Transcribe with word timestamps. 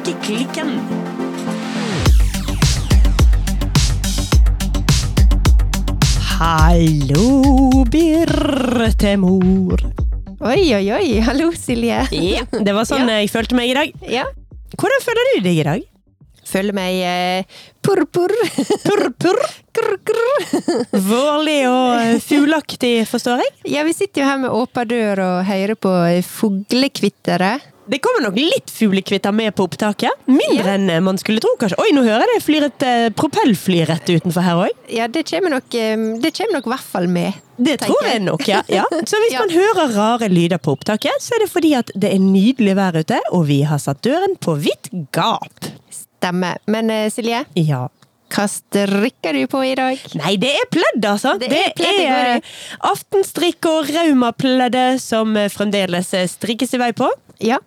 Strikkeklikken. 0.00 0.80
Hallo, 6.38 7.84
Birtemor. 7.90 9.80
Oi, 10.40 10.74
oi, 10.74 10.92
oi. 10.92 11.20
Hallo, 11.20 11.50
Silje. 11.52 12.06
Ja, 12.16 12.46
det 12.48 12.72
var 12.72 12.88
sånn 12.88 13.12
jeg 13.12 13.28
følte 13.28 13.58
meg 13.58 13.74
i 13.74 13.76
dag. 13.76 13.92
Ja. 14.08 14.24
Hvordan 14.80 15.04
føler 15.04 15.32
du 15.34 15.40
deg 15.44 15.60
i 15.60 15.66
dag? 15.68 15.84
Føler 16.50 16.74
meg 16.74 16.96
eh, 17.04 17.58
purr-purr. 17.84 18.32
Purr-purr. 18.86 19.42
Vårlig 21.10 21.60
og 21.68 22.24
fuglaktig, 22.24 22.94
forstår 23.10 23.44
jeg. 23.44 23.52
Ja, 23.76 23.84
vi 23.86 23.92
sitter 23.94 24.24
jo 24.24 24.30
her 24.32 24.40
med 24.46 24.56
åpen 24.56 24.88
dør 24.90 25.22
og 25.26 25.44
hører 25.50 25.76
på 25.78 25.92
fuglekvitteret. 26.26 27.69
Det 27.90 27.98
kommer 28.04 28.22
nok 28.28 28.36
litt 28.38 28.70
fuglekvitter 28.70 29.32
med 29.34 29.50
på 29.58 29.64
opptaket. 29.66 30.14
Mindre 30.30 30.76
enn 30.76 30.90
man 31.02 31.16
skulle 31.18 31.42
tro, 31.42 31.50
kanskje. 31.58 31.78
Oi, 31.82 31.88
nå 31.96 32.04
hører 32.06 32.22
jeg 32.22 32.36
det 32.36 32.44
flyr 32.46 32.66
et 32.68 32.84
eh, 32.86 33.06
propellfly 33.18 33.80
rett 33.88 34.12
utenfor 34.14 34.44
her 34.46 34.60
òg. 34.66 34.76
Ja, 34.94 35.08
det 35.10 35.24
kommer 35.26 35.56
nok 35.56 35.74
eh, 35.74 35.94
i 35.98 36.50
hvert 36.70 36.84
fall 36.86 37.08
med. 37.10 37.40
Det 37.58 37.80
tror 37.82 38.06
jeg 38.06 38.22
nok, 38.28 38.46
ja. 38.48 38.62
ja. 38.70 38.84
Så 39.10 39.18
hvis 39.24 39.34
Ja. 39.34 39.42
man 39.42 39.50
hører 39.56 39.90
rare 39.96 40.28
lyder 40.30 40.62
på 40.62 40.76
opptaket, 40.78 41.18
så 41.20 41.34
er 41.34 41.42
det 41.44 41.50
fordi 41.52 41.72
at 41.80 41.90
det 41.98 42.12
er 42.14 42.22
nydelig 42.22 42.76
vær 42.78 43.00
ute, 43.02 43.18
og 43.34 43.48
vi 43.50 43.62
har 43.66 43.82
satt 43.82 44.00
døren 44.06 44.36
på 44.38 44.54
vidt 44.62 44.86
gap. 45.12 45.66
Stemmer. 45.90 46.60
Men 46.70 46.90
eh, 46.94 47.08
Silje, 47.10 47.42
Ja. 47.58 47.88
hva 48.30 48.44
strikker 48.46 49.34
du 49.34 49.42
på 49.50 49.64
i 49.66 49.74
dag? 49.74 49.98
Nei, 50.20 50.36
det 50.38 50.52
er 50.60 50.68
pledd, 50.70 51.02
altså! 51.10 51.34
Det 51.42 51.50
er 51.50 51.74
pledd 51.74 51.98
det 51.98 52.06
går 52.06 52.30
i. 52.30 52.38
eh, 52.38 52.54
aftenstrikk 52.92 53.66
og 53.72 53.90
raumapleddet 53.90 55.02
som 55.02 55.34
eh, 55.36 55.50
fremdeles 55.50 56.14
eh, 56.14 56.28
strikkes 56.30 56.78
i 56.78 56.80
vei 56.86 56.92
på. 56.94 57.10
Ja, 57.40 57.58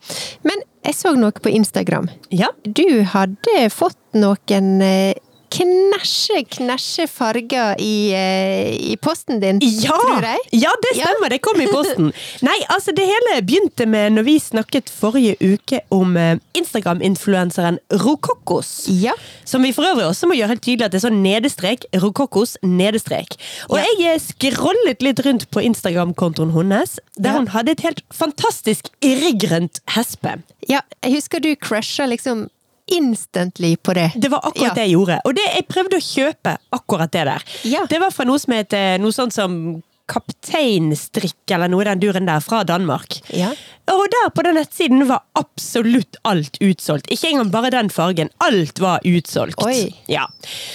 men 0.45 0.62
jeg 0.84 0.98
så 0.98 1.13
noe 1.18 1.34
på 1.34 1.52
Instagram. 1.54 2.10
Ja. 2.29 2.52
Du 2.63 3.04
hadde 3.13 3.68
fått 3.74 3.99
noen 4.18 4.82
eh, 4.85 5.15
knæsje, 5.54 6.40
knæsje 6.55 7.05
farger 7.07 7.76
i, 7.79 8.12
eh, 8.13 8.73
i 8.91 8.96
posten 9.01 9.40
din, 9.41 9.59
Ja! 9.62 9.90
tror 9.90 10.21
jeg. 10.26 10.37
ja, 10.54 10.71
det 10.82 10.98
Ja. 10.98 11.04
stemmer! 11.05 11.29
Det 11.29 11.41
kom 11.41 11.62
i 11.62 11.68
posten. 11.68 12.12
Nei, 12.41 12.57
altså 12.70 12.91
det 12.96 13.05
hele 13.05 13.41
begynte 13.46 13.85
med 13.87 14.12
når 14.15 14.24
vi 14.26 14.40
snakket 14.40 14.90
forrige 14.90 15.35
uke 15.54 15.79
om 15.91 16.18
eh, 16.18 16.37
Instagram-influenseren 16.57 17.77
Rokokos. 17.91 18.85
Ja. 18.87 19.12
Som 19.46 19.63
vi 19.63 19.71
for 19.74 19.84
øvrig 19.84 20.05
også 20.07 20.27
må 20.27 20.34
gjøre 20.37 20.48
helt 20.55 20.63
tydelig 20.65 20.85
at 20.85 20.91
det 20.96 21.04
er 21.04 21.07
sånn 21.09 21.21
nedestrek, 21.24 21.85
Rokokos 22.01 22.57
nedestrek. 22.63 23.37
Og 23.70 23.77
Ja. 23.77 23.85
jeg 23.99 24.15
eh, 24.15 24.20
scrollet 24.20 25.01
litt 25.01 25.20
rundt 25.26 25.49
på 25.51 25.62
Instagram-kontoen 25.63 26.51
hennes, 26.54 26.99
der 27.20 27.31
Ja. 27.34 27.37
hun 27.37 27.48
hadde 27.48 27.71
et 27.71 27.81
helt 27.81 28.01
fantastisk 28.12 28.90
irrgrønt 29.01 29.79
hespe. 29.96 30.41
Ja, 30.70 30.79
jeg 31.04 31.13
husker 31.15 31.40
du 31.41 31.55
crusha 31.55 32.05
liksom 32.07 32.49
instantly 32.91 33.76
på 33.77 33.93
det. 33.93 34.12
Det 34.15 34.29
var 34.31 34.39
akkurat 34.43 34.67
Ja. 34.70 34.73
det 34.73 34.81
jeg 34.87 34.91
gjorde. 34.98 35.20
Og 35.26 35.35
det, 35.35 35.43
jeg 35.55 35.67
prøvde 35.67 35.98
å 35.98 36.03
kjøpe 36.03 36.57
akkurat 36.71 37.12
det 37.12 37.25
der. 37.25 37.43
Ja. 37.63 37.85
Det 37.90 37.99
var 37.99 38.12
fra 38.12 38.25
noe 38.25 38.40
som 38.40 38.53
het 38.53 38.71
noe 38.99 39.12
sånt 39.12 39.34
som 39.34 39.81
Kapteinstrikk, 40.05 41.48
eller 41.55 41.70
noe 41.71 41.81
i 41.81 41.85
den 41.87 42.01
duren 42.01 42.25
der, 42.27 42.41
fra 42.43 42.63
Danmark. 42.67 43.21
Ja. 43.31 43.53
Og 43.87 44.01
der 44.12 44.29
på 44.35 44.43
den 44.43 44.57
nettsiden 44.59 45.05
var 45.07 45.21
absolutt 45.40 46.17
alt 46.27 46.57
utsolgt. 46.59 47.07
Ikke 47.12 47.29
engang 47.31 47.49
bare 47.53 47.71
den 47.71 47.90
fargen. 47.90 48.29
Alt 48.43 48.79
var 48.84 48.99
utsolgt. 49.07 49.63
Ja. 50.12 50.25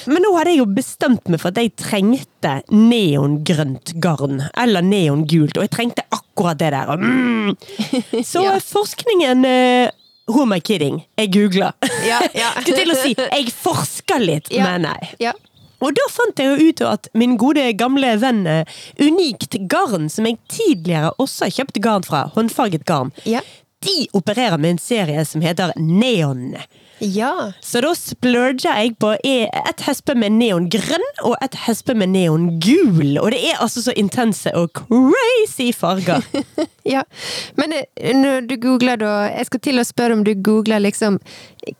Men 0.06 0.22
nå 0.24 0.32
hadde 0.38 0.54
jeg 0.54 0.62
jo 0.62 0.66
bestemt 0.72 1.28
meg 1.28 1.40
for 1.42 1.52
at 1.52 1.60
jeg 1.60 1.74
trengte 1.76 2.54
neongrønt 2.72 3.94
garn. 4.00 4.42
Eller 4.56 4.80
neongult. 4.82 5.56
Og 5.60 5.66
jeg 5.68 5.74
trengte 5.76 6.04
akkurat 6.10 6.58
det 6.58 6.72
der. 6.72 6.96
Mm. 6.96 7.56
Så 8.24 8.42
Ja. 8.48 8.56
forskningen 8.64 9.44
eh, 9.44 9.90
Who 10.28 10.42
am 10.42 10.52
I 10.52 10.60
kidding? 10.60 11.02
Jeg 11.18 11.32
googla. 11.32 11.72
Ja, 12.06 12.20
ja. 12.36 12.50
Skulle 12.60 12.76
til 12.82 12.92
å 12.92 12.96
si 13.00 13.14
jeg 13.18 13.52
forska 13.54 14.18
litt, 14.20 14.50
Ja. 14.52 14.64
men 14.68 14.82
nei. 14.88 15.12
Ja. 15.22 15.32
Og 15.80 15.94
da 15.94 16.04
fant 16.10 16.40
jeg 16.42 16.50
jo 16.58 16.68
ut 16.72 16.80
at 16.82 17.06
min 17.14 17.36
gode 17.38 17.62
gamle 17.78 18.16
venn 18.18 18.40
eh, 18.50 18.64
Unikt 18.98 19.54
Garn, 19.70 20.08
som 20.10 20.26
jeg 20.26 20.38
tidligere 20.50 21.12
også 21.22 21.46
har 21.46 21.54
kjøpt 21.60 21.78
garn 21.84 22.02
fra, 22.06 22.24
håndfarget 22.34 22.84
garn, 22.88 23.12
Ja. 23.24 23.40
de 23.86 24.08
opererer 24.12 24.58
med 24.58 24.70
en 24.74 24.78
serie 24.82 25.22
som 25.24 25.40
heter 25.40 25.70
Neon. 25.78 26.56
Ja. 27.00 27.52
Så 27.64 27.80
da 27.84 27.92
splurger 27.94 28.68
jeg 28.68 28.94
på 29.00 29.12
e- 29.24 29.48
et 29.48 29.84
hespe 29.86 30.14
med 30.18 30.34
neongrønn 30.38 31.04
og 31.24 31.36
et 31.44 31.54
hespe 31.66 31.94
med 31.98 32.10
neongul. 32.14 33.18
Og 33.22 33.30
det 33.34 33.40
er 33.50 33.60
altså 33.62 33.82
så 33.84 33.94
intense 33.96 34.52
og 34.58 34.72
crazy 34.82 35.70
farger. 35.76 36.24
Ja. 36.88 37.02
Men 37.60 37.74
eh, 37.76 38.14
når 38.16 38.46
du 38.48 38.54
googler 38.62 38.96
da 38.96 39.08
Jeg 39.28 39.44
skal 39.50 39.60
til 39.60 39.76
å 39.76 39.82
spørre 39.84 40.14
om 40.16 40.22
du 40.24 40.30
googler 40.40 40.80
liksom 40.80 41.18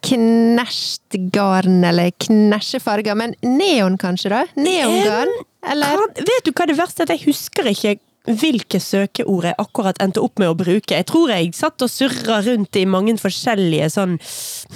knæsjt 0.04 1.16
garn 1.32 1.78
eller 1.88 2.10
knæsjefarger, 2.20 3.16
men 3.16 3.32
neon 3.40 3.96
kanskje, 3.96 4.32
da? 4.34 4.42
Neongarn? 4.60 5.32
Eller? 5.72 6.02
Vet 6.18 6.44
du 6.46 6.52
hva 6.52 6.66
det 6.68 6.76
verste 6.78 7.06
er? 7.06 7.14
Jeg 7.16 7.24
husker 7.30 7.70
ikke 7.72 7.96
hvilke 8.28 8.80
søkeord 8.82 9.48
jeg 9.48 9.56
akkurat 9.58 9.98
endte 10.02 10.22
opp 10.22 10.38
med 10.40 10.50
å 10.50 10.56
bruke. 10.58 10.94
Jeg 10.94 11.06
tror 11.08 11.32
jeg 11.32 11.54
satt 11.56 11.82
og 11.84 11.90
surra 11.92 12.40
rundt 12.44 12.76
i 12.76 12.84
mange 12.88 13.16
forskjellige 13.20 13.90
sånn 13.94 14.18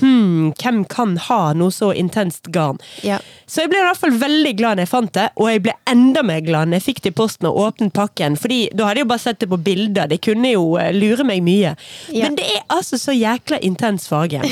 Hm, 0.00 0.52
hvem 0.56 0.82
kan 0.88 1.16
ha 1.28 1.52
noe 1.56 1.72
så 1.74 1.90
intenst 1.96 2.48
garn? 2.54 2.78
Ja. 3.04 3.18
Så 3.46 3.62
jeg 3.64 3.72
ble 3.72 3.82
i 3.82 3.84
hvert 3.84 4.00
fall 4.00 4.16
veldig 4.16 4.52
glad 4.56 4.78
når 4.78 4.86
jeg 4.86 4.92
fant 4.92 5.12
det, 5.16 5.26
og 5.36 5.50
jeg 5.50 5.62
ble 5.66 5.74
enda 5.90 6.22
mer 6.26 6.40
glad 6.44 6.70
når 6.70 6.80
jeg 6.80 6.86
fikk 6.86 7.02
det 7.04 7.12
i 7.12 7.18
posten 7.20 7.50
og 7.50 7.60
åpnet 7.66 7.94
pakken, 7.96 8.38
fordi 8.40 8.62
da 8.72 8.88
hadde 8.88 9.02
jeg 9.02 9.06
jo 9.06 9.12
bare 9.12 9.24
sett 9.26 9.42
det 9.42 9.50
på 9.52 9.60
bilder. 9.68 10.10
Det 10.10 10.20
kunne 10.24 10.54
jo 10.54 10.64
eh, 10.80 10.92
lure 10.96 11.26
meg 11.28 11.44
mye. 11.44 11.74
Ja. 12.08 12.24
Men 12.24 12.38
det 12.40 12.48
er 12.56 12.64
altså 12.72 12.98
så 13.00 13.14
jækla 13.16 13.60
intens 13.62 14.08
farge. 14.10 14.42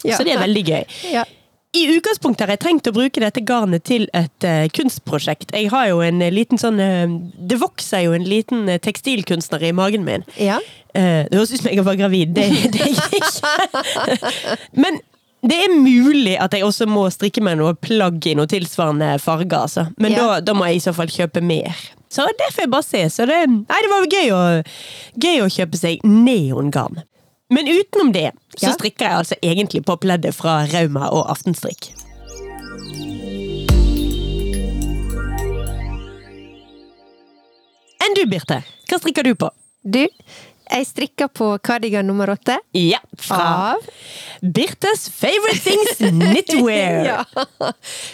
Ja. 0.00 0.16
Så 0.16 0.24
det 0.24 0.32
er 0.32 0.40
veldig 0.40 0.62
gøy. 0.64 0.84
Ja. 1.12 1.22
I 1.70 1.84
utgangspunktet 1.94 2.48
har 2.48 2.56
jeg 2.56 2.62
tenkt 2.64 2.88
å 2.90 2.92
bruke 2.94 3.22
dette 3.22 3.42
garnet 3.46 3.84
til 3.86 4.08
et 4.16 4.46
uh, 4.46 4.64
kunstprosjekt. 4.74 5.52
Jeg 5.54 5.68
har 5.70 5.86
jo 5.92 6.00
en 6.02 6.18
eh, 6.24 6.32
liten 6.34 6.58
sånn 6.58 6.80
uh, 6.82 7.12
Det 7.46 7.60
vokser 7.62 8.08
jo 8.08 8.16
en 8.16 8.26
liten 8.26 8.64
uh, 8.66 8.78
tekstilkunstner 8.82 9.62
i 9.68 9.70
magen 9.76 10.02
min. 10.06 10.26
Ja. 10.34 10.58
Det 10.90 11.30
høres 11.30 11.52
ut 11.54 11.60
som 11.62 11.70
jeg 11.70 11.84
var 11.86 11.94
gravid. 12.00 12.32
Det, 12.34 12.48
det 12.74 12.82
er 12.82 12.96
jeg 12.96 13.20
ikke. 13.22 14.18
Men 14.82 14.98
det 15.46 15.56
er 15.64 15.70
mulig 15.72 16.34
at 16.42 16.52
jeg 16.56 16.66
også 16.66 16.88
må 16.90 17.06
strikke 17.14 17.44
meg 17.46 17.60
noe 17.60 17.76
plagg 17.78 18.26
i 18.26 18.34
noe 18.34 18.50
tilsvarende 18.50 19.14
farger. 19.22 19.62
Altså. 19.62 19.86
Men 20.02 20.16
Ja. 20.16 20.26
da, 20.26 20.40
da 20.50 20.56
må 20.58 20.66
jeg 20.66 20.80
i 20.80 20.84
så 20.88 20.92
fall 20.96 21.12
kjøpe 21.12 21.40
mer. 21.40 21.78
Så 22.10 22.26
det 22.26 22.50
får 22.50 22.66
jeg 22.66 22.72
bare 22.74 22.88
se. 22.88 23.04
Så 23.14 23.28
det, 23.30 23.38
nei, 23.46 23.80
det 23.86 23.92
var 23.92 24.10
gøy 24.10 24.34
å, 24.34 24.42
gøy 25.22 25.44
å 25.44 25.48
kjøpe 25.54 25.78
seg 25.78 26.02
neongarn. 26.02 27.04
Men 27.50 27.68
utenom 27.68 28.12
det, 28.12 28.30
så 28.56 28.70
strikker 28.76 29.06
jeg 29.08 29.22
altså 29.22 29.36
egentlig 29.42 29.82
på 29.86 29.96
pleddet 29.98 30.36
fra 30.36 30.60
Rauma 30.70 31.08
og 31.10 31.24
Aftenstrikk. 31.32 31.90
Enn 38.00 38.14
du, 38.14 38.22
Birte? 38.30 38.60
Hva 38.86 39.00
strikker 39.02 39.26
du 39.26 39.34
på? 39.38 39.50
Du, 39.82 40.04
jeg 40.70 40.86
strikker 40.86 41.30
på 41.34 41.50
kardigan 41.66 42.06
nummer 42.06 42.30
åtte. 42.30 42.54
Ja, 42.76 43.00
fra 43.18 43.42
Av 43.74 43.86
Birtes 44.40 45.08
Favorite 45.10 45.58
Things 45.66 45.98
Knitwear. 45.98 47.02
Ja. 47.04 47.72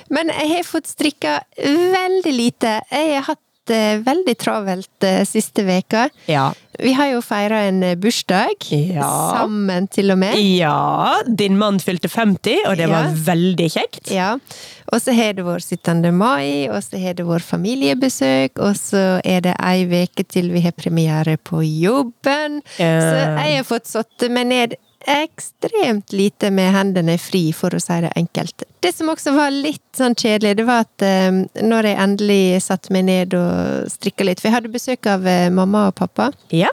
Men 0.09 0.33
jeg 0.33 0.53
har 0.55 0.65
fått 0.69 0.89
strikka 0.89 1.43
veldig 1.61 2.33
lite. 2.33 2.79
Jeg 2.89 3.19
har 3.19 3.29
hatt 3.35 3.43
det 3.71 3.83
veldig 4.07 4.37
travelt 4.39 5.05
eh, 5.07 5.25
siste 5.29 5.65
veka. 5.67 6.09
Ja. 6.31 6.51
Vi 6.79 6.93
har 6.93 7.09
jo 7.11 7.23
feira 7.25 7.63
en 7.69 7.83
eh, 7.83 7.97
bursdag. 7.99 8.67
Ja. 8.71 9.09
Sammen, 9.37 9.89
til 9.93 10.13
og 10.13 10.21
med. 10.21 10.37
Ja, 10.39 11.17
din 11.27 11.59
mann 11.59 11.81
fylte 11.83 12.11
50, 12.13 12.67
og 12.69 12.77
det 12.81 12.89
var 12.93 13.13
veldig 13.27 13.69
kjekt. 13.77 14.11
Ja. 14.15 14.35
Og 14.93 15.03
så 15.03 15.15
har 15.17 15.35
det 15.35 15.47
vår 15.47 15.65
17. 15.65 16.13
mai, 16.15 16.69
og 16.71 16.79
så 16.85 17.01
har 17.03 17.17
det 17.19 17.27
vår 17.27 17.43
familiebesøk, 17.43 18.61
og 18.63 18.77
så 18.79 19.05
er 19.27 19.43
det 19.49 19.57
ei 19.59 19.87
uke 19.87 20.27
til 20.29 20.53
vi 20.55 20.63
har 20.67 20.77
premiere 20.77 21.37
på 21.37 21.63
jobben. 21.65 22.61
Ja. 22.79 22.93
Så 23.01 23.15
jeg 23.19 23.57
har 23.57 23.67
fått 23.67 23.91
satt 23.91 24.29
meg 24.31 24.51
ned 24.53 24.77
ekstremt 25.07 26.13
lite 26.13 26.51
med 26.51 26.73
hendene 26.75 27.17
fri, 27.19 27.49
for 27.55 27.75
å 27.75 27.81
si 27.83 27.99
det 28.03 28.13
enkelt. 28.19 28.65
Det 28.83 28.93
som 28.95 29.11
også 29.13 29.35
var 29.37 29.55
litt 29.55 29.85
sånn 29.97 30.17
kjedelig, 30.19 30.57
det 30.59 30.67
var 30.67 30.87
at 30.87 31.05
eh, 31.07 31.43
når 31.63 31.91
jeg 31.91 32.01
endelig 32.03 32.41
satte 32.65 32.95
meg 32.95 33.07
ned 33.09 33.37
og 33.39 33.87
strikka 33.93 34.27
litt 34.27 34.43
For 34.43 34.51
jeg 34.51 34.57
hadde 34.59 34.73
besøk 34.75 35.09
av 35.11 35.27
eh, 35.31 35.47
mamma 35.55 35.89
og 35.91 35.97
pappa. 35.99 36.31
Ja. 36.55 36.73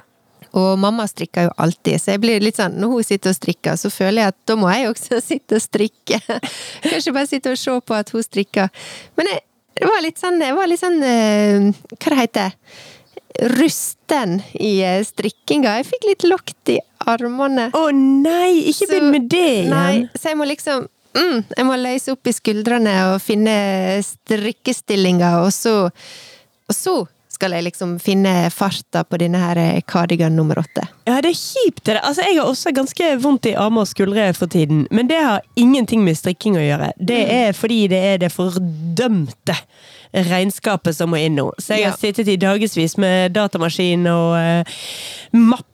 Og 0.54 0.78
mamma 0.78 1.08
strikker 1.10 1.48
jo 1.48 1.54
alltid, 1.66 1.98
så 2.02 2.14
jeg 2.14 2.22
blir 2.22 2.44
litt 2.44 2.60
sånn, 2.60 2.76
når 2.78 2.92
hun 2.92 3.06
sitter 3.08 3.34
og 3.34 3.38
strikker, 3.40 3.78
så 3.80 3.90
føler 3.90 4.22
jeg 4.22 4.34
at 4.36 4.40
da 4.50 4.58
må 4.60 4.70
jeg 4.70 4.92
også 4.92 5.22
sitte 5.32 5.58
og 5.58 5.66
strikke. 5.66 6.22
Kanskje 6.86 7.16
bare 7.16 7.30
sitte 7.30 7.54
og 7.54 7.62
se 7.62 7.78
på 7.82 7.98
at 7.98 8.14
hun 8.14 8.26
strikker. 8.26 8.90
Men 9.18 9.32
jeg, 9.32 9.46
det 9.80 9.90
var 9.90 10.04
litt 10.06 10.22
sånn, 10.22 10.42
jeg 10.46 10.58
var 10.58 10.70
litt 10.70 10.82
sånn 10.84 11.00
eh, 11.02 11.70
Hva 11.98 12.14
det 12.14 12.20
heter 12.20 12.52
det? 12.52 12.82
Rusten 13.50 14.36
i 14.62 14.76
strikkinga. 15.02 15.80
Jeg 15.80 15.88
fikk 15.90 16.04
litt 16.06 16.26
lukt 16.30 16.70
i 16.70 16.78
armene. 17.08 17.70
Å 17.74 17.84
nei, 17.94 18.64
ikke 18.72 18.88
begynn 18.92 19.12
med 19.12 19.30
det 19.32 19.44
igjen. 19.48 19.70
Nei, 19.74 19.96
så 20.16 20.30
jeg 20.34 20.38
må 20.40 20.46
liksom 20.50 20.88
mm, 21.16 21.44
Jeg 21.58 21.66
må 21.68 21.76
løse 21.78 22.12
opp 22.16 22.28
i 22.28 22.34
skuldrene 22.34 22.94
og 23.14 23.20
finne 23.22 23.58
strikkestillinga, 24.04 25.36
og 25.46 25.52
så 25.54 25.76
Og 26.70 26.76
så 26.78 26.96
skal 27.34 27.52
jeg 27.58 27.66
liksom 27.66 27.96
finne 28.00 28.32
farta 28.54 29.02
på 29.04 29.18
denne 29.20 29.40
her 29.42 29.58
cardigan 29.90 30.36
nummer 30.38 30.60
åtte. 30.62 30.84
Ja, 31.10 31.16
det 31.20 31.32
er 31.34 31.36
kjipt. 31.36 31.82
det. 31.90 31.96
Altså, 32.06 32.22
Jeg 32.22 32.38
har 32.38 32.46
også 32.48 32.72
ganske 32.72 33.08
vondt 33.20 33.46
i 33.50 33.56
armer 33.58 33.82
og 33.82 33.88
skuldre 33.90 34.28
for 34.38 34.48
tiden, 34.48 34.86
men 34.92 35.08
det 35.10 35.18
har 35.20 35.42
ingenting 35.60 36.06
med 36.06 36.16
strikking 36.16 36.56
å 36.56 36.64
gjøre. 36.64 36.92
Det 37.02 37.18
er 37.34 37.52
fordi 37.58 37.88
det 37.90 38.00
er 38.14 38.18
det 38.22 38.32
fordømte 38.32 39.58
regnskapet 40.14 40.96
som 40.96 41.10
må 41.12 41.18
inn 41.26 41.36
nå. 41.36 41.50
Så 41.60 41.74
jeg 41.76 41.84
har 41.90 41.98
Ja. 41.98 41.98
sittet 42.00 42.28
i 42.30 42.38
dagevis 42.38 42.96
med 43.02 43.34
datamaskin 43.34 44.06
og 44.08 44.38
eh, 44.38 44.64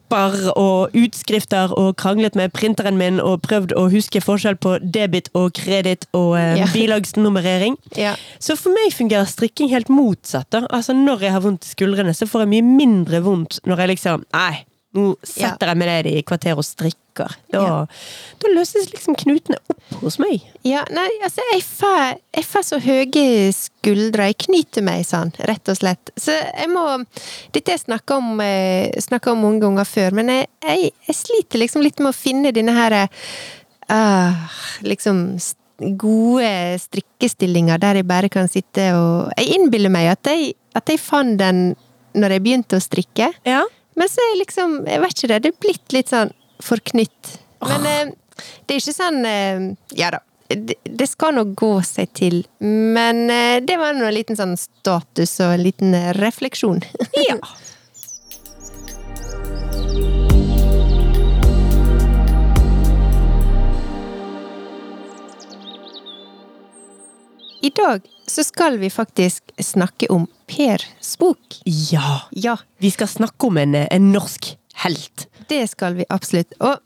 mapper 0.10 0.52
og 0.58 0.90
utskrifter 0.98 1.74
og 1.78 1.96
kranglet 2.00 2.36
med 2.36 2.52
printeren 2.54 2.98
min 2.98 3.20
og 3.22 3.42
prøvd 3.46 3.74
å 3.78 3.88
huske 3.92 4.22
forskjell 4.24 4.58
på 4.62 4.78
debit 4.82 5.30
og 5.38 5.54
kreditt 5.54 6.08
og 6.14 6.36
eh, 6.38 6.58
Ja. 6.60 6.66
bilagsnummerering. 6.74 7.78
Ja. 7.96 8.16
Så 8.40 8.56
for 8.58 8.74
meg 8.74 8.92
fungerer 8.94 9.26
strikking 9.30 9.70
helt 9.70 9.90
motsatt. 9.90 10.50
da. 10.52 10.66
Altså 10.70 10.94
Når 10.94 11.22
jeg 11.22 11.32
har 11.32 11.42
vondt 11.42 11.66
i 11.66 11.70
skuldrene, 11.76 12.14
så 12.14 12.26
får 12.28 12.42
jeg 12.46 12.50
mye 12.50 12.66
mindre 12.78 13.22
vondt 13.22 13.60
når 13.66 13.78
jeg 13.78 13.88
liksom 13.96 14.24
Nei, 14.34 14.64
nå 14.98 15.12
setter 15.22 15.70
jeg 15.70 15.78
meg 15.78 15.90
ned 15.92 16.08
i 16.10 16.22
kvarter 16.26 16.58
og 16.58 16.66
strikker. 16.66 17.36
Da, 17.52 17.60
Ja. 17.60 17.74
da 18.40 18.50
løses 18.54 18.88
liksom 18.94 19.18
knutene 19.20 19.58
opp 19.70 20.00
hos 20.02 20.18
meg. 20.22 20.42
Ja, 20.64 20.86
nei, 20.90 21.08
altså, 21.26 21.44
jeg 21.52 21.62
får, 21.68 22.18
jeg 22.38 22.46
får 22.48 22.66
så 22.66 22.80
høye 22.80 23.52
skuldre. 23.54 24.30
Jeg 24.32 24.40
knyter 24.46 24.86
meg 24.86 25.06
sånn, 25.06 25.34
rett 25.50 25.70
og 25.70 25.78
slett. 25.78 26.14
Så 26.18 26.34
jeg 26.34 26.70
må 26.72 26.86
Dette 27.52 27.72
har 27.72 27.78
jeg 27.78 27.86
snakka 27.86 28.18
om, 28.18 28.40
eh, 28.42 28.90
om 29.32 29.42
mange 29.42 29.62
ganger 29.62 29.86
før, 29.86 30.12
men 30.14 30.28
jeg, 30.34 30.48
jeg, 30.64 30.92
jeg 31.08 31.16
sliter 31.16 31.60
liksom 31.60 31.84
litt 31.84 32.00
med 32.00 32.14
å 32.14 32.18
finne 32.18 32.54
denne 32.56 32.74
her 32.74 33.10
uh, 33.90 34.34
Liksom 34.82 35.40
gode 35.80 36.80
strikkestillinger 36.82 37.80
der 37.80 38.00
jeg 38.00 38.08
bare 38.08 38.30
kan 38.30 38.50
sitte 38.52 38.90
og 38.98 39.32
Jeg 39.38 39.60
innbiller 39.60 39.92
meg 39.94 40.10
at 40.12 40.32
jeg, 40.32 40.54
at 40.76 40.90
jeg 40.92 41.00
fant 41.00 41.38
den 41.40 41.76
når 42.18 42.34
jeg 42.36 42.44
begynte 42.44 42.80
å 42.80 42.84
strikke. 42.84 43.30
Ja. 43.46 43.64
Men 43.96 44.10
så 44.10 44.24
er 44.24 44.40
liksom, 44.40 44.80
jeg 44.88 45.02
vet 45.04 45.16
ikke 45.16 45.30
det, 45.32 45.40
det 45.44 45.52
er 45.52 45.62
blitt 45.66 45.96
litt 45.96 46.12
sånn 46.12 46.34
forknytt. 46.64 47.38
Men 47.66 47.88
eh, 47.88 48.12
det 48.66 48.76
er 48.76 48.82
ikke 48.82 48.96
sånn 48.96 49.24
eh, 49.28 49.64
Ja 50.00 50.12
da, 50.16 50.22
det, 50.48 50.78
det 50.84 51.08
skal 51.10 51.36
nå 51.36 51.48
gå 51.60 51.74
seg 51.86 52.12
til. 52.18 52.44
Men 52.60 53.26
eh, 53.34 53.58
det 53.66 53.80
var 53.82 53.98
nå 53.98 54.08
en 54.08 54.16
liten 54.16 54.40
sånn 54.40 54.56
status 54.60 55.40
og 55.44 55.58
en 55.58 55.66
liten 55.66 55.98
refleksjon. 56.20 56.84
ja. 57.30 57.40
I 67.60 67.70
dag 67.76 68.06
så 68.30 68.44
skal 68.46 68.78
vi 68.82 68.90
faktisk 68.94 69.52
snakke 69.64 70.08
om 70.14 70.28
Pers 70.50 71.16
bok. 71.20 71.60
Ja. 71.66 72.22
Ja, 72.32 72.58
Vi 72.80 72.92
skal 72.92 73.08
snakke 73.08 73.48
om 73.48 73.58
en, 73.58 73.76
en 73.76 74.12
norsk 74.14 74.56
helt. 74.84 75.28
det 75.50 75.66
skal 75.70 75.96
vi 75.98 76.06
absolutt. 76.10 76.54
Og 76.62 76.78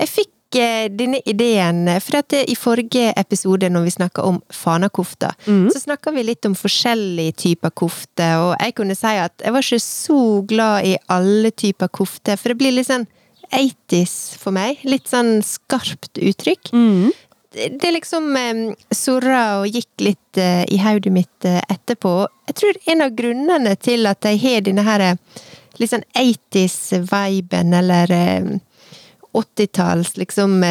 jeg 0.00 0.08
fikk 0.08 0.56
eh, 0.56 0.86
denne 0.88 1.18
ideen 1.28 1.84
for 2.00 2.18
at 2.22 2.32
i 2.38 2.54
forrige 2.56 3.10
episode 3.16 3.68
når 3.70 3.84
vi 3.84 3.90
snakka 3.98 4.24
om 4.24 4.38
fanakofta, 4.50 5.34
så 5.44 5.82
snakka 5.82 6.10
vi 6.16 6.22
litt 6.24 6.46
om 6.48 6.54
forskjellige 6.56 7.32
typer 7.44 7.70
kofter, 7.76 8.38
og 8.40 8.54
jeg 8.60 8.74
kunne 8.78 8.96
si 8.96 9.12
at 9.20 9.44
jeg 9.44 9.52
var 9.52 9.62
ikke 9.68 9.80
så 9.84 10.20
glad 10.48 10.86
i 10.88 10.96
alle 11.12 11.50
typer 11.52 11.88
kofter, 11.92 12.36
for 12.40 12.48
det 12.54 12.58
blir 12.62 12.72
litt 12.72 12.88
sånn 12.88 13.06
80s 13.54 14.36
for 14.40 14.50
meg. 14.56 14.80
Litt 14.88 15.06
sånn 15.12 15.36
skarpt 15.46 16.18
uttrykk. 16.18 16.72
Det 16.72 17.25
det 17.56 17.90
liksom 17.90 18.36
eh, 18.36 18.74
surra 18.90 19.42
og 19.60 19.72
gikk 19.72 20.04
litt 20.04 20.40
eh, 20.40 20.64
i 20.68 20.78
hodet 20.82 21.12
mitt 21.12 21.44
eh, 21.48 21.62
etterpå. 21.72 22.12
Jeg 22.50 22.58
tror 22.60 22.78
en 22.92 23.04
av 23.06 23.16
grunnene 23.16 23.74
til 23.80 24.08
at 24.10 24.28
jeg 24.28 24.42
har 24.44 24.64
denne 24.66 24.84
her 24.86 25.04
eh, 25.04 25.42
litt 25.80 25.92
sånn 25.92 26.06
80s-viben, 26.16 27.74
eller 27.76 28.12
eh, 28.12 28.50
80-talls 29.36 30.16
liksom 30.16 30.62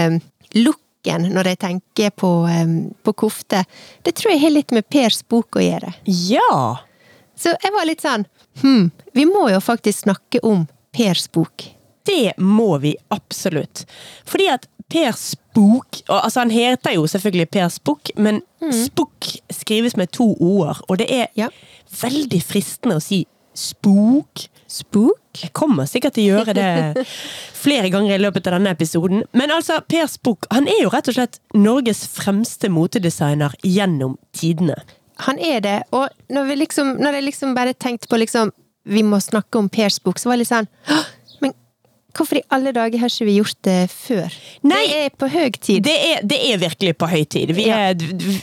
looken 0.58 1.28
når 1.36 1.52
jeg 1.52 1.60
tenker 1.62 2.14
på, 2.18 2.32
på 3.06 3.14
kofte, 3.14 3.60
det 4.02 4.16
tror 4.18 4.34
jeg 4.34 4.42
har 4.42 4.56
litt 4.56 4.74
med 4.74 4.88
Pers 4.90 5.20
bok 5.30 5.60
å 5.60 5.62
gjøre. 5.62 5.92
Ja. 6.10 6.80
Så 7.38 7.54
jeg 7.54 7.74
var 7.76 7.86
litt 7.86 8.02
sånn 8.02 8.26
Hm, 8.62 8.88
vi 9.12 9.26
må 9.28 9.50
jo 9.52 9.60
faktisk 9.60 10.06
snakke 10.06 10.40
om 10.48 10.62
Pers 10.96 11.28
bok. 11.36 11.66
Det 12.08 12.38
må 12.40 12.78
vi 12.80 12.94
absolutt. 13.12 13.84
Fordi 14.24 14.48
at 14.54 14.70
Per 14.88 15.12
Spook 15.56 16.02
og, 16.10 16.18
Altså, 16.26 16.40
han 16.44 16.52
heter 16.52 16.96
jo 16.98 17.06
selvfølgelig 17.08 17.50
Per 17.52 17.70
Spook, 17.72 18.10
men 18.18 18.42
Spook 18.76 19.26
skrives 19.52 19.96
med 19.98 20.12
to 20.12 20.36
o-er, 20.40 20.82
og 20.90 20.98
det 21.00 21.08
er 21.12 21.28
Ja. 21.38 21.48
veldig 22.02 22.42
fristende 22.44 22.96
å 22.98 23.02
si 23.02 23.26
spook. 23.56 24.48
Spook? 24.68 25.20
Jeg 25.42 25.54
kommer 25.54 25.86
sikkert 25.88 26.14
til 26.18 26.26
å 26.28 26.38
gjøre 26.40 26.54
det 26.58 27.06
flere 27.64 27.90
ganger 27.94 28.16
i 28.16 28.22
løpet 28.24 28.48
av 28.48 28.58
denne 28.58 28.74
episoden. 28.76 29.24
Men 29.34 29.52
altså, 29.52 29.80
Per 29.88 30.08
Spook 30.12 30.46
han 30.52 30.68
er 30.68 30.82
jo 30.84 30.90
rett 30.92 31.08
og 31.08 31.16
slett 31.16 31.40
Norges 31.56 32.04
fremste 32.12 32.68
motedesigner 32.70 33.56
gjennom 33.64 34.18
tidene. 34.36 34.76
Han 35.24 35.40
er 35.40 35.62
det, 35.64 35.78
og 35.96 36.10
når, 36.30 36.50
vi 36.50 36.56
liksom, 36.66 36.98
når 37.00 37.14
jeg 37.20 37.24
liksom 37.30 37.56
bare 37.56 37.74
tenkte 37.74 38.10
på 38.12 38.18
liksom 38.20 38.52
Vi 38.86 39.02
må 39.02 39.18
snakke 39.18 39.58
om 39.58 39.70
Per 39.70 39.90
Spook, 39.90 40.20
så 40.20 40.30
var 40.30 40.36
det 40.38 40.44
litt 40.44 40.52
sånn 40.52 40.68
«Hå! 40.86 40.96
Men 40.96 41.15
hvorfor 42.16 42.40
i 42.40 42.44
alle 42.56 42.72
dager 42.76 43.02
har 43.02 43.12
ikke 43.12 43.28
vi 43.28 43.38
gjort 43.40 43.58
det 43.68 43.78
før? 43.92 44.36
Nei. 44.64 44.82
Det 44.88 45.00
er 45.06 45.16
på 45.20 45.30
høy 45.32 45.50
tid. 45.60 45.84
Det 45.88 45.96
er, 46.12 46.22
det 46.24 46.42
er 46.50 46.62
virkelig 46.64 46.98
på 46.98 47.10
høy 47.12 47.24
tid. 47.26 47.56
Vi 47.58 47.68
Ja. 47.68 47.94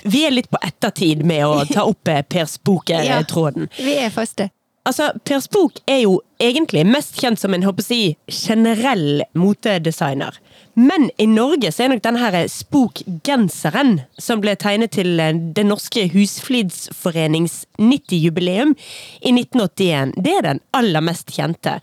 vi 0.05 0.25
er 0.27 0.35
litt 0.35 0.51
på 0.51 0.61
ettertid 0.63 1.25
med 1.25 1.45
å 1.47 1.65
ta 1.71 1.85
opp 1.89 2.05
Pers 2.05 2.29
Per 2.29 2.37
Ja. 3.03 3.21
Spook-tråden. 3.23 3.69
Vi 3.79 3.95
er 3.99 4.11
fast 4.11 4.37
det. 4.37 4.51
Altså, 4.85 5.13
Pers 5.25 5.47
bok 5.47 5.77
er 5.87 6.01
jo 6.03 6.17
egentlig 6.43 6.83
mest 6.87 7.15
kjent 7.21 7.39
som 7.39 7.55
en 7.55 7.63
håper 7.63 7.85
å 7.85 7.87
si, 7.87 8.17
generell 8.27 9.23
motedesigner. 9.39 10.35
Men 10.75 11.11
i 11.23 11.27
Norge 11.31 11.71
så 11.71 11.85
er 11.85 11.93
nok 11.93 12.03
denne 12.03 12.19
her 12.19 12.49
Spook-genseren, 12.51 14.01
som 14.19 14.41
ble 14.43 14.57
tegnet 14.59 14.91
til 14.97 15.21
Den 15.55 15.69
norske 15.71 16.09
Husflidsforenings 16.11 17.61
90-jubileum 17.79 18.75
i 19.23 19.31
1981, 19.37 20.17
det 20.19 20.35
er 20.41 20.49
den 20.49 20.63
aller 20.75 21.05
mest 21.05 21.31
kjente. 21.37 21.79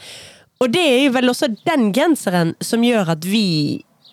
Og 0.60 0.72
det 0.74 0.82
er 0.84 0.98
jo 1.06 1.12
vel 1.16 1.30
også 1.32 1.48
den 1.66 1.92
genseren 1.96 2.56
som 2.60 2.82
gjør 2.84 3.14
at 3.16 3.26
vi 3.26 3.46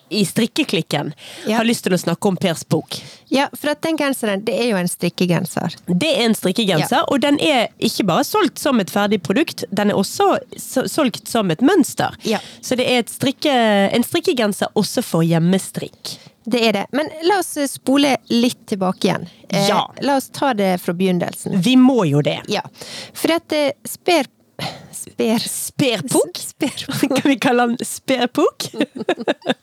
i 0.09 0.21
strikkeklikken 0.23 1.09
Ja. 1.45 1.57
har 1.57 1.65
lyst 1.67 1.83
til 1.83 1.91
å 1.91 1.97
snakke 1.99 2.29
om 2.29 2.37
Pers 2.39 2.61
bok. 2.63 2.95
Ja, 3.27 3.49
for 3.59 3.73
at 3.73 3.81
den 3.83 3.97
genseren, 3.99 4.45
det 4.45 4.53
er 4.55 4.69
jo 4.69 4.77
en 4.79 4.87
strikkegenser. 4.87 5.75
Det 5.89 6.07
er 6.13 6.21
en 6.29 6.33
strikkegenser, 6.37 7.03
og 7.11 7.19
den 7.25 7.35
er 7.43 7.67
ikke 7.83 8.05
bare 8.07 8.23
solgt 8.23 8.57
som 8.57 8.79
et 8.79 8.87
ferdig 8.89 9.19
produkt, 9.21 9.65
den 9.69 9.91
er 9.91 9.99
også 9.99 10.37
solgt 10.87 11.27
som 11.27 11.51
et 11.51 11.59
mønster. 11.59 12.15
Ja. 12.23 12.39
Så 12.61 12.77
det 12.79 12.87
er 12.87 13.03
strikke, 13.11 13.51
en 13.91 14.07
strikkegenser 14.07 14.71
også 14.79 15.03
for 15.03 15.27
hjemmestrikk. 15.27 16.15
Det 16.47 16.61
er 16.63 16.71
det. 16.71 16.85
Men 16.95 17.09
la 17.27 17.41
oss 17.41 17.57
spole 17.67 18.15
litt 18.31 18.61
tilbake 18.71 19.09
igjen. 19.09 19.27
Eh, 19.49 19.67
Ja. 19.67 19.81
La 20.01 20.15
oss 20.15 20.29
ta 20.31 20.53
det 20.53 20.77
fra 20.79 20.93
begynnelsen. 20.93 21.59
Vi 21.61 21.75
må 21.75 22.05
jo 22.07 22.21
det. 22.21 22.39
Ja. 22.47 22.61
For 23.13 23.35
at 23.35 23.51
eh, 23.51 23.71
sper... 25.13 25.39
Sper... 25.47 26.03
Sperpok? 26.37 27.15
Kan 27.21 27.29
vi 27.31 27.35
kalle 27.39 27.61
han 27.67 27.77
Sperpok? 27.85 28.67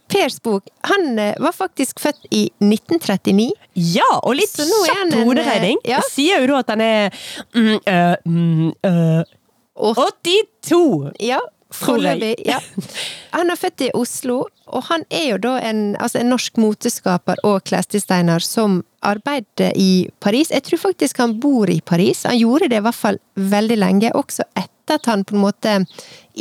Pers 0.08 0.40
bok, 0.44 0.68
han 0.88 1.18
eh, 1.18 1.34
var 1.42 1.52
faktisk 1.52 2.00
født 2.00 2.26
i 2.30 2.44
1939. 2.62 3.50
Ja, 3.74 4.08
og 4.22 4.36
litt 4.38 4.54
kjapp 4.54 5.16
hoderegning. 5.20 5.80
eh, 5.82 5.94
ja. 5.94 6.02
Sier 6.10 6.44
jo 6.44 6.52
da 6.52 6.60
at 6.62 6.74
han 6.74 6.84
er 6.84 7.18
mm, 7.54 7.78
øh, 7.80 8.14
mm, 8.24 8.70
Og 9.74 9.98
82! 9.98 11.12
Ja. 11.20 11.40
Foreløpig. 11.74 12.46
Ja. 12.46 12.60
Han 13.36 13.50
er 13.50 13.58
født 13.58 13.86
i 13.88 13.90
Oslo, 13.98 14.44
og 14.70 14.84
han 14.88 15.02
er 15.10 15.24
jo 15.32 15.38
da 15.42 15.56
en, 15.66 15.80
altså 15.98 16.20
en 16.20 16.30
norsk 16.30 16.58
moteskaper 16.62 17.40
og 17.44 17.64
klesdesigner 17.66 18.42
som 18.44 18.78
arbeider 19.02 19.74
i 19.74 20.06
Paris. 20.22 20.52
Jeg 20.54 20.62
tror 20.68 20.80
faktisk 20.84 21.18
han 21.18 21.34
bor 21.42 21.70
i 21.70 21.80
Paris. 21.80 22.22
Han 22.28 22.38
gjorde 22.38 22.70
det 22.70 22.78
i 22.78 22.84
hvert 22.86 22.96
fall 22.96 23.18
veldig 23.34 23.78
lenge, 23.82 24.12
også 24.14 24.46
etter 24.54 25.00
at 25.00 25.10
han 25.10 25.24
på 25.26 25.34
en 25.34 25.42
måte 25.42 25.74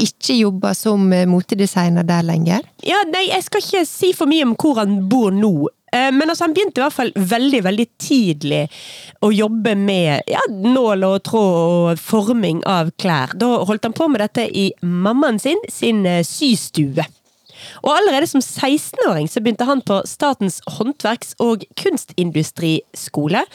ikke 0.06 0.38
jobba 0.38 0.76
som 0.78 1.10
motedesigner 1.32 2.06
der 2.06 2.26
lenger. 2.30 2.62
Ja, 2.86 3.02
nei, 3.10 3.26
jeg 3.32 3.46
skal 3.48 3.66
ikke 3.66 3.86
si 3.90 4.14
for 4.14 4.30
mye 4.30 4.46
om 4.46 4.54
hvor 4.54 4.84
han 4.84 5.02
bor 5.10 5.34
nå. 5.34 5.56
Eh, 5.94 6.12
Men 6.12 6.30
altså, 6.30 6.48
han 6.48 6.56
begynte 6.56 6.82
i 6.82 6.86
hvert 6.86 6.98
fall 6.98 7.12
veldig 7.16 7.64
veldig 7.68 7.88
tidlig 8.02 8.64
å 9.24 9.32
jobbe 9.34 9.76
med 9.80 10.30
ja, 10.32 10.42
nål 10.50 11.06
og 11.08 11.18
tråd 11.30 11.58
og 11.64 12.02
forming 12.02 12.64
av 12.70 12.92
klær. 13.00 13.36
Da 13.38 13.52
holdt 13.68 13.86
han 13.88 13.96
på 13.98 14.10
med 14.12 14.24
dette 14.24 14.48
i 14.50 14.72
mammaen 14.82 15.40
sin, 15.42 15.62
sin 15.72 16.06
eh, 16.10 16.24
systue. 16.28 17.06
Og 17.84 17.92
allerede 17.94 18.28
som 18.28 18.42
16-åring 18.42 19.30
så 19.32 19.42
begynte 19.44 19.68
han 19.68 19.82
på 19.86 20.02
Statens 20.10 20.60
håndverks- 20.68 21.36
og 21.44 21.64
kunstindustriskole. 21.80 23.46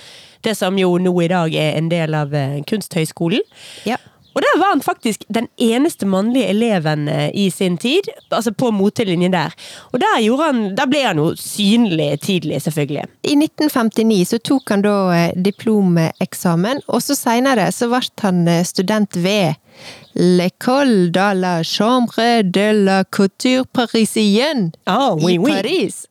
Det 0.45 0.54
som 0.57 0.78
jo 0.78 0.95
nå 1.02 1.12
i 1.25 1.28
dag 1.28 1.54
er 1.54 1.76
en 1.76 1.90
del 1.92 2.14
av 2.16 2.35
eh, 2.37 2.61
Kunsthøgskolen. 2.68 3.42
Ja. 3.88 3.99
Og 4.35 4.42
der 4.44 4.58
var 4.61 4.75
han 4.75 4.82
faktisk 4.85 5.25
den 5.35 5.49
eneste 5.56 6.06
mannlige 6.06 6.50
eleven 6.52 7.08
eh, 7.08 7.30
i 7.35 7.49
sin 7.50 7.78
tid, 7.78 8.11
altså 8.30 8.52
på 8.52 8.70
motelinjen 8.70 9.32
der. 9.32 9.54
Og 9.92 10.00
der, 10.00 10.20
han, 10.42 10.61
der 10.76 10.87
ble 10.87 11.02
han 11.06 11.18
jo 11.18 11.32
synlig 11.37 12.20
tidlig, 12.20 12.62
selvfølgelig. 12.62 13.08
I 13.25 13.35
1959 13.35 14.28
så 14.28 14.38
tok 14.38 14.70
han 14.70 14.85
da 14.87 14.97
eh, 15.16 15.32
diplomeksamen, 15.44 16.85
og 16.87 17.02
så 17.02 17.16
seinere 17.18 17.70
så 17.75 17.90
ble 17.90 18.23
han 18.23 18.44
eh, 18.49 18.64
student 18.68 19.16
ved 19.16 19.58
L'école 20.14 21.11
de 21.12 21.35
la 21.38 21.62
chambre 21.62 22.42
de 22.42 22.85
la 22.85 23.04
couture 23.04 23.66
parisienne 23.66 24.73
oh, 24.88 25.16
oui, 25.20 25.35
i 25.35 25.38
oui. 25.38 25.52
Paris. 25.52 26.06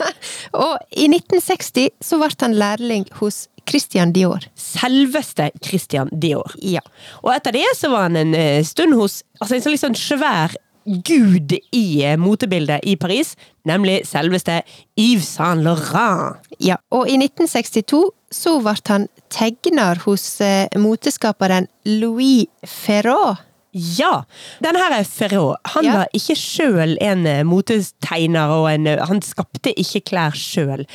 og 0.64 0.78
i 0.96 1.10
1960 1.10 1.90
så 2.00 2.20
ble 2.20 2.30
han 2.40 2.56
lærling 2.56 3.04
hos 3.20 3.48
Christian 3.68 4.14
Dior. 4.14 4.46
Selveste 4.56 5.50
Christian 5.62 6.08
Dior. 6.12 6.56
Ja. 6.62 6.82
Og 7.22 7.34
etter 7.34 7.54
det 7.58 7.68
så 7.76 7.92
var 7.92 8.08
han 8.08 8.18
en 8.18 8.34
eh, 8.34 8.64
stund 8.66 8.96
hos 8.98 9.20
altså 9.40 9.56
en 9.56 9.64
sånn 9.64 9.76
litt 9.76 9.84
sånn 9.84 9.98
svær 9.98 10.56
gud 10.86 11.52
i 11.72 11.84
motebildet 12.18 12.80
i 12.88 12.96
Paris, 12.96 13.34
nemlig 13.68 14.00
selveste 14.08 14.62
Yves 14.98 15.28
Saint 15.36 15.62
Laurent. 15.62 16.36
ja. 16.60 16.76
Og 16.90 17.08
i 17.08 17.16
1962 17.20 18.10
så 18.32 18.56
ble 18.62 18.74
han 18.88 19.08
tegner 19.30 19.98
hos 20.06 20.40
eh, 20.40 20.66
moteskaperen 20.78 21.66
Louis 21.84 22.46
Ferraud. 22.66 23.36
Ja! 23.72 24.24
Denne 24.62 24.80
her 24.82 24.96
er 24.98 25.04
Ferraud. 25.06 25.56
Han 25.76 25.84
Ja. 25.84 25.92
var 26.00 26.06
ikke 26.12 26.34
sjøl 26.34 26.96
en 27.00 27.46
motetegner, 27.46 28.48
og 28.50 28.66
en, 28.72 28.86
han 28.86 29.22
skapte 29.22 29.70
ikke 29.78 30.00
klær 30.10 30.34
sjøl. 30.34 30.86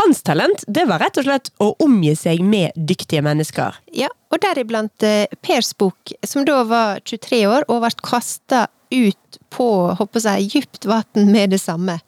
Hans 0.00 0.22
talent 0.24 0.64
det 0.68 0.86
var 0.88 1.02
rett 1.02 1.18
og 1.20 1.26
slett 1.26 1.50
å 1.60 1.72
omgi 1.84 2.14
seg 2.16 2.40
med 2.44 2.76
dyktige 2.76 3.22
mennesker. 3.24 3.76
Ja, 3.92 4.08
og 4.32 4.40
deriblant 4.40 5.04
eh, 5.04 5.28
Pers 5.44 5.74
bok, 5.76 6.14
som 6.24 6.46
da 6.48 6.62
var 6.68 7.02
23 7.04 7.42
år 7.50 7.68
og 7.68 7.82
ble 7.84 7.92
kasta 8.00 8.66
ut 8.92 9.40
på 9.52 9.68
håper 9.98 10.24
jeg, 10.24 10.48
dypt 10.52 10.88
vann 10.88 11.28
med 11.32 11.52
det 11.52 11.60
samme. 11.60 11.98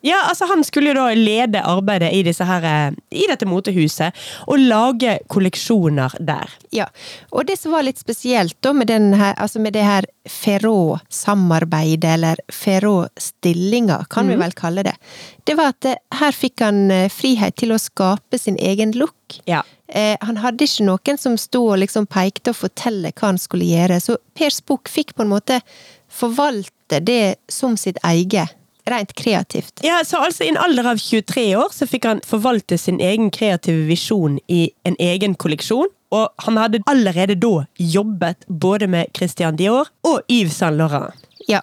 Ja, 0.00 0.22
altså 0.28 0.46
Han 0.48 0.64
skulle 0.64 0.92
jo 0.92 0.96
da 0.96 1.10
lede 1.14 1.62
arbeidet 1.66 2.12
i, 2.16 2.22
disse 2.24 2.44
her, 2.48 2.64
eh, 2.64 2.94
i 3.10 3.26
dette 3.28 3.48
motehuset, 3.48 4.16
og 4.48 4.62
lage 4.62 5.18
kolleksjoner 5.28 6.16
der. 6.20 6.52
Ja, 6.72 6.86
og 7.30 7.46
det 7.50 7.58
som 7.60 7.74
var 7.76 7.84
litt 7.84 8.00
spesielt 8.00 8.56
da 8.64 8.72
med, 8.72 8.88
den 8.88 9.12
her, 9.14 9.34
altså 9.36 9.60
med 9.60 9.76
det 9.76 9.84
her 9.84 10.08
Ferrot-samarbeidet, 10.28 12.14
eller 12.16 12.40
Ferrot-stillinga, 12.52 14.04
kan 14.10 14.28
vi 14.30 14.38
vel 14.40 14.56
kalle 14.56 14.86
det, 14.86 14.96
det 15.44 15.56
var 15.58 15.74
at 15.74 15.90
eh, 15.90 16.00
her 16.20 16.36
fikk 16.36 16.64
han 16.64 16.88
eh, 16.94 17.08
frihet 17.12 17.58
til 17.60 17.74
å 17.74 17.80
skape 17.80 18.38
sin 18.38 18.58
egen 18.60 18.94
look. 18.96 19.40
Ja. 19.50 19.62
Eh, 19.88 20.16
han 20.20 20.38
hadde 20.40 20.64
ikke 20.64 20.86
noen 20.86 21.18
som 21.18 21.36
sto 21.40 21.64
og 21.72 21.80
liksom 21.82 22.06
pekte 22.10 22.54
og 22.54 22.60
fortelle 22.60 23.12
hva 23.12 23.32
han 23.32 23.40
skulle 23.40 23.68
gjøre, 23.68 24.00
så 24.00 24.18
Pers 24.38 24.60
bok 24.64 24.88
fikk 24.88 25.16
på 25.16 25.26
en 25.26 25.32
måte 25.32 25.60
forvalte 26.10 27.00
det 27.04 27.36
som 27.50 27.76
sitt 27.78 27.98
eget, 28.06 28.56
rent 28.88 29.14
kreativt. 29.18 29.80
Ja, 29.84 30.00
så 30.06 30.22
altså 30.24 30.44
I 30.44 30.52
en 30.52 30.60
alder 30.60 30.92
av 30.92 31.00
23 31.00 31.46
år 31.56 31.72
så 31.74 31.88
fikk 31.88 32.08
han 32.08 32.22
forvalte 32.26 32.78
sin 32.78 33.00
egen 33.00 33.30
kreative 33.34 33.86
visjon 33.88 34.38
i 34.48 34.68
en 34.88 34.96
egen 34.98 35.34
kolleksjon. 35.34 35.90
Og 36.10 36.44
han 36.44 36.58
hadde 36.58 36.82
allerede 36.90 37.36
da 37.38 37.64
jobbet 37.78 38.46
både 38.48 38.88
med 38.90 39.12
Christian 39.16 39.58
Dior 39.58 39.92
og 40.06 40.22
Yves 40.30 40.58
Saint 40.58 40.78
Laurent. 40.80 41.14
Ja. 41.48 41.62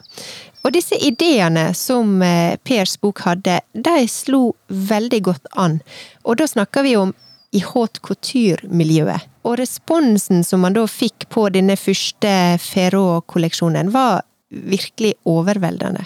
Og 0.64 0.74
disse 0.76 0.98
ideene 1.00 1.70
som 1.78 2.22
eh, 2.24 2.58
Pers 2.64 2.98
bok 3.00 3.22
hadde, 3.24 3.60
de 3.72 4.08
slo 4.12 4.52
veldig 4.68 5.22
godt 5.24 5.52
an. 5.56 5.80
Og 6.28 6.40
da 6.42 6.48
snakker 6.48 6.84
vi 6.88 6.96
om 7.00 7.14
i 7.56 7.62
haute 7.64 8.02
couture-miljøet. 8.04 9.28
Og 9.48 9.56
responsen 9.62 10.44
som 10.44 10.66
man 10.66 10.76
da 10.76 10.84
fikk 10.92 11.30
på 11.32 11.48
denne 11.56 11.78
første 11.80 12.32
Ferrot-kolleksjonen, 12.64 13.94
var 13.96 14.26
virkelig 14.52 15.14
overveldende. 15.28 16.04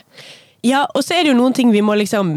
Ja, 0.63 0.83
og 0.93 1.01
så 1.03 1.15
er 1.17 1.23
det 1.25 1.31
jo 1.31 1.37
noen 1.39 1.55
ting 1.57 1.71
vi 1.73 1.81
må 1.81 1.95
liksom 1.97 2.27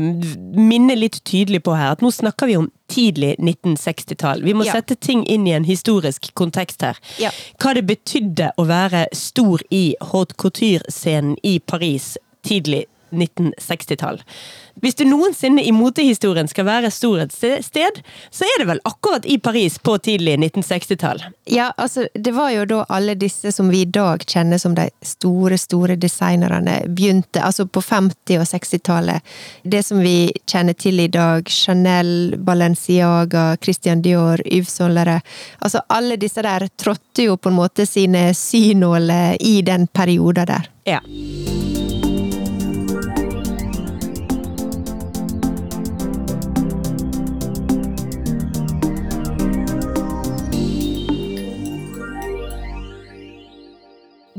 minne 0.57 0.95
litt 0.97 1.19
tydelig 1.29 1.61
på 1.67 1.75
her. 1.77 1.91
At 1.93 2.01
nå 2.05 2.09
snakker 2.15 2.49
vi 2.49 2.57
om 2.57 2.71
tidlig 2.89 3.35
1960-tall. 3.39 4.41
Vi 4.47 4.55
må 4.57 4.65
Ja. 4.65 4.73
sette 4.79 4.97
ting 4.97 5.25
inn 5.29 5.47
i 5.47 5.53
en 5.53 5.65
historisk 5.65 6.31
kontekst 6.35 6.81
her. 6.83 6.97
Ja. 7.21 7.31
Hva 7.61 7.75
det 7.75 7.85
betydde 7.87 8.51
å 8.57 8.65
være 8.67 9.07
stor 9.13 9.61
i 9.71 9.95
haute 10.01 10.35
couture-scenen 10.41 11.37
i 11.43 11.59
Paris 11.59 12.17
tidlig 12.45 12.87
1960-tall. 13.15 14.21
Hvis 14.83 14.97
du 14.99 15.05
noensinne 15.07 15.63
i 15.63 15.73
motehistorien 15.73 16.49
skal 16.51 16.67
være 16.67 16.91
storhetssted, 16.91 18.01
så 18.31 18.47
er 18.47 18.61
det 18.61 18.67
vel 18.69 18.81
akkurat 18.85 19.27
i 19.31 19.39
Paris 19.39 19.79
på 19.79 19.97
tidlig 20.03 20.35
1960-tall. 20.41 21.23
Ja, 21.51 21.71
altså, 21.77 22.09
det 22.15 22.35
var 22.35 22.51
jo 22.51 22.65
da 22.69 22.81
alle 22.93 23.15
disse 23.19 23.53
som 23.55 23.71
vi 23.71 23.85
i 23.85 23.91
dag 23.91 24.25
kjenner 24.27 24.59
som 24.59 24.75
de 24.75 24.89
store, 25.07 25.59
store 25.61 25.97
designerne, 26.01 26.81
begynte 26.91 27.43
altså 27.45 27.67
på 27.67 27.83
50- 27.85 28.41
og 28.43 28.49
60-tallet. 28.51 29.35
Det 29.63 29.85
som 29.87 30.03
vi 30.03 30.33
kjenner 30.51 30.75
til 30.75 31.01
i 31.05 31.09
dag, 31.09 31.49
Chanel, 31.51 32.35
Balenciaga, 32.39 33.55
Christian 33.63 34.03
Dior, 34.03 34.43
Yves 34.45 34.75
Saint 34.75 34.95
Laurent. 34.95 35.23
Altså, 35.61 35.85
alle 35.89 36.19
disse 36.21 36.43
der 36.43 36.67
trådte 36.77 37.29
jo 37.29 37.39
på 37.39 37.53
en 37.53 37.61
måte 37.63 37.87
sine 37.87 38.27
synåler 38.35 39.39
i 39.41 39.61
den 39.63 39.87
perioden 39.87 40.51
der. 40.51 40.69
Ja. 40.85 41.01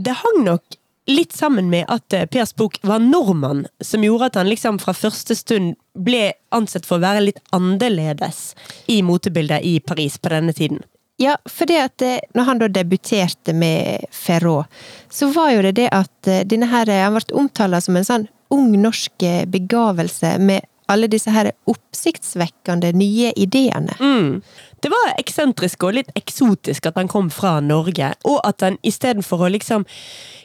Det 0.06 0.14
hang 0.14 0.44
nok 0.46 0.76
litt 1.10 1.34
sammen 1.34 1.70
med 1.70 1.88
at 1.90 2.14
eh, 2.14 2.26
Pers 2.30 2.56
bok 2.56 2.78
var 2.86 3.00
nordmann, 3.02 3.64
som 3.82 4.04
gjorde 4.06 4.28
at 4.30 4.36
han 4.38 4.50
liksom 4.50 4.78
fra 4.82 4.94
første 4.94 5.34
stund 5.38 5.74
ble 5.98 6.28
ansett 6.54 6.86
for 6.86 7.00
å 7.00 7.06
være 7.06 7.24
litt 7.24 7.42
annerledes 7.56 8.54
i 8.92 9.00
motebildet 9.06 9.66
i 9.66 9.80
Paris 9.80 10.20
på 10.22 10.30
denne 10.34 10.54
tiden. 10.54 10.84
Ja, 11.18 11.38
for 11.50 11.66
det 11.70 11.80
at 11.82 12.06
eh, 12.06 12.22
når 12.38 12.50
han 12.50 12.62
da 12.62 12.70
debuterte 12.70 13.56
med 13.58 14.06
Ferrot, 14.14 14.70
så 15.10 15.32
var 15.34 15.56
jo 15.56 15.66
det 15.66 15.78
det 15.82 15.90
at 15.90 16.30
eh, 16.30 16.46
denne 16.46 16.70
her, 16.70 16.92
han 17.02 17.18
ble 17.18 17.42
omtalt 17.42 17.82
som 17.88 17.98
en 17.98 18.06
sånn 18.06 18.30
ung 18.54 18.76
norsk 18.78 19.26
begavelse 19.50 20.36
med 20.38 20.70
alle 20.92 21.10
disse 21.12 21.32
her 21.34 21.52
oppsiktsvekkende 21.70 22.92
nye 22.98 23.32
ideene. 23.36 23.96
Mm. 24.00 24.42
Det 24.84 24.92
var 24.94 25.14
eksentrisk 25.18 25.84
og 25.88 25.96
litt 25.98 26.12
eksotisk 26.18 26.86
at 26.90 26.98
han 27.00 27.10
kom 27.10 27.32
fra 27.34 27.58
Norge, 27.64 28.12
og 28.28 28.42
at 28.46 28.62
han 28.62 28.78
istedenfor 28.86 29.46
å 29.46 29.52
liksom 29.56 29.86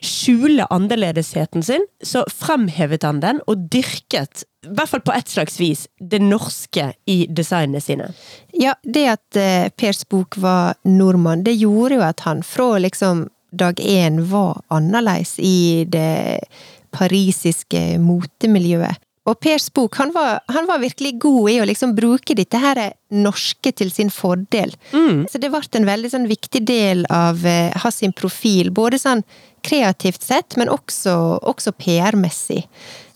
skjule 0.00 0.64
annerledesheten 0.72 1.64
sin, 1.66 1.84
så 2.02 2.24
fremhevet 2.32 3.04
han 3.04 3.20
den 3.20 3.42
og 3.50 3.66
dyrket, 3.72 4.46
i 4.64 4.72
hvert 4.76 4.92
fall 4.92 5.04
på 5.04 5.16
et 5.16 5.28
slags 5.28 5.60
vis, 5.60 5.86
det 6.00 6.22
norske 6.24 6.92
i 7.10 7.18
designene 7.28 7.84
sine. 7.84 8.08
Ja, 8.56 8.76
det 8.84 9.04
at 9.12 9.40
eh, 9.40 9.68
Pers 9.76 10.06
bok 10.08 10.40
var 10.40 10.78
nordmann, 10.88 11.44
det 11.44 11.58
gjorde 11.60 12.00
jo 12.00 12.06
at 12.08 12.24
han 12.24 12.44
fra 12.46 12.78
liksom 12.80 13.26
dag 13.50 13.80
én 13.82 14.22
var 14.30 14.62
annerledes 14.68 15.38
i 15.38 15.84
det 15.88 16.40
parisiske 16.94 17.98
motemiljøet. 18.02 19.00
Og 19.28 19.36
Pers 19.36 19.68
bok, 19.76 19.98
han 20.00 20.14
var, 20.14 20.40
han 20.48 20.66
var 20.66 20.80
virkelig 20.80 21.12
god 21.20 21.50
i 21.52 21.58
å 21.60 21.66
liksom 21.68 21.92
bruke 21.96 22.34
dette 22.34 22.56
her 22.60 22.80
norske 23.12 23.72
til 23.76 23.90
sin 23.92 24.08
fordel. 24.10 24.72
Så 25.28 25.38
det 25.42 25.50
ble 25.52 25.60
en 25.76 25.88
veldig 25.88 26.10
sånn 26.14 26.26
viktig 26.30 26.62
del 26.64 27.04
av 27.12 27.44
eh, 27.46 27.68
hans 27.82 28.00
sin 28.00 28.14
profil, 28.16 28.72
både 28.72 28.98
sånn 29.02 29.22
kreativt 29.60 30.24
sett, 30.24 30.56
men 30.56 30.70
også, 30.72 31.12
også 31.44 31.74
PR-messig. 31.76 32.62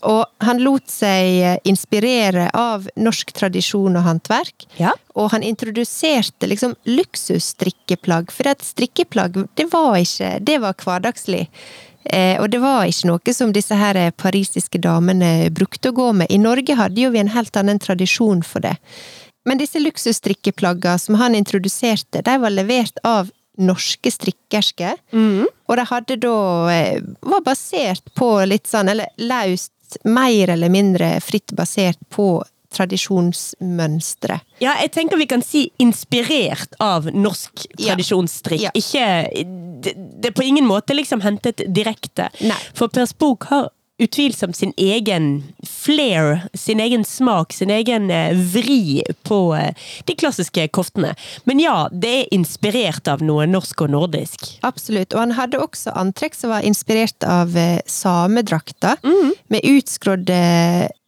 Og 0.05 0.27
han 0.45 0.61
lot 0.61 0.85
seg 0.93 1.39
eh, 1.41 1.57
inspirere 1.65 2.51
av 2.53 2.85
norsk 3.01 3.33
tradisjon 3.33 3.97
og 3.97 4.05
håndverk. 4.05 4.67
Ja. 4.77 4.93
Og 5.17 5.31
han 5.33 5.45
introduserte 5.47 6.51
liksom 6.51 6.77
luksusstrikkeplagg, 6.85 8.29
for 8.35 8.53
at 8.53 8.61
strikkeplagg, 8.65 9.41
det 9.57 9.71
var 9.73 9.97
ikke 10.03 10.35
Det 10.45 10.61
var 10.61 10.77
hverdagslig. 10.85 11.47
Eh, 12.05 12.41
og 12.41 12.49
det 12.53 12.61
var 12.61 12.85
ikke 12.85 13.09
noe 13.09 13.33
som 13.33 13.53
disse 13.55 13.75
her 13.77 13.97
parisiske 14.17 14.81
damene 14.81 15.49
brukte 15.53 15.89
å 15.89 15.97
gå 15.97 16.11
med. 16.21 16.31
I 16.31 16.41
Norge 16.41 16.77
hadde 16.77 17.01
jo 17.01 17.13
vi 17.13 17.21
en 17.21 17.33
helt 17.33 17.55
annen 17.57 17.81
tradisjon 17.81 18.43
for 18.45 18.65
det. 18.65 18.75
Men 19.45 19.61
disse 19.61 19.79
luksusstrikkeplagga 19.81 20.97
som 21.01 21.17
han 21.21 21.35
introduserte, 21.37 22.23
de 22.25 22.37
var 22.41 22.53
levert 22.53 22.97
av 23.05 23.29
norske 23.61 24.11
strikkersker. 24.11 24.97
Og 25.69 25.77
de 25.79 25.85
hadde 25.91 26.17
da 26.21 26.39
eh, 26.73 27.05
var 27.21 27.45
basert 27.45 28.13
på 28.17 28.29
litt 28.49 28.67
sånn, 28.67 28.89
eller 28.91 29.13
laust, 29.21 29.71
mer 30.03 30.49
eller 30.49 30.71
mindre 30.73 31.15
fritt 31.21 31.53
basert 31.55 31.99
på 32.09 32.43
tradisjonsmønstre. 32.75 34.39
Ja, 34.63 34.75
jeg 34.81 34.91
tenker 34.95 35.19
vi 35.19 35.27
kan 35.29 35.43
si 35.45 35.65
inspirert 35.81 36.75
av 36.83 37.07
norsk 37.13 37.65
Ja. 37.77 37.93
tradisjonsstrikk. 37.95 38.61
Ja. 38.67 38.71
Ikke 38.75 39.07
det, 39.85 39.93
det 40.21 40.31
er 40.31 40.35
på 40.35 40.43
ingen 40.45 40.65
måte 40.67 40.95
liksom 40.95 41.21
hentet 41.21 41.61
direkte. 41.73 42.29
Nei. 42.41 42.57
For 42.73 42.87
Pers 42.87 43.13
bok 43.13 43.47
har 43.51 43.69
utvilsomt 43.97 44.55
sin 44.57 44.73
egen 44.77 45.43
flair, 45.63 46.41
sin 46.53 46.79
egen 46.79 47.05
smak, 47.05 47.53
sin 47.53 47.69
egen 47.69 48.11
eh, 48.11 48.35
vri 48.35 49.03
på 49.23 49.55
eh, 49.55 49.71
de 50.05 50.15
klassiske 50.19 50.67
koftene. 50.75 51.13
Men 51.43 51.61
ja, 51.63 51.87
det 51.91 52.11
er 52.19 52.33
inspirert 52.35 53.07
av 53.07 53.23
noe 53.23 53.47
norsk 53.47 53.85
og 53.85 53.93
nordisk. 53.95 54.49
Absolutt. 54.67 55.15
Og 55.15 55.23
han 55.23 55.35
hadde 55.39 55.61
også 55.63 55.95
antrekk 55.95 56.35
som 56.35 56.51
var 56.51 56.67
inspirert 56.67 57.23
av 57.23 57.55
eh, 57.57 57.79
samedrakter, 57.87 58.99
med 59.51 59.63
utskrådde 59.69 60.39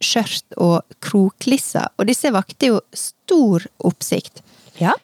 skjørt 0.04 0.56
og 0.56 0.96
kroklisser. 1.04 1.90
Og 1.98 2.08
disse 2.08 2.32
vakte 2.32 2.72
jo 2.72 2.80
stor 2.96 3.66
oppsikt. 3.84 4.40
Ja. 4.80 4.94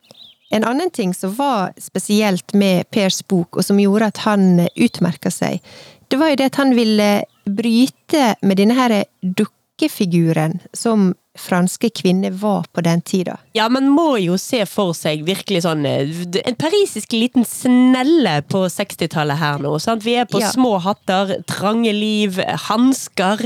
En 0.54 0.64
annen 0.64 0.90
ting 0.94 1.12
som 1.16 1.34
var 1.36 1.74
spesielt 1.82 2.54
med 2.54 2.88
Pers 2.94 3.20
bok, 3.26 3.58
og 3.58 3.66
som 3.66 3.80
gjorde 3.80 4.12
at 4.12 4.22
han 4.24 4.68
utmerka 4.72 5.32
seg, 5.34 5.60
det 6.08 6.20
var 6.20 6.30
jo 6.30 6.38
det 6.38 6.50
at 6.52 6.60
han 6.60 6.76
ville 6.76 7.08
bryte 7.46 8.34
med 8.42 8.56
denne 8.60 8.74
her 8.78 9.04
dukkefiguren 9.22 10.60
som 10.72 11.12
franske 11.38 11.88
kvinner 11.90 12.30
var 12.38 12.62
på 12.72 12.80
den 12.86 13.00
tida. 13.02 13.40
Ja, 13.58 13.66
man 13.68 13.88
må 13.90 14.14
jo 14.22 14.36
se 14.38 14.60
for 14.70 14.92
seg 14.94 15.24
virkelig 15.26 15.64
sånn 15.64 15.82
eh, 15.88 16.12
En 16.46 16.54
parisisk 16.54 17.10
liten 17.16 17.42
snelle 17.48 18.36
på 18.46 18.60
60-tallet 18.70 19.40
her 19.40 19.58
nå. 19.64 19.72
sant? 19.82 20.04
Vi 20.06 20.14
er 20.14 20.28
på 20.30 20.38
Ja. 20.40 20.52
små 20.54 20.76
hatter, 20.84 21.34
trange 21.50 21.90
liv, 21.92 22.38
hansker. 22.68 23.42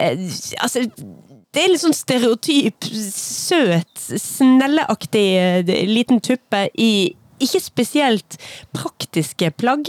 Eh, 0.00 0.16
altså 0.64 0.86
det 1.52 1.62
er 1.64 1.68
litt 1.72 1.80
sånn 1.84 1.96
stereotyp, 1.96 2.84
søt, 3.12 3.92
snelleaktig 4.20 5.26
eh, 5.36 5.86
liten 5.88 6.20
tuppe 6.24 6.68
i 6.80 7.14
ikke 7.44 7.60
spesielt 7.62 8.38
praktiske 8.74 9.50
plagg. 9.60 9.86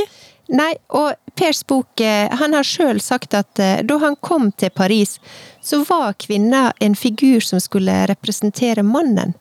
Nei, 0.50 0.72
og 0.98 1.14
Pers 1.38 1.62
bok 1.68 2.02
eh, 2.02 2.28
Han 2.42 2.56
har 2.58 2.66
sjøl 2.66 2.98
sagt 3.04 3.36
at 3.38 3.60
eh, 3.62 3.84
da 3.86 4.00
han 4.02 4.18
kom 4.26 4.50
til 4.52 4.72
Paris, 4.74 5.20
så 5.62 5.84
var 5.86 6.16
kvinna 6.18 6.72
en 6.82 6.96
figur 6.98 7.44
som 7.46 7.62
skulle 7.62 7.94
representere 8.10 8.84
mannen. 8.84 9.36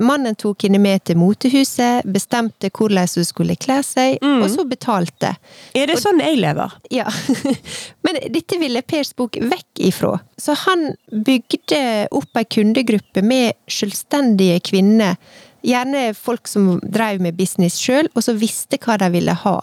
Mannen 0.00 0.36
tok 0.38 0.62
henne 0.64 0.78
med 0.78 1.02
til 1.08 1.18
motehuset, 1.18 2.06
bestemte 2.06 2.70
hvordan 2.70 3.08
hun 3.16 3.26
skulle 3.26 3.56
kle 3.60 3.80
seg, 3.84 4.20
og 4.22 4.46
så 4.52 4.66
betalte. 4.68 5.32
Er 5.74 5.88
det 5.90 5.98
sånn 6.00 6.20
jeg 6.22 6.38
lever? 6.44 6.76
Ja. 6.92 7.08
Men 8.04 8.20
dette 8.36 8.60
ville 8.60 8.84
Pers 8.86 9.14
bok 9.16 9.40
vekk 9.40 9.82
ifra. 9.90 10.18
Så 10.38 10.54
han 10.66 10.92
bygde 11.10 11.82
opp 12.14 12.38
ei 12.38 12.46
kundegruppe 12.46 13.24
med 13.24 13.56
selvstendige 13.80 14.60
kvinner. 14.70 15.16
Gjerne 15.62 16.14
folk 16.14 16.48
som 16.50 16.80
drev 16.82 17.20
med 17.22 17.36
business 17.38 17.76
sjøl, 17.78 18.08
og 18.14 18.24
som 18.26 18.38
visste 18.40 18.78
hva 18.82 18.96
de 18.98 19.10
ville 19.14 19.34
ha. 19.44 19.56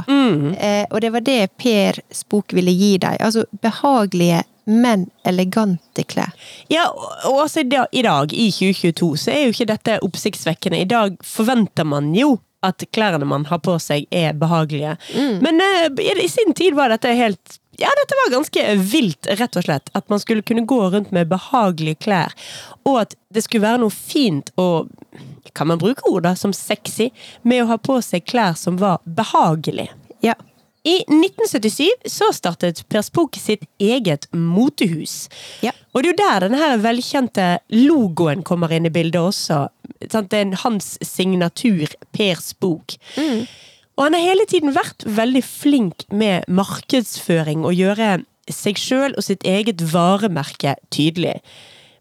Eh, 0.56 0.86
og 0.89 1.01
det 1.03 1.12
var 1.12 1.25
det 1.25 1.51
Pers 1.60 2.24
bok 2.29 2.53
ville 2.56 2.72
gi 2.72 2.98
dem. 2.98 3.18
Altså 3.20 3.46
behagelige, 3.62 4.44
men 4.70 5.08
elegante 5.25 6.03
klær. 6.06 6.32
Ja, 6.70 6.88
og 6.94 7.32
og 7.32 7.41
altså 7.48 7.63
i 7.65 8.03
dag, 8.03 8.34
i 8.34 8.51
2022, 8.51 9.18
så 9.18 9.32
er 9.34 9.44
jo 9.48 9.56
ikke 9.56 9.72
dette 9.72 10.00
oppsiktsvekkende. 10.06 10.82
I 10.84 10.89
dag 10.89 11.18
forventer 11.25 11.84
man 11.84 12.13
jo 12.15 12.38
at 12.63 12.84
klærne 12.91 13.25
man 13.25 13.46
har 13.48 13.62
på 13.63 13.77
seg 13.79 14.06
er 14.12 14.34
behagelige. 14.36 14.98
Men 15.41 15.62
eh, 15.63 15.88
i, 16.03 16.12
i 16.25 16.27
sin 16.27 16.53
tid 16.53 16.75
var 16.75 16.91
dette 16.91 17.13
helt 17.15 17.60
ja, 17.79 17.89
dette 18.00 18.17
var 18.19 18.31
ganske 18.33 18.63
vilt, 18.91 19.27
rett 19.39 19.55
og 19.59 19.65
slett. 19.65 19.89
At 19.95 20.09
man 20.12 20.19
skulle 20.19 20.43
kunne 20.45 20.65
gå 20.67 20.79
rundt 20.91 21.13
med 21.15 21.29
behagelige 21.31 22.01
klær. 22.03 22.36
Og 22.83 23.01
at 23.05 23.15
det 23.33 23.45
skulle 23.45 23.67
være 23.67 23.83
noe 23.86 23.93
fint 23.93 24.53
og 24.59 24.91
Kan 25.57 25.65
man 25.67 25.79
bruke 25.81 26.05
ord 26.05 26.27
da, 26.27 26.36
som 26.38 26.51
sexy? 26.53 27.07
Med 27.41 27.63
å 27.63 27.69
ha 27.71 27.77
på 27.81 27.95
seg 28.05 28.21
klær 28.29 28.53
som 28.53 28.77
var 28.77 29.00
behagelige. 29.03 29.89
Ja. 30.21 30.36
I 30.86 31.00
1977 31.09 32.05
så 32.05 32.29
startet 32.31 32.83
Per 32.88 33.01
Spook 33.03 33.36
sitt 33.41 33.65
eget 33.81 34.27
motehus. 34.31 35.25
Ja. 35.65 35.74
Og 35.91 36.05
det 36.05 36.12
er 36.12 36.13
jo 36.13 36.19
der 36.21 36.45
denne 36.45 36.62
her 36.62 36.77
velkjente 36.86 37.48
logoen 37.74 38.45
kommer 38.48 38.71
inn 38.71 38.88
i 38.88 38.93
bildet 38.93 39.19
også. 39.19 39.65
Sant? 40.05 40.29
Det 40.31 40.39
er 40.39 40.62
hans 40.62 40.93
signatur, 41.03 41.98
Per 42.15 42.39
Spook. 42.45 42.95
Og 44.00 44.06
han 44.06 44.15
har 44.15 44.24
hele 44.24 44.46
tiden 44.48 44.72
vært 44.72 45.03
veldig 45.03 45.41
flink 45.44 46.06
med 46.15 46.48
markedsføring 46.48 47.65
og 47.68 47.75
gjøre 47.75 48.22
seg 48.50 48.79
sjøl 48.79 49.13
og 49.20 49.25
sitt 49.25 49.44
eget 49.46 49.84
varemerke 49.91 50.77
tydelig. 50.96 51.36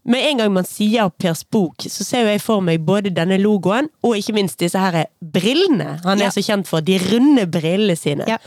Med 0.09 0.25
en 0.31 0.38
gang 0.40 0.52
man 0.55 0.64
sier 0.64 1.11
Pers 1.21 1.43
bok, 1.45 1.85
så 1.90 2.07
ser 2.07 2.23
jo 2.25 2.31
jeg 2.33 2.40
for 2.40 2.62
meg 2.64 2.87
både 2.87 3.11
denne 3.12 3.37
logoen 3.43 3.90
og 4.07 4.14
ikke 4.17 4.33
minst 4.38 4.62
disse 4.62 4.78
her 4.81 5.02
brillene 5.21 5.99
han 6.07 6.23
er 6.23 6.31
Ja. 6.31 6.31
så 6.33 6.40
kjent 6.47 6.71
for. 6.71 6.81
De 6.81 6.97
runde 7.02 7.45
brillene 7.50 7.97
sine. 7.99 8.25
Ja. 8.31 8.38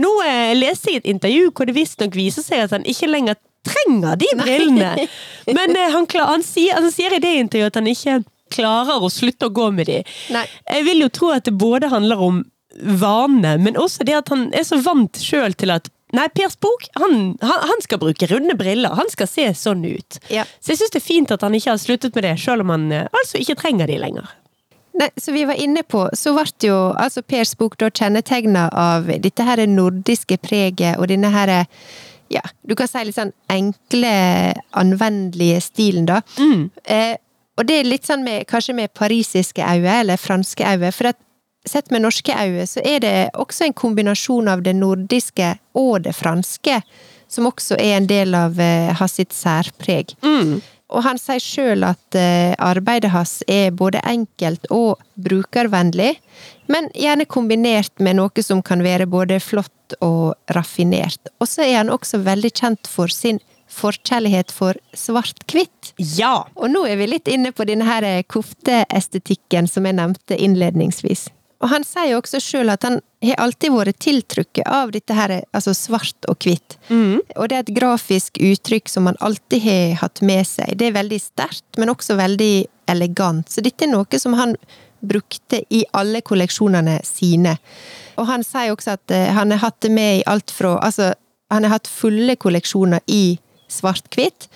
Nå 0.00 0.08
eh, 0.26 0.54
leste 0.56 0.90
jeg 0.90 1.04
et 1.04 1.12
intervju 1.12 1.52
hvor 1.52 1.68
det 1.68 1.76
visstnok 1.76 2.16
viser 2.18 2.42
seg 2.42 2.64
at 2.64 2.74
han 2.74 2.82
ikke 2.88 3.06
lenger 3.12 3.36
trenger 3.66 4.16
de 4.18 4.26
brillene. 4.40 5.06
Men 5.60 5.76
eh, 5.76 5.92
han, 5.94 6.08
klar, 6.10 6.32
han, 6.32 6.42
sier, 6.42 6.74
han 6.80 6.90
sier 6.90 7.14
i 7.14 7.22
det 7.22 7.36
intervjuet 7.44 7.70
at 7.70 7.78
han 7.80 7.92
ikke 7.92 8.18
klarer 8.56 9.02
å 9.02 9.08
slutte 9.10 9.46
å 9.48 9.54
gå 9.54 9.70
med 9.74 9.86
de. 9.92 10.02
Nei. 10.34 10.44
Jeg 10.72 10.84
vil 10.90 11.00
jo 11.06 11.08
tro 11.14 11.30
at 11.34 11.44
det 11.46 11.54
både 11.58 11.88
handler 11.92 12.20
om 12.22 12.42
vane, 12.80 13.56
men 13.62 13.78
også 13.80 14.06
det 14.06 14.16
at 14.18 14.32
han 14.32 14.48
er 14.56 14.66
så 14.66 14.78
vant 14.84 15.20
sjøl 15.22 15.56
til 15.58 15.74
at 15.74 15.92
Nei, 16.14 16.28
Pers 16.30 16.54
bok, 16.62 16.84
han, 16.94 17.34
han, 17.42 17.62
han 17.66 17.80
skal 17.82 17.98
bruke 17.98 18.28
runde 18.30 18.54
briller. 18.56 18.94
Han 18.94 19.08
skal 19.10 19.26
se 19.26 19.46
sånn 19.58 19.82
ut. 19.84 20.20
Ja. 20.30 20.44
Så 20.62 20.72
jeg 20.72 20.78
syns 20.78 20.94
det 20.94 21.00
er 21.00 21.04
fint 21.04 21.32
at 21.34 21.42
han 21.42 21.56
ikke 21.58 21.72
har 21.72 21.80
sluttet 21.82 22.14
med 22.14 22.24
det, 22.24 22.36
sjøl 22.40 22.62
om 22.62 22.70
han 22.72 22.84
eh, 22.94 23.08
altså 23.10 23.40
ikke 23.42 23.56
trenger 23.58 23.90
de 23.90 23.98
lenger. 24.00 24.30
Nei, 24.96 25.10
så 25.20 25.34
vi 25.34 25.42
var 25.44 25.58
inne 25.60 25.82
på, 25.82 26.06
så 26.16 26.32
ble 26.36 26.46
jo 26.70 26.76
altså 26.96 27.20
Pers 27.26 27.56
bok 27.58 27.74
da 27.82 27.90
kjennetegna 27.90 28.68
av 28.70 29.10
dette 29.20 29.44
her 29.44 29.66
nordiske 29.68 30.38
preget 30.40 30.96
og 30.96 31.10
denne 31.10 31.28
her 31.34 31.52
ja, 32.32 32.42
du 32.66 32.74
kan 32.78 32.88
si 32.90 33.02
litt 33.06 33.18
sånn 33.18 33.34
enkle, 33.52 34.14
anvendelige 34.78 35.60
stilen, 35.62 36.08
da. 36.08 36.22
Eh, 36.82 37.14
og 37.56 37.68
det 37.68 37.76
er 37.80 37.88
litt 37.88 38.08
sånn 38.08 38.24
med, 38.26 38.46
kanskje 38.50 38.74
med 38.76 38.92
parisiske 38.96 39.62
øyne, 39.62 40.00
eller 40.02 40.20
franske 40.20 40.64
øyne, 40.66 40.90
for 40.92 41.12
at 41.12 41.20
sett 41.68 41.90
med 41.90 42.04
norske 42.04 42.34
øyne, 42.34 42.66
så 42.68 42.82
er 42.84 43.02
det 43.04 43.14
også 43.34 43.66
en 43.66 43.76
kombinasjon 43.76 44.48
av 44.48 44.62
det 44.66 44.76
nordiske 44.76 45.56
og 45.76 46.06
det 46.06 46.14
franske, 46.16 46.80
som 47.28 47.48
også 47.50 47.78
er 47.82 47.96
en 47.98 48.08
del 48.10 48.34
av 48.38 48.60
eh, 48.62 48.92
hans 48.96 49.18
sitt 49.18 49.34
særpreg. 49.34 50.14
Og 50.86 51.02
han 51.02 51.18
sier 51.18 51.42
sjøl 51.42 51.82
at 51.86 52.14
eh, 52.18 52.54
arbeidet 52.62 53.10
hans 53.10 53.40
er 53.50 53.74
både 53.74 54.02
enkelt 54.06 54.68
og 54.70 55.02
brukervennlig, 55.18 56.14
men 56.70 56.88
gjerne 56.94 57.26
kombinert 57.26 57.94
med 57.98 58.20
noe 58.20 58.46
som 58.46 58.62
kan 58.62 58.84
være 58.86 59.08
både 59.10 59.40
flott 59.42 59.98
og 60.02 60.34
raffinert. 60.54 61.32
Og 61.42 61.50
så 61.50 61.66
er 61.66 61.80
han 61.80 61.90
også 61.90 62.22
veldig 62.26 62.52
kjent 62.54 62.90
for 62.90 63.10
sin 63.10 63.42
forkjærlighet 63.76 64.52
for 64.54 64.78
svart-hvitt. 64.94 65.92
Ja! 65.98 66.46
Og 66.54 66.70
nå 66.70 66.84
er 66.86 67.00
vi 67.00 67.10
litt 67.10 67.30
inne 67.30 67.50
på 67.52 67.66
denne 67.66 67.86
her 67.88 68.06
kofteestetikken 68.30 69.66
som 69.70 69.88
jeg 69.88 69.98
nevnte 69.98 70.38
innledningsvis. 70.38 71.26
Og 71.64 71.70
han 71.72 71.84
sier 71.88 72.10
jo 72.12 72.20
også 72.20 72.40
sjøl 72.42 72.70
at 72.72 72.84
han 72.84 72.98
har 73.24 73.38
alltid 73.40 73.72
vært 73.72 73.98
tiltrukket 74.04 74.66
av 74.68 74.92
dette 74.92 75.14
her, 75.16 75.32
altså 75.56 75.72
svart 75.74 76.28
og 76.28 76.36
hvitt. 76.44 76.76
Og 77.36 77.48
det 77.48 77.56
er 77.56 77.64
et 77.64 77.76
grafisk 77.76 78.36
uttrykk 78.38 78.90
som 78.92 79.08
han 79.08 79.16
alltid 79.24 79.64
har 79.64 79.94
hatt 80.02 80.20
med 80.20 80.44
seg. 80.46 80.76
Det 80.76 80.90
er 80.90 80.98
veldig 80.98 81.20
sterkt, 81.22 81.78
men 81.78 81.92
også 81.92 82.18
veldig 82.20 82.66
elegant. 82.92 83.48
Så 83.48 83.64
dette 83.64 83.86
er 83.86 83.94
noe 83.94 84.20
som 84.20 84.36
han 84.36 84.54
brukte 85.00 85.62
i 85.70 85.84
alle 85.96 86.20
kolleksjonene 86.20 87.00
sine. 87.04 87.56
Og 88.16 88.28
han 88.28 88.44
sier 88.46 88.72
også 88.72 88.96
at 88.96 89.12
eh, 89.14 89.32
han 89.36 89.52
har 89.54 89.62
hatt 89.64 89.80
det 89.84 89.92
med 89.92 90.20
i 90.20 90.24
alt 90.26 90.50
fra 90.50 90.76
Altså, 90.82 91.12
han 91.52 91.64
har 91.64 91.76
hatt 91.76 91.88
fulle 91.88 92.36
kolleksjoner 92.36 93.04
i 93.06 93.38
svart-hvitt, 93.70 94.48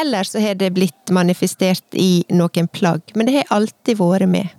eller 0.00 0.24
så 0.24 0.40
har 0.40 0.58
det 0.60 0.72
blitt 0.76 1.12
manifestert 1.12 1.96
i 1.96 2.24
noen 2.32 2.68
plagg. 2.68 3.14
Men 3.14 3.28
det 3.28 3.38
har 3.38 3.56
alltid 3.56 3.98
vært 4.00 4.28
med. 4.28 4.52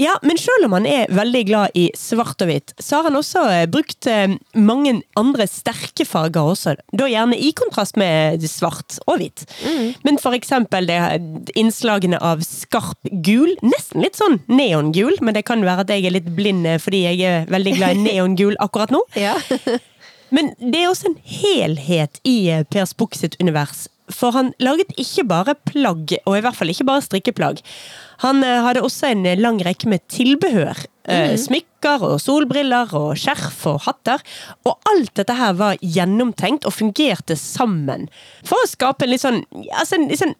Ja, 0.00 0.14
men 0.22 0.38
selv 0.40 0.64
om 0.66 0.72
han 0.72 0.86
er 0.88 1.10
veldig 1.12 1.42
glad 1.46 1.74
i 1.78 1.84
svart 1.98 2.40
og 2.42 2.48
hvitt, 2.48 2.72
så 2.80 2.98
har 2.98 3.10
han 3.10 3.18
også 3.18 3.42
eh, 3.52 3.66
brukt 3.70 4.08
eh, 4.08 4.34
mange 4.56 4.94
andre 5.20 5.46
sterke 5.50 6.06
farger 6.08 6.54
også. 6.54 6.74
Da 6.96 7.08
gjerne 7.10 7.36
i 7.36 7.52
kontrast 7.56 7.98
med 8.00 8.42
svart 8.48 8.96
og 9.04 9.20
hvitt. 9.20 9.44
Men 10.06 10.18
for 10.22 10.36
eksempel 10.36 10.88
det 10.88 10.98
innslagene 11.58 12.18
av 12.24 12.40
skarp 12.46 13.12
gul, 13.26 13.52
nesten 13.62 14.02
litt 14.04 14.18
sånn 14.18 14.40
neongul, 14.48 15.20
men 15.20 15.36
det 15.36 15.44
kan 15.48 15.64
være 15.66 15.84
at 15.84 15.92
jeg 15.92 16.08
er 16.08 16.16
litt 16.16 16.32
blind 16.34 16.66
eh, 16.66 16.80
fordi 16.82 17.04
jeg 17.10 17.22
er 17.28 17.48
veldig 17.52 17.78
glad 17.78 17.96
i 17.96 18.04
neongul 18.08 18.58
akkurat 18.64 18.94
nå. 18.94 19.04
Ja. 19.18 19.36
Men 20.32 20.54
det 20.56 20.78
er 20.80 20.88
også 20.88 21.10
en 21.10 21.18
helhet 21.28 22.16
i 22.24 22.38
Pers 22.48 22.70
Per 22.72 22.86
Spock 22.88 23.16
sitt 23.18 23.34
univers. 23.36 23.82
For 24.10 24.34
han 24.34 24.50
laget 24.62 24.90
ikke 25.00 25.24
bare 25.30 25.54
plagg, 25.68 26.16
og 26.26 26.36
i 26.36 26.42
hvert 26.42 26.56
fall 26.58 26.72
ikke 26.72 26.86
bare 26.88 27.04
strikkeplagg. 27.04 27.62
Han 28.24 28.42
eh, 28.46 28.60
hadde 28.64 28.82
også 28.82 29.12
en 29.12 29.26
lang 29.40 29.60
rekke 29.64 29.90
med 29.90 30.02
tilbehør. 30.12 30.78
Eh, 31.10 31.34
Smykker 31.38 32.04
og 32.06 32.20
solbriller 32.22 32.92
og 32.98 33.16
skjerf 33.18 33.64
og 33.70 33.80
hatter. 33.86 34.22
Og 34.66 34.76
alt 34.90 35.14
dette 35.18 35.34
her 35.38 35.56
var 35.58 35.80
gjennomtenkt 35.82 36.66
og 36.68 36.76
fungerte 36.76 37.38
sammen. 37.38 38.08
For 38.46 38.58
å 38.62 38.70
skape 38.70 39.06
en 39.06 39.14
litt 39.14 39.24
sånn, 39.24 39.42
altså 39.70 39.98
en 39.98 40.08
litt 40.10 40.22
sånn 40.22 40.36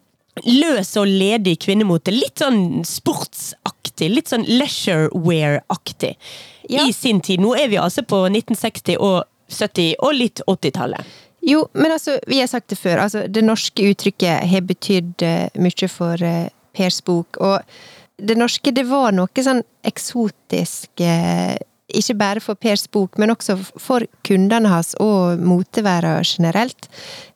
løs 0.47 0.95
og 0.97 1.09
ledig 1.09 1.57
kvinnemote. 1.65 2.13
Litt 2.15 2.41
sånn 2.41 2.81
sportsaktig. 2.87 4.09
Litt 4.13 4.31
sånn 4.31 4.47
leisurewear-aktig. 4.47 6.15
Ja. 6.71 6.87
I 6.87 6.93
sin 6.95 7.21
tid. 7.21 7.43
Nå 7.43 7.53
er 7.59 7.69
vi 7.71 7.77
altså 7.81 8.05
på 8.07 8.23
1960- 8.29 8.97
og 9.03 9.23
70- 9.53 9.99
og 9.99 10.15
litt 10.17 10.41
80-tallet. 10.47 11.05
Jo, 11.43 11.65
men 11.73 11.91
altså, 11.91 12.17
vi 12.27 12.39
har 12.39 12.47
sagt 12.47 12.71
det 12.71 12.79
før. 12.79 13.03
Altså, 13.03 13.25
det 13.27 13.43
norske 13.43 13.89
uttrykket 13.91 14.47
har 14.47 14.63
betydd 14.67 15.25
uh, 15.27 15.59
mye 15.59 15.89
for 15.91 16.23
uh, 16.23 16.47
Pers 16.73 17.01
bok. 17.03 17.39
Og 17.43 17.59
det 18.23 18.37
norske, 18.39 18.71
det 18.71 18.85
var 18.87 19.11
noe 19.15 19.45
sånn 19.45 19.63
eksotisk 19.83 21.03
uh, 21.03 21.57
ikke 21.93 22.15
bare 22.17 22.41
for 22.43 22.57
Pers 22.59 22.85
bok, 22.91 23.17
men 23.21 23.33
også 23.33 23.55
for 23.81 24.05
kundene 24.25 24.71
hans 24.71 24.93
og 25.03 25.41
moteværa 25.43 26.15
generelt. 26.25 26.87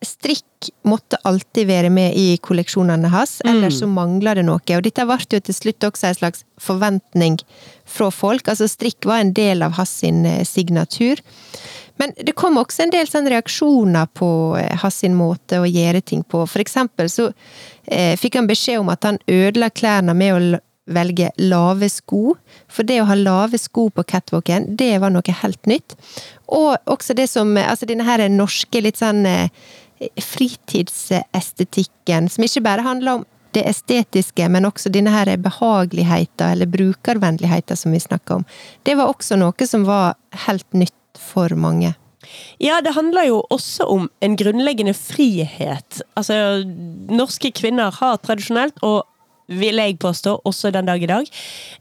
Strikk 0.06 0.72
måtte 0.88 1.20
alltid 1.28 1.68
være 1.70 1.92
med 1.94 2.16
i 2.18 2.38
kolleksjonene 2.42 3.12
hans, 3.14 3.38
ellers 3.46 3.78
mm. 3.78 3.80
så 3.82 3.90
mangla 3.92 4.34
det 4.38 4.46
noe. 4.48 4.62
Og 4.78 4.86
dette 4.86 5.06
ble 5.06 5.20
jo 5.22 5.42
til 5.44 5.58
slutt 5.58 5.90
også 5.90 6.10
en 6.10 6.20
slags 6.22 6.46
forventning 6.62 7.38
fra 7.86 8.10
folk. 8.14 8.48
Altså 8.48 8.70
strikk 8.72 9.06
var 9.10 9.22
en 9.22 9.36
del 9.38 9.66
av 9.66 9.78
hans 9.78 10.00
eh, 10.04 10.42
signatur. 10.48 11.22
Men 11.98 12.14
det 12.18 12.34
kom 12.38 12.58
også 12.62 12.84
en 12.86 12.94
del 12.94 13.08
sånn 13.10 13.30
reaksjoner 13.32 14.06
på 14.18 14.30
eh, 14.60 14.78
hans 14.82 15.04
måte 15.14 15.60
å 15.62 15.70
gjøre 15.70 16.02
ting 16.02 16.24
på. 16.24 16.46
For 16.50 16.60
eksempel 16.64 17.10
så 17.10 17.32
eh, 17.86 18.18
fikk 18.20 18.36
han 18.40 18.48
beskjed 18.50 18.80
om 18.84 18.90
at 18.94 19.04
han 19.08 19.18
ødela 19.28 19.70
klærne 19.74 20.14
med 20.18 20.32
å 20.36 20.40
velge 20.88 21.32
lave 21.42 21.90
sko. 21.92 22.36
For 22.72 22.84
det 22.88 23.02
å 23.02 23.10
ha 23.10 23.16
lave 23.18 23.58
sko 23.60 23.90
på 23.92 24.04
catwalken, 24.08 24.78
det 24.80 25.00
var 25.04 25.12
noe 25.14 25.34
helt 25.42 25.66
nytt. 25.68 25.90
Og 26.48 26.78
også 26.86 27.14
det 27.18 27.28
som 27.32 27.58
Altså 27.58 27.86
denne 27.90 28.06
her 28.08 28.30
norske 28.32 28.82
litt 28.84 28.98
sånn 29.02 29.26
eh, 29.28 29.50
fritidsestetikken, 30.22 32.30
som 32.30 32.44
ikke 32.46 32.66
bare 32.66 32.86
handler 32.86 33.12
om 33.18 33.24
det 33.58 33.64
estetiske, 33.70 34.50
men 34.54 34.66
også 34.68 34.90
denne 34.94 35.12
her 35.14 35.30
behageligheten, 35.42 36.52
eller 36.52 36.68
brukervennligheten 36.70 37.78
som 37.80 37.92
vi 37.96 38.00
snakker 38.00 38.36
om. 38.36 38.46
Det 38.84 38.96
var 39.00 39.08
også 39.10 39.36
noe 39.40 39.68
som 39.68 39.86
var 39.88 40.16
helt 40.46 40.74
nytt 40.78 40.97
for 41.28 41.56
mange. 41.60 41.94
Ja, 42.60 42.80
det 42.84 42.96
handler 42.96 43.28
jo 43.30 43.44
også 43.54 43.86
om 43.88 44.08
en 44.22 44.36
grunnleggende 44.40 44.94
frihet. 44.98 46.02
Altså, 46.18 46.64
norske 47.10 47.52
kvinner 47.56 47.94
har 48.00 48.18
tradisjonelt, 48.24 48.82
og 48.82 49.06
vil 49.48 49.80
jeg 49.80 50.00
påstå, 50.00 50.42
også 50.44 50.72
den 50.76 50.90
dag 50.90 51.04
i 51.04 51.08
dag, 51.08 51.28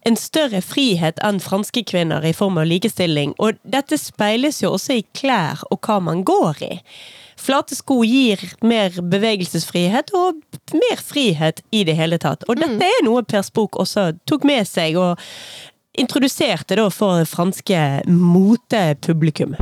en 0.06 0.16
større 0.16 0.60
frihet 0.62 1.18
enn 1.26 1.40
franske 1.42 1.82
kvinner 1.88 2.24
i 2.24 2.34
form 2.36 2.60
av 2.62 2.68
likestilling. 2.70 3.34
Og 3.42 3.58
dette 3.66 3.98
speiles 3.98 4.62
jo 4.62 4.76
også 4.76 5.00
i 5.00 5.06
klær 5.18 5.64
og 5.70 5.80
hva 5.82 5.98
man 6.00 6.22
går 6.26 6.62
i. 6.62 6.74
Flate 7.36 7.76
sko 7.76 8.00
gir 8.06 8.40
mer 8.64 8.94
bevegelsesfrihet 8.96 10.12
og 10.16 10.38
mer 10.72 11.02
frihet 11.02 11.60
i 11.74 11.82
det 11.84 11.96
hele 11.98 12.18
tatt. 12.22 12.46
Og 12.48 12.60
dette 12.60 12.86
er 12.86 13.04
noe 13.04 13.26
Per 13.28 13.44
Spook 13.44 13.76
også 13.82 14.12
tok 14.30 14.46
med 14.48 14.64
seg 14.68 14.96
og 15.00 15.20
introduserte 15.96 16.76
da 16.76 16.90
for 16.90 17.24
franske 17.24 18.02
motepublikum. 18.06 19.56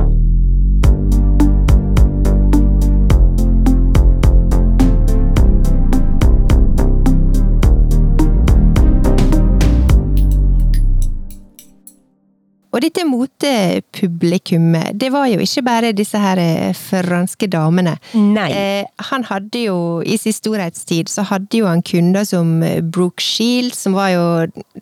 Og 12.75 12.81
dette 12.83 13.05
motepublikummet, 13.07 14.97
det 14.99 15.07
var 15.13 15.29
jo 15.31 15.39
ikke 15.39 15.61
bare 15.63 15.93
disse 15.95 16.19
her 16.19 16.39
eh, 16.41 16.73
franske 16.75 17.47
damene. 17.47 17.93
Nei. 18.11 18.49
Eh, 18.51 18.89
han 19.11 19.23
hadde 19.29 19.61
jo, 19.69 19.77
i 20.03 20.17
sin 20.19 20.35
storhetstid, 20.35 21.07
så 21.07 21.23
hadde 21.29 21.61
jo 21.61 21.69
han 21.69 21.83
kunder 21.87 22.27
som 22.27 22.59
eh, 22.67 22.81
Brooke 22.83 23.23
Shield, 23.23 23.71
som 23.77 23.95
var 23.95 24.11
jo 24.11 24.25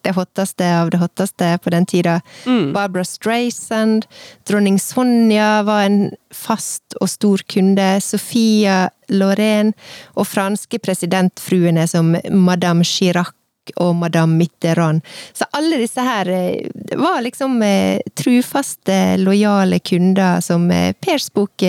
det 0.01 0.15
hotteste 0.17 0.65
av 0.79 0.89
det 0.89 1.03
hotteste 1.03 1.51
på 1.61 1.75
den 1.75 1.85
tida. 1.85 2.17
Mm. 2.49 2.73
Barbara 2.73 3.05
Streisand. 3.05 4.09
Dronning 4.49 4.81
Sonja 4.81 5.61
var 5.67 5.85
en 5.85 6.01
fast 6.33 6.97
og 6.97 7.13
stor 7.13 7.45
kunde. 7.45 8.01
Sofia 8.01 8.87
Loren. 9.13 9.75
Og 10.17 10.25
franske 10.25 10.81
presidentfruene 10.81 11.85
som 11.85 12.15
Madame 12.33 12.81
Chirac 12.87 13.35
og 13.75 13.95
Madame 13.95 14.37
Mitterrand. 14.37 15.01
Så 15.33 15.47
alle 15.51 15.79
disse 15.81 16.03
her 16.03 16.29
eh, 16.29 16.69
var 16.99 17.21
liksom 17.25 17.61
eh, 17.63 18.01
trufaste, 18.17 19.17
lojale 19.21 19.79
kunder 19.79 20.41
som 20.41 20.69
eh, 20.71 20.93
Pers 20.93 21.29
bok 21.33 21.63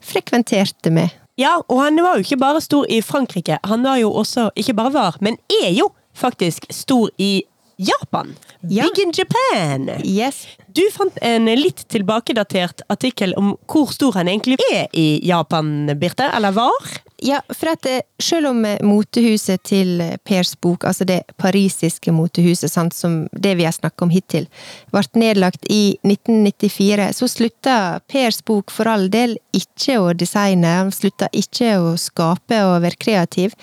frekventerte 0.00 0.90
med. 0.94 1.16
Ja, 1.40 1.56
og 1.68 1.78
han 1.80 2.00
var 2.02 2.18
jo 2.18 2.24
ikke 2.26 2.40
bare 2.40 2.60
stor 2.60 2.88
i 2.92 3.00
Frankrike, 3.02 3.58
han 3.64 3.84
var 3.86 3.96
jo 4.00 4.10
også, 4.12 4.50
ikke 4.60 4.74
bare 4.76 4.92
var, 4.92 5.16
men 5.24 5.38
er 5.62 5.70
jo 5.72 5.88
faktisk 6.16 6.66
stor 6.74 7.08
i 7.18 7.42
Japan. 7.80 8.34
Ja. 8.60 8.84
Big 8.84 9.04
in 9.04 9.12
Japan! 9.16 9.88
Yes. 10.04 10.46
Du 10.66 10.82
fant 10.92 11.16
en 11.24 11.48
litt 11.48 11.86
tilbakedatert 11.88 12.84
artikkel 12.92 13.32
om 13.40 13.54
hvor 13.70 13.88
stor 13.94 14.18
han 14.20 14.28
egentlig 14.28 14.58
er 14.68 14.90
i 14.92 15.22
Japan, 15.24 15.88
Birte? 15.98 16.28
Eller 16.36 16.52
var? 16.52 16.90
Ja, 17.22 17.42
for 17.48 17.68
at 17.74 17.86
eh, 17.86 18.00
selv 18.22 18.48
om 18.48 18.64
eh, 18.64 18.78
motehuset 18.80 19.60
til 19.68 20.00
eh, 20.00 20.16
Pers 20.24 20.54
bok, 20.56 20.86
altså 20.88 21.04
det 21.04 21.18
parisiske 21.36 22.14
motehuset, 22.16 22.72
sant, 22.72 22.96
som 22.96 23.26
det 23.32 23.58
vi 23.58 23.66
har 23.68 23.76
snakket 23.76 24.06
om 24.06 24.14
hittil, 24.14 24.46
ble 24.88 25.02
nedlagt 25.20 25.68
i 25.68 25.98
1994, 26.00 27.10
så 27.18 27.28
slutta 27.28 27.76
Pers 28.08 28.40
bok 28.48 28.72
for 28.72 28.88
all 28.88 29.10
del 29.12 29.36
ikke 29.52 29.98
å 30.00 30.14
designe, 30.16 30.72
han 30.80 30.94
slutta 30.96 31.28
ikke 31.36 31.76
å 31.82 31.94
skape 32.00 32.64
og 32.70 32.80
være 32.86 33.02
kreativ. 33.04 33.56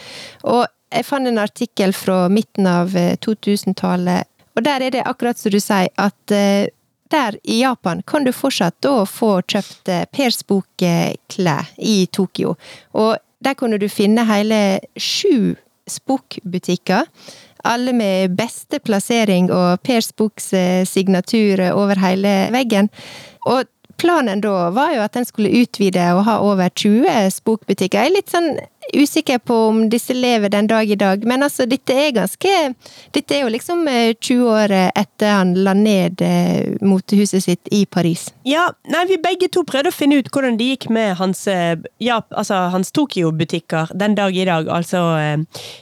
Og 0.45 0.67
jeg 0.93 1.09
fant 1.09 1.27
en 1.27 1.41
artikkel 1.41 1.97
fra 1.97 2.27
midten 2.29 2.69
av 2.69 2.93
2000-tallet, 2.93 4.21
eh, 4.21 4.33
og 4.57 4.65
der 4.69 4.85
er 4.85 4.93
det 4.93 5.05
akkurat 5.05 5.37
som 5.37 5.53
du 5.53 5.61
sier, 5.61 5.89
at 5.97 6.33
der 7.13 7.35
i 7.45 7.59
Japan 7.61 8.01
kan 8.09 8.25
du 8.25 8.31
fortsatt 8.33 8.79
da 8.81 9.03
få 9.05 9.37
kjøpt 9.45 9.91
Pers 10.09 10.41
Bok-klær 10.49 11.69
i 11.77 11.99
Tokyo. 12.09 12.55
Og 12.97 13.13
der 13.43 13.57
kunne 13.57 13.79
du 13.79 13.87
finne 13.89 14.25
hele 14.27 14.79
sju 14.97 15.55
Spook-butikker. 15.87 17.07
Alle 17.63 17.93
med 17.95 18.35
beste 18.35 18.79
plassering 18.83 19.47
og 19.55 19.79
Per 19.87 20.03
Spooks 20.03 20.51
signatur 20.89 21.61
over 21.71 21.99
hele 22.01 22.33
veggen. 22.51 22.89
Og 23.47 23.63
planen 23.97 24.41
da 24.41 24.69
var 24.75 24.93
jo 24.95 25.03
at 25.03 25.17
den 25.17 25.25
skulle 25.27 25.53
utvide 25.61 26.09
og 26.15 26.25
ha 26.27 26.39
over 26.45 26.69
20 26.69 27.31
spokbutikker. 27.33 27.99
Jeg 27.99 28.11
er 28.11 28.17
litt 28.17 28.33
sånn 28.33 28.57
usikker 28.95 29.41
på 29.43 29.55
om 29.67 29.81
disse 29.91 30.15
lever 30.15 30.49
den 30.49 30.67
dag 30.67 30.89
i 30.89 30.95
dag, 30.95 31.25
men 31.27 31.43
altså, 31.43 31.65
dette 31.67 31.93
er 31.93 32.13
ganske 32.15 32.53
Dette 33.15 33.35
er 33.35 33.41
jo 33.43 33.51
liksom 33.51 33.83
20 33.87 34.33
eh, 34.33 34.43
år 34.47 34.73
etter 34.95 35.33
han 35.33 35.53
la 35.65 35.73
ned 35.75 36.21
eh, 36.23 36.77
motehuset 36.81 37.43
sitt 37.43 37.71
i 37.73 37.83
Paris. 37.85 38.29
Ja, 38.47 38.69
nei, 38.87 39.03
vi 39.09 39.19
begge 39.21 39.49
to 39.51 39.65
prøvde 39.67 39.91
å 39.91 39.95
finne 39.95 40.21
ut 40.21 40.31
hvordan 40.31 40.59
det 40.59 40.69
gikk 40.71 40.89
med 40.93 41.17
hans, 41.19 41.43
eh, 41.51 41.75
ja, 42.03 42.21
altså, 42.31 42.67
hans 42.73 42.93
Tokyo-butikker 42.95 43.91
den 43.97 44.15
dag 44.15 44.35
i 44.35 44.47
dag, 44.47 44.69
altså 44.71 45.03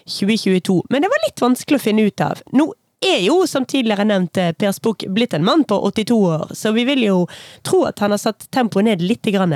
2022, 0.09 0.81
men 0.89 1.05
det 1.05 1.11
var 1.11 1.23
litt 1.27 1.41
vanskelig 1.43 1.79
å 1.79 1.85
finne 1.85 2.09
ut 2.09 2.25
av. 2.25 2.41
Nå 2.55 2.71
er 3.03 3.19
jo, 3.25 3.41
som 3.47 3.65
tidligere 3.65 4.05
nevnt, 4.07 4.37
eh, 4.37 4.53
Per 4.53 4.71
Spook 4.71 5.07
blitt 5.07 5.33
en 5.33 5.45
mann 5.45 5.63
på 5.63 5.79
82 5.91 6.21
år, 6.29 6.47
så 6.55 6.71
vi 6.71 6.85
vil 6.87 7.03
jo 7.03 7.27
tro 7.63 7.83
at 7.89 7.99
han 7.99 8.15
har 8.15 8.21
satt 8.21 8.47
tempoet 8.51 8.85
ned 8.85 9.01
litt. 9.01 9.25
Grann. 9.25 9.55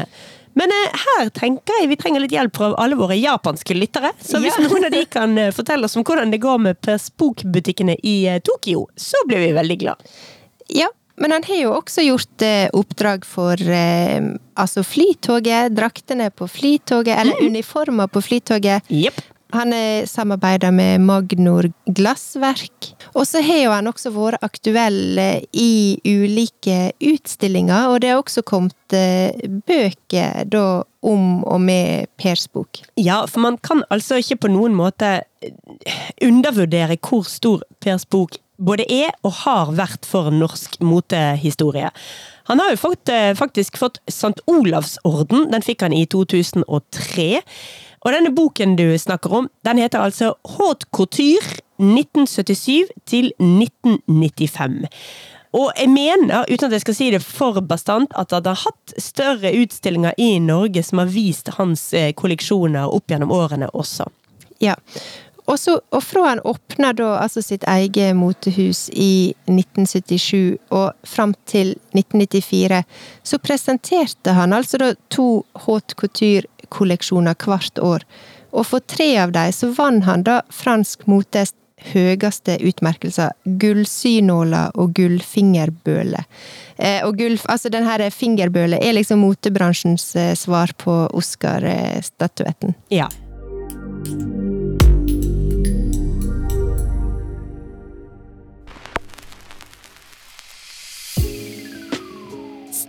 Men 0.58 0.74
eh, 0.74 1.02
her 1.06 1.30
tenker 1.36 1.78
jeg 1.80 1.92
vi 1.92 1.98
trenger 2.00 2.24
litt 2.24 2.34
hjelp 2.34 2.58
fra 2.58 2.72
alle 2.82 2.98
våre 3.00 3.18
japanske 3.20 3.76
lyttere. 3.78 4.12
Så 4.20 4.42
hvis 4.42 4.58
ja. 4.58 4.66
noen 4.66 4.90
av 4.90 4.96
de 4.96 5.04
kan 5.12 5.38
eh, 5.38 5.54
fortelle 5.56 5.88
oss 5.88 5.98
om 6.00 6.06
hvordan 6.08 6.34
det 6.34 6.42
går 6.44 6.62
med 6.66 6.80
Per 6.84 7.00
Spook-butikkene 7.02 8.00
i 8.04 8.18
Tokyo, 8.46 8.88
så 8.98 9.22
blir 9.30 9.44
vi 9.46 9.54
veldig 9.58 9.80
glad. 9.84 10.16
Ja, 10.74 10.90
men 11.20 11.36
han 11.36 11.46
har 11.48 11.62
jo 11.62 11.74
også 11.78 12.06
gjort 12.06 12.46
eh, 12.46 12.68
oppdrag 12.76 13.28
for 13.28 13.60
eh, 13.60 14.32
altså 14.60 14.84
Flytoget, 14.88 15.76
draktene 15.78 16.32
på 16.32 16.48
Flytoget, 16.50 17.16
eller 17.16 17.40
mm. 17.40 17.52
uniformer 17.54 18.10
på 18.12 18.24
Flytoget. 18.26 18.90
Yep. 18.90 19.22
Han 19.50 19.74
samarbeider 20.06 20.70
med 20.70 21.02
Magnor 21.02 21.72
Glassverk. 21.90 22.92
Og 23.16 23.26
så 23.28 23.42
har 23.46 23.64
jo 23.64 23.72
han 23.74 23.90
også 23.90 24.12
vært 24.14 24.44
aktuell 24.46 25.20
i 25.54 25.72
ulike 26.06 26.92
utstillinger, 27.02 27.90
og 27.90 28.02
det 28.04 28.14
har 28.14 28.22
også 28.22 28.44
kommet 28.48 28.96
eh, 28.96 29.34
bøker 29.68 30.46
da 30.50 30.84
om 31.02 31.46
og 31.48 31.62
med 31.64 32.10
Pers 32.20 32.48
bok. 32.52 32.82
Ja, 33.00 33.24
for 33.26 33.44
man 33.46 33.58
kan 33.64 33.86
altså 33.90 34.20
ikke 34.20 34.42
på 34.46 34.52
noen 34.52 34.76
måte 34.76 35.22
undervurdere 36.22 37.00
hvor 37.00 37.24
stor 37.28 37.64
Pers 37.80 38.06
bok 38.06 38.38
både 38.60 38.84
er 38.92 39.14
og 39.24 39.38
har 39.46 39.72
vært 39.78 40.08
for 40.08 40.34
norsk 40.36 40.80
motehistorie. 40.84 41.92
Han 42.50 42.60
har 42.60 42.74
jo 42.74 42.82
fått, 42.82 43.10
eh, 43.10 43.34
faktisk 43.38 43.78
fått 43.78 44.00
St. 44.08 44.42
Olavsorden, 44.48 45.52
den 45.52 45.62
fikk 45.62 45.82
han 45.82 45.94
i 45.94 46.06
2003. 46.06 47.42
Og 48.06 48.14
denne 48.16 48.32
boken 48.36 48.78
du 48.80 48.88
snakker 48.98 49.34
om, 49.42 49.50
den 49.68 49.82
heter 49.82 50.04
altså 50.04 50.34
Haute 50.58 50.88
Couture 50.96 51.60
1977 51.80 52.92
til 53.08 53.32
1995. 53.38 54.88
Og 55.58 55.72
jeg 55.80 55.90
mener, 55.90 56.46
uten 56.46 56.68
at 56.68 56.76
jeg 56.78 56.84
skal 56.84 56.96
si 56.96 57.08
det 57.10 57.24
for 57.26 57.58
bastant, 57.66 58.12
at 58.18 58.32
han 58.36 58.46
har 58.46 58.60
hatt 58.68 58.94
større 59.02 59.52
utstillinger 59.58 60.14
i 60.22 60.36
Norge 60.44 60.84
som 60.86 61.02
har 61.02 61.10
vist 61.10 61.50
hans 61.58 61.88
eh, 61.98 62.12
kolleksjoner 62.14 62.92
opp 62.94 63.10
gjennom 63.10 63.34
årene 63.34 63.72
også. 63.74 64.06
Ja, 64.62 64.76
og, 65.50 65.58
så, 65.58 65.80
og 65.90 66.04
fra 66.06 66.28
han 66.28 66.44
åpna 66.46 66.92
da 66.94 67.16
altså 67.24 67.42
sitt 67.42 67.64
eget 67.66 68.14
motehus 68.18 68.86
i 68.94 69.34
1977 69.50 70.60
og 70.70 70.92
fram 71.08 71.34
til 71.50 71.74
1994, 71.98 72.84
så 73.24 73.42
presenterte 73.42 74.36
han 74.38 74.54
altså 74.54 74.78
da 74.78 74.92
to 75.10 75.30
haute 75.66 75.98
couture-kolleksjoner 76.70 77.36
hvert 77.46 77.80
år. 77.80 78.06
Og 78.52 78.66
for 78.66 78.80
tre 78.80 79.18
av 79.22 79.32
dem 79.32 79.52
så 79.54 79.72
vant 79.78 80.06
han 80.06 80.24
da 80.24 80.42
fransk 80.50 81.06
motes 81.08 81.54
høyeste 81.94 82.58
utmerkelser, 82.60 83.32
gullsynåler 83.46 84.76
og 84.76 84.92
gullfingerbøle. 84.98 86.26
Eh, 86.76 87.06
og 87.08 87.16
gull, 87.22 87.38
altså 87.48 87.72
den 87.72 87.88
her 87.88 88.04
fingerbøle 88.12 88.82
er 88.84 88.98
liksom 88.98 89.24
motebransjens 89.24 90.12
eh, 90.16 90.36
svar 90.36 90.76
på 90.78 91.06
Oscar-statuetten. 91.16 92.76
Ja. 92.92 93.08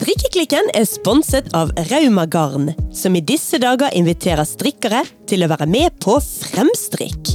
Strikkeklikken 0.00 0.70
er 0.72 0.86
sponset 0.88 1.50
av 1.52 1.74
Rauma 1.90 2.22
Garn, 2.24 2.70
som 2.96 3.12
i 3.12 3.20
disse 3.20 3.58
dager 3.60 3.92
inviterer 3.92 4.46
strikkere 4.48 5.02
til 5.28 5.44
å 5.44 5.48
være 5.50 5.66
med 5.68 5.98
på 6.00 6.14
Fremstrikk. 6.24 7.34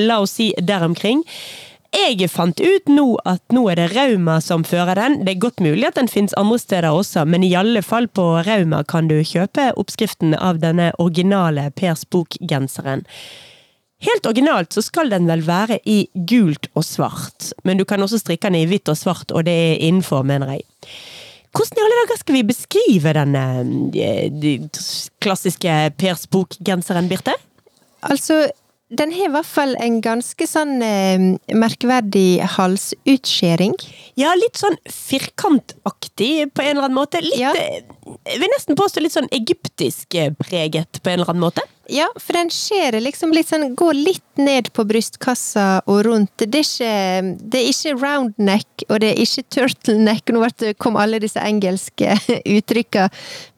la 0.08 0.18
oss 0.26 0.34
si 0.40 0.50
der 0.60 0.84
omkring. 0.84 1.22
Jeg 1.94 2.26
fant 2.34 2.58
ut 2.58 2.90
nå 2.90 3.06
at 3.30 3.54
nå 3.54 3.68
er 3.70 3.78
det 3.78 3.92
Rauma 3.94 4.40
som 4.42 4.64
fører 4.66 4.98
den. 4.98 5.20
Det 5.26 5.36
er 5.36 5.44
godt 5.44 5.62
mulig 5.62 5.86
at 5.88 6.00
den 6.00 6.10
finnes 6.10 6.34
andre 6.40 6.58
steder 6.58 6.90
også, 6.90 7.22
men 7.30 7.46
i 7.46 7.54
alle 7.56 7.84
fall 7.86 8.08
på 8.10 8.26
Rauma 8.48 8.82
kan 8.90 9.08
du 9.12 9.20
kjøpe 9.22 9.70
oppskriften 9.78 10.34
av 10.34 10.58
denne 10.64 10.90
originale 10.98 11.68
Pers 11.78 12.02
Bok-genseren. 12.10 13.06
Helt 14.04 14.26
originalt 14.28 14.74
så 14.76 14.82
skal 14.84 15.14
den 15.14 15.30
vel 15.30 15.46
være 15.46 15.78
i 15.88 16.00
gult 16.28 16.68
og 16.74 16.84
svart, 16.84 17.54
men 17.64 17.78
du 17.80 17.86
kan 17.88 18.02
også 18.04 18.20
strikke 18.20 18.50
den 18.50 18.64
i 18.64 18.66
hvitt 18.68 18.90
og 18.92 18.98
svart, 19.00 19.32
og 19.32 19.46
det 19.48 19.54
er 19.54 19.86
innenfor, 19.86 20.26
mener 20.28 20.58
jeg. 20.58 20.66
Hvordan 21.54 21.78
i 21.78 21.86
alle 21.86 22.02
dager 22.02 22.20
skal 22.20 22.36
vi 22.40 22.44
beskrive 22.50 23.14
denne 23.16 23.46
de, 23.94 24.10
de 24.42 24.54
klassiske 25.22 25.78
Pers 26.02 26.26
Bok-genseren, 26.26 27.08
Birte? 27.12 27.38
Altså, 28.04 28.48
den 29.00 29.12
har 29.16 29.26
i 29.30 29.32
hvert 29.34 29.50
fall 29.50 29.76
en 29.82 30.00
ganske 30.04 30.46
sånn 30.50 30.78
eh, 30.86 31.24
merkverdig 31.58 32.42
halsutskjæring. 32.56 33.74
Ja, 34.20 34.34
litt 34.38 34.60
sånn 34.60 34.78
firkantaktig 34.90 36.52
på 36.54 36.62
en 36.64 36.74
eller 36.78 36.88
annen 36.88 36.98
måte. 36.98 37.22
Litt, 37.22 37.38
Ja. 37.40 37.52
eh, 37.58 37.82
Jeg 38.26 38.40
vil 38.40 38.50
nesten 38.52 38.76
påstå 38.76 39.02
litt 39.02 39.14
sånn 39.16 39.30
egyptisk 39.32 40.16
eh, 40.16 40.30
preget 40.32 41.00
på 41.02 41.10
en 41.10 41.20
eller 41.20 41.30
annen 41.32 41.42
måte. 41.44 41.62
Ja, 41.90 42.08
for 42.20 42.34
den 42.34 42.50
skjer 42.50 42.96
liksom 43.02 43.34
litt 43.36 43.48
sånn 43.50 43.76
Går 43.76 43.94
litt 43.94 44.38
ned 44.38 44.70
på 44.74 44.86
brystkassa 44.88 45.82
og 45.88 46.06
rundt. 46.06 46.32
Det 46.38 46.62
er 46.62 46.64
ikke, 46.64 47.40
det 47.52 47.60
er 47.60 47.70
ikke 47.74 47.96
round 48.02 48.34
neck, 48.38 48.86
og 48.90 49.00
det 49.02 49.12
er 49.14 49.22
ikke 49.24 49.44
turtleneck. 49.50 50.32
Nå 50.32 50.48
kom 50.78 50.96
alle 50.96 51.20
disse 51.20 51.40
engelske 51.44 52.16
uttrykka. 52.56 53.10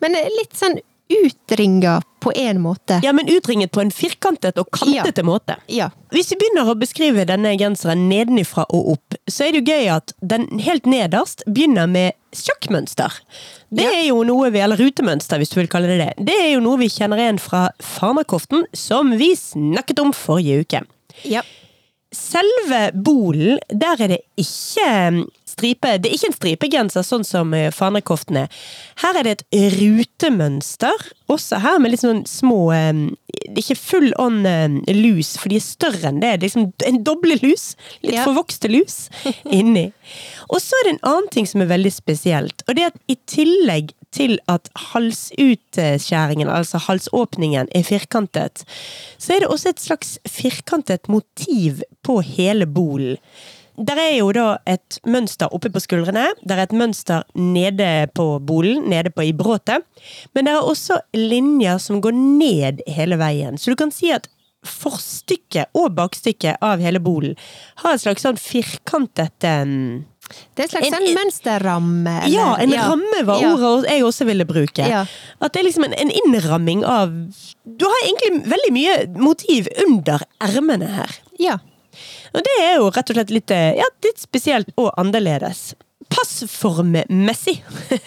Men 0.01 0.15
er 0.15 0.29
litt 0.39 0.57
sånn 0.57 0.79
utringa 1.09 1.99
på 2.25 2.33
én 2.35 2.57
måte. 2.63 2.97
Ja, 3.05 3.13
men 3.13 3.29
utringet 3.29 3.71
på 3.75 3.83
en 3.83 3.91
firkantet 3.93 4.57
og 4.61 4.67
kantete 4.73 5.23
måte. 5.27 5.55
Ja. 5.71 5.91
Hvis 6.15 6.31
vi 6.33 6.39
begynner 6.41 6.71
å 6.73 6.77
beskrive 6.81 7.25
denne 7.29 7.53
genseren 7.61 8.07
nedenifra 8.09 8.65
og 8.73 8.93
opp, 8.95 9.17
så 9.29 9.45
er 9.47 9.53
det 9.55 9.61
jo 9.61 9.73
gøy 9.75 9.89
at 9.95 10.13
den 10.25 10.47
helt 10.65 10.89
nederst 10.89 11.43
begynner 11.45 11.87
med 11.91 12.17
sjakkmønster. 12.35 13.13
Det 13.75 13.83
Ja. 13.85 13.91
er 13.99 14.07
jo 14.09 14.23
noe 14.23 14.49
vi, 14.51 14.59
eller 14.63 14.77
rutemønster 14.79 15.37
hvis 15.41 15.49
du 15.53 15.59
vil 15.61 15.67
kalle 15.71 15.87
det 15.87 15.99
det. 16.01 16.25
Det 16.31 16.35
er 16.35 16.51
jo 16.55 16.63
noe 16.65 16.77
vi 16.81 16.89
kjenner 16.89 17.17
igjen 17.21 17.39
fra 17.39 17.69
Farmakoften, 17.81 18.65
som 18.73 19.11
vi 19.17 19.33
snakket 19.35 19.99
om 20.01 20.11
forrige 20.13 20.65
uke. 20.65 20.83
ja. 21.23 21.41
Selve 22.15 22.91
bolen, 22.95 23.57
der 23.69 23.99
er 23.99 24.07
det 24.13 24.19
ikke 24.39 25.25
stripe 25.55 25.95
Det 26.03 26.11
er 26.11 26.17
ikke 26.19 26.29
en 26.33 26.37
stripegenser, 26.37 27.05
sånn 27.07 27.25
som 27.25 27.55
fanekoften 27.73 28.43
er. 28.43 28.61
Her 29.01 29.19
er 29.21 29.27
det 29.29 29.37
et 29.39 29.79
rutemønster, 29.79 31.07
også 31.31 31.57
her 31.63 31.79
med 31.81 31.95
litt 31.95 32.03
sånn 32.03 32.21
små 32.29 32.59
eh, 32.75 32.91
Det 33.47 33.55
er 33.55 33.63
ikke 33.63 33.79
full 33.79 34.11
on 34.21 34.43
eh, 34.45 34.75
lus, 34.93 35.33
for 35.41 35.49
de 35.49 35.57
er 35.57 35.65
større 35.65 36.11
enn 36.11 36.21
det. 36.21 36.35
Det 36.35 36.45
er 36.45 36.45
liksom 36.45 36.67
en 36.91 37.01
doble 37.07 37.39
lus. 37.41 37.71
Litt 38.03 38.19
Ja. 38.19 38.23
forvokste 38.27 38.69
lus 38.71 39.07
inni. 39.59 39.87
Og 40.49 40.59
så 40.61 40.77
er 40.79 40.87
det 40.89 40.93
en 40.97 41.05
annen 41.09 41.29
ting 41.33 41.47
som 41.49 41.63
er 41.65 41.71
veldig 41.73 41.91
spesielt, 41.95 42.61
og 42.67 42.75
det 42.77 42.85
er 42.85 42.93
at 42.93 42.99
i 43.11 43.17
tillegg 43.29 43.95
til 44.15 44.37
at 44.47 44.69
halsutskjæringen, 44.93 46.47
altså 46.47 46.77
halsåpningen, 46.85 47.67
er 47.75 47.83
firkantet, 47.83 48.63
så 49.19 49.33
er 49.35 49.43
det 49.43 49.49
også 49.51 49.73
et 49.73 49.83
slags 49.83 50.13
firkantet 50.29 51.09
motiv 51.11 51.81
på 52.05 52.21
hele 52.23 52.65
bolen. 52.67 53.17
Der 53.77 53.99
er 53.99 54.11
jo 54.17 54.31
da 54.31 54.57
et 54.65 54.99
mønster 55.05 55.51
oppe 55.51 55.69
på 55.69 55.81
skuldrene, 55.83 56.29
der 56.47 56.55
er 56.61 56.63
et 56.69 56.75
mønster 56.75 57.23
nede 57.35 58.07
på 58.15 58.39
bolen, 58.39 58.85
nede 58.89 59.11
på 59.11 59.25
i 59.27 59.33
bråtet, 59.35 59.83
men 60.33 60.45
det 60.47 60.53
er 60.53 60.61
også 60.63 61.01
linjer 61.13 61.77
som 61.83 61.99
går 62.01 62.15
ned 62.15 62.79
hele 62.87 63.17
veien. 63.19 63.57
Så 63.59 63.73
du 63.73 63.75
kan 63.75 63.91
si 63.91 64.11
at 64.15 64.29
forstykket 64.65 65.69
og 65.77 65.91
bakstykket 65.97 66.57
av 66.65 66.79
hele 66.81 66.97
bolen 67.03 67.35
har 67.83 67.93
et 67.97 68.01
slags 68.01 68.23
sånn 68.25 68.39
firkantet 68.41 69.35
Det 69.43 69.51
er 69.51 70.63
en 70.65 70.71
slags 70.71 70.87
En- 70.87 70.93
slags 70.95 71.13
mønsterramme. 71.19 72.15
eller- 72.23 72.33
ja, 72.33 72.55
en 72.63 72.71
ramme 72.73 73.25
var 73.25 73.41
Ja. 73.41 73.53
ordet 73.53 73.89
jeg 73.91 74.01
også 74.03 74.25
ville 74.25 74.45
bruke. 74.45 74.87
Ja. 74.87 75.05
At 75.39 75.53
det 75.53 75.59
er 75.59 75.65
liksom 75.69 75.83
en, 75.85 75.93
en 75.93 76.09
innramming 76.09 76.83
av 76.83 77.09
Du 77.77 77.85
har 77.85 77.95
egentlig 78.07 78.45
veldig 78.47 78.71
mye 78.73 79.19
motiv 79.21 79.67
under 79.87 80.19
ermene 80.41 80.87
her. 80.87 81.09
Ja. 81.39 81.57
Og 82.35 82.43
det 82.43 82.55
er 82.59 82.77
jo 82.81 82.91
rett 82.91 83.11
og 83.11 83.17
slett 83.17 83.33
litt, 83.33 83.51
eh, 83.55 83.77
ja, 83.79 83.87
litt 84.03 84.19
spesielt 84.19 84.71
og 84.75 84.91
annerledes. 84.99 85.73
Passformmessig 86.11 87.55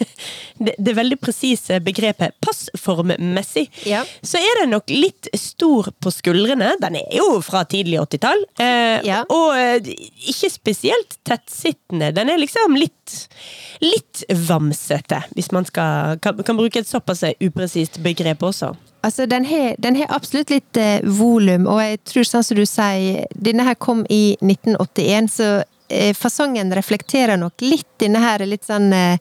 det, 0.65 0.75
det 0.77 0.93
veldig 0.97 1.17
presise 1.21 1.79
begrepet 1.83 2.35
passformmessig, 2.43 3.67
Ja. 3.89 4.03
så 4.21 4.37
er 4.41 4.61
den 4.63 4.73
nok 4.75 4.89
litt 4.91 5.29
stor 5.37 5.91
på 6.01 6.11
skuldrene. 6.13 6.73
Den 6.81 6.97
er 6.99 7.15
jo 7.15 7.39
fra 7.45 7.63
tidlig 7.69 7.99
80-tall. 8.01 8.43
Eh, 8.59 8.99
Ja. 9.07 9.21
Og 9.31 9.55
eh, 9.57 9.93
ikke 10.31 10.49
spesielt 10.51 11.17
tettsittende. 11.27 12.11
Den 12.15 12.29
er 12.29 12.41
liksom 12.41 12.75
litt, 12.75 13.15
litt 13.83 14.23
vamsete, 14.49 15.23
hvis 15.37 15.51
man 15.55 15.65
skal, 15.69 16.17
kan, 16.23 16.41
kan 16.43 16.59
bruke 16.59 16.81
et 16.83 16.89
såpass 16.89 17.23
upresist 17.39 18.01
begrep 18.03 18.43
også. 18.43 18.73
Altså, 19.01 19.25
den 19.29 19.45
har, 19.47 19.77
absolutt 20.11 20.49
litt 20.51 20.75
eh, 20.77 20.99
volum, 21.05 21.67
og 21.71 21.79
jeg 21.79 21.99
tror, 22.03 22.25
sånn 22.27 22.43
som 22.43 22.57
du 22.59 22.65
sier, 22.67 23.21
denne 23.31 23.63
her 23.63 23.77
kom 23.79 24.01
i 24.11 24.35
1981, 24.43 25.29
så 25.31 25.47
eh, 25.61 25.68
fasongen 26.17 26.73
reflekterer 26.75 27.39
nok 27.39 27.61
litt 27.65 27.87
denne 28.01 28.21
her 28.23 28.45
litt 28.45 28.67
sånn 28.67 28.91
eh, 28.93 29.17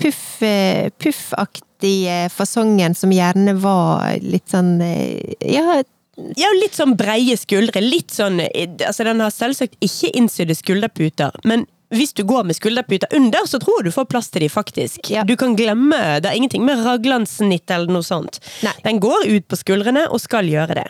puff, 0.00 0.42
eh, 0.42 0.90
puffaktige 1.02 2.30
fasongen 2.32 2.94
som 2.94 3.12
gjerne 3.12 3.56
var 3.60 4.16
litt 4.22 4.48
sånn 4.54 4.80
eh, 4.80 5.36
Ja, 5.40 5.82
Ja, 6.16 6.48
litt 6.56 6.72
sånn 6.72 6.94
breie 6.96 7.36
skuldre. 7.36 7.82
Litt 7.84 8.14
sånn 8.14 8.40
Altså, 8.40 9.04
den 9.04 9.20
har 9.20 9.32
selvsagt 9.34 9.76
ikke 9.84 10.14
innsydde 10.16 10.56
skulderputer, 10.56 11.34
men 11.44 11.66
hvis 11.94 12.12
du 12.16 12.24
går 12.26 12.44
med 12.48 12.56
skulderputer 12.56 13.12
under, 13.14 13.44
så 13.46 13.60
tror 13.62 13.78
jeg 13.78 13.90
du 13.90 13.94
får 13.94 14.08
plass 14.10 14.30
til 14.34 14.42
de, 14.42 14.48
faktisk. 14.50 15.10
Ja. 15.12 15.22
Du 15.22 15.36
kan 15.38 15.54
glemme 15.54 16.18
Det 16.18 16.30
er 16.30 16.34
ingenting 16.34 16.64
med 16.66 16.82
raglandssnitt 16.82 17.70
eller 17.70 17.92
noe 17.94 18.02
sånt. 18.02 18.40
Nei. 18.66 18.72
Den 18.82 18.98
går 19.00 19.28
ut 19.30 19.46
på 19.46 19.58
skuldrene, 19.60 20.08
og 20.10 20.18
skal 20.22 20.50
gjøre 20.50 20.80
det. 20.80 20.86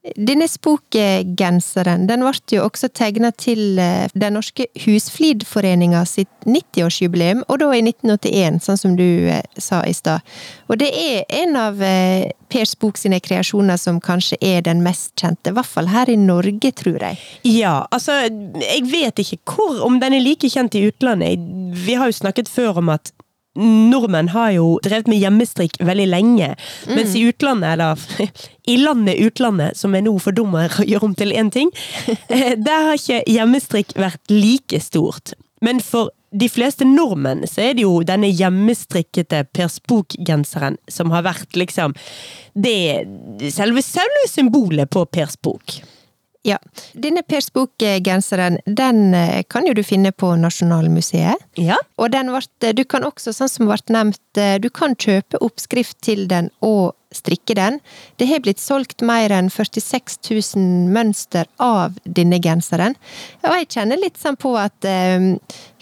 Denne 0.00 0.46
spokgenseren 0.48 2.06
den 2.08 2.22
ble 2.24 2.32
jo 2.54 2.62
også 2.64 2.88
tegna 2.96 3.28
til 3.36 3.76
eh, 3.76 4.08
Den 4.16 4.32
norske 4.38 4.64
Husflidforeninga 4.86 6.00
sitt 6.08 6.30
90-årsjubileum, 6.48 7.42
og 7.52 7.60
da 7.60 7.68
i 7.76 7.82
1981, 7.84 8.62
sånn 8.64 8.80
som 8.80 8.94
du 8.96 9.28
eh, 9.28 9.44
sa 9.60 9.82
i 9.84 9.92
stad. 9.92 10.24
Og 10.72 10.80
det 10.80 10.88
er 10.96 11.28
en 11.42 11.58
av 11.60 11.84
eh, 11.84 12.32
Per 12.48 12.64
Spok 12.64 12.96
sine 12.96 13.20
kreasjoner 13.20 13.76
som 13.76 14.00
kanskje 14.00 14.40
er 14.40 14.64
den 14.64 14.80
mest 14.86 15.12
kjente, 15.20 15.52
i 15.52 15.58
hvert 15.58 15.68
fall 15.68 15.92
her 15.92 16.08
i 16.08 16.16
Norge, 16.16 16.72
tror 16.80 16.96
jeg. 16.96 17.20
Ja, 17.44 17.82
altså 17.92 18.22
Jeg 18.24 18.86
vet 18.88 19.20
ikke 19.20 19.42
hvor, 19.52 19.82
om 19.84 20.00
den 20.00 20.16
er 20.16 20.24
like 20.24 20.48
kjent 20.48 20.80
i 20.80 20.86
utlandet. 20.88 21.44
Vi 21.84 22.00
har 22.00 22.08
jo 22.08 22.22
snakket 22.22 22.48
før 22.48 22.80
om 22.80 22.96
at 22.96 23.12
nordmenn 23.58 24.30
har 24.30 24.52
jo 24.54 24.66
drevet 24.84 25.08
med 25.10 25.20
hjemmestrikk 25.20 25.78
veldig 25.82 26.06
lenge. 26.10 26.52
Mens 26.90 27.16
i 27.18 27.24
utlandet, 27.28 27.74
eller 27.74 28.30
i 28.72 28.76
landet 28.80 29.20
utlandet, 29.26 29.76
som 29.78 29.94
er 29.94 30.06
nå 30.06 30.14
for 30.22 30.36
dumme 30.36 30.68
å 30.68 30.86
gjøre 30.90 31.10
om 31.10 31.18
til 31.18 31.34
én 31.34 31.50
ting, 31.54 31.72
eh, 32.28 32.54
der 32.56 32.90
har 32.90 32.98
ikke 32.98 33.22
hjemmestrikk 33.26 33.94
vært 33.98 34.32
like 34.32 34.80
stort. 34.82 35.34
Men 35.64 35.82
for 35.84 36.14
de 36.30 36.46
fleste 36.48 36.86
nordmenn 36.86 37.42
så 37.50 37.64
er 37.66 37.74
det 37.74 37.82
jo 37.82 38.00
denne 38.06 38.30
hjemmestrikkete 38.30 39.42
Per 39.50 39.70
Spook-genseren 39.72 40.78
som 40.88 41.10
har 41.10 41.26
vært 41.26 41.58
liksom 41.58 41.96
det 42.54 43.02
selve, 43.50 43.82
selve 43.82 44.28
symbolet 44.30 44.90
på 44.94 45.02
Per 45.10 45.32
Spook. 45.32 45.80
Ja. 46.42 46.56
Denne 46.92 47.22
Per 47.22 47.42
Spook-genseren, 47.44 48.58
den 48.64 49.14
eh, 49.14 49.42
kan 49.48 49.66
jo 49.68 49.74
du 49.76 49.82
finne 49.84 50.12
på 50.12 50.32
Nasjonalmuseet. 50.40 51.42
Ja. 51.60 51.76
Og 52.00 52.14
den 52.14 52.32
ble, 52.32 52.72
du 52.76 52.84
kan 52.88 53.04
også, 53.04 53.34
sånn 53.36 53.52
som 53.52 53.68
ble 53.68 53.76
nevnt, 53.92 54.22
eh, 54.40 54.56
du 54.62 54.70
kan 54.72 54.96
kjøpe 54.96 55.40
oppskrift 55.44 55.98
til 56.06 56.24
den 56.30 56.48
og 56.64 56.96
strikke 57.12 57.56
den. 57.58 57.80
Det 58.16 58.28
har 58.30 58.40
blitt 58.44 58.62
solgt 58.62 59.02
mer 59.04 59.32
enn 59.34 59.50
46 59.52 60.20
000 60.30 60.88
mønster 60.94 61.48
av 61.60 61.98
denne 62.04 62.38
genseren. 62.40 62.96
Og 63.44 63.56
jeg 63.58 63.70
kjenner 63.74 64.00
litt 64.00 64.20
sånn 64.20 64.38
på 64.40 64.54
at 64.60 64.86
um, 64.86 65.32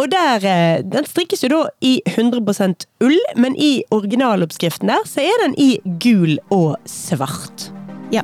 Og 0.00 0.06
der, 0.10 0.34
eh, 0.46 0.82
Den 0.82 1.04
strikkes 1.04 1.42
jo 1.42 1.48
da 1.48 1.68
i 1.82 2.02
100% 2.06 2.86
ull, 3.00 3.18
men 3.36 3.56
i 3.56 3.82
originaloppskriften 3.90 4.88
der 4.88 5.04
så 5.04 5.20
er 5.20 5.38
den 5.44 5.54
i 5.58 5.78
gul 5.98 6.38
og 6.50 6.76
svart. 6.86 7.70
Ja. 8.12 8.22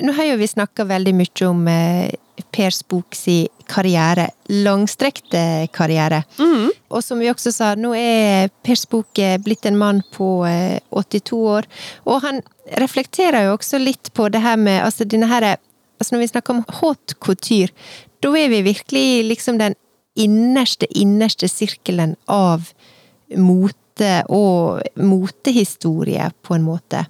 Nå 0.00 0.12
har 0.16 0.24
jo 0.30 0.36
vi 0.40 0.48
snakka 0.48 0.86
veldig 0.88 1.12
mye 1.18 1.48
om 1.48 1.66
Pers 2.52 2.80
bok 2.88 3.16
si 3.16 3.48
karriere. 3.68 4.28
Langstrekte 4.48 5.68
karriere. 5.72 6.22
Og 6.92 7.04
som 7.04 7.20
vi 7.22 7.30
også 7.32 7.52
sa, 7.54 7.72
nå 7.78 7.94
er 7.96 8.50
Pers 8.64 8.84
Spook 8.86 9.18
eh, 9.22 9.38
blitt 9.40 9.66
en 9.68 9.78
mann 9.80 10.02
på 10.12 10.44
eh, 10.48 10.80
82 10.92 11.38
år. 11.54 11.68
Og 12.04 12.20
han 12.24 12.42
reflekterer 12.80 13.46
jo 13.46 13.56
også 13.56 13.80
litt 13.80 14.12
på 14.16 14.28
det 14.32 14.42
her 14.44 14.58
med 14.60 14.82
altså 14.84 15.08
denne 15.08 15.30
her, 15.30 15.54
altså 15.98 16.14
Når 16.14 16.20
vi 16.20 16.32
snakker 16.32 16.54
om 16.54 16.64
haute 16.80 17.16
couture, 17.20 17.72
da 18.20 18.32
er 18.38 18.48
vi 18.52 18.62
virkelig 18.62 19.24
liksom 19.28 19.58
den 19.58 19.74
innerste, 20.14 20.86
innerste 20.90 21.48
sirkelen 21.48 22.16
av 22.28 22.68
mote 23.36 24.12
og 24.28 24.82
motehistorie, 24.96 26.30
på 26.42 26.54
en 26.54 26.64
måte. 26.66 27.06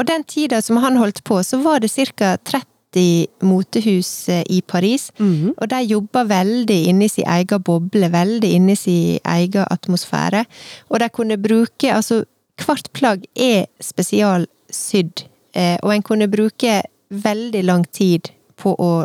Og 0.00 0.06
den 0.08 0.24
tida 0.24 0.62
som 0.64 0.80
han 0.80 0.96
holdt 0.96 1.20
på, 1.28 1.42
så 1.44 1.60
var 1.60 1.82
det 1.84 1.92
ca. 1.92 2.36
30 2.40 3.26
motehus 3.44 4.28
eh, 4.32 4.42
i 4.48 4.62
Paris. 4.62 5.10
Og 5.20 5.68
de 5.68 5.80
jobba 5.84 6.24
veldig 6.24 6.78
inni 6.88 7.08
sin 7.12 7.28
egen 7.28 7.62
boble, 7.62 8.08
veldig 8.10 8.50
inni 8.56 8.76
sin 8.76 9.20
egen 9.20 9.68
atmosfære. 9.68 10.46
Og 10.88 11.00
de 11.00 11.08
kunne 11.08 11.36
bruke 11.36 11.92
Altså, 11.92 12.24
hvert 12.60 12.90
plagg 12.92 13.24
er 13.36 13.66
spesialsydd, 13.80 15.24
eh, 15.54 15.76
og 15.82 15.94
en 15.94 16.02
kunne 16.02 16.28
bruke 16.28 16.80
veldig 17.10 17.62
lang 17.64 17.84
tid 17.92 18.32
på 18.56 18.74
å 18.76 19.04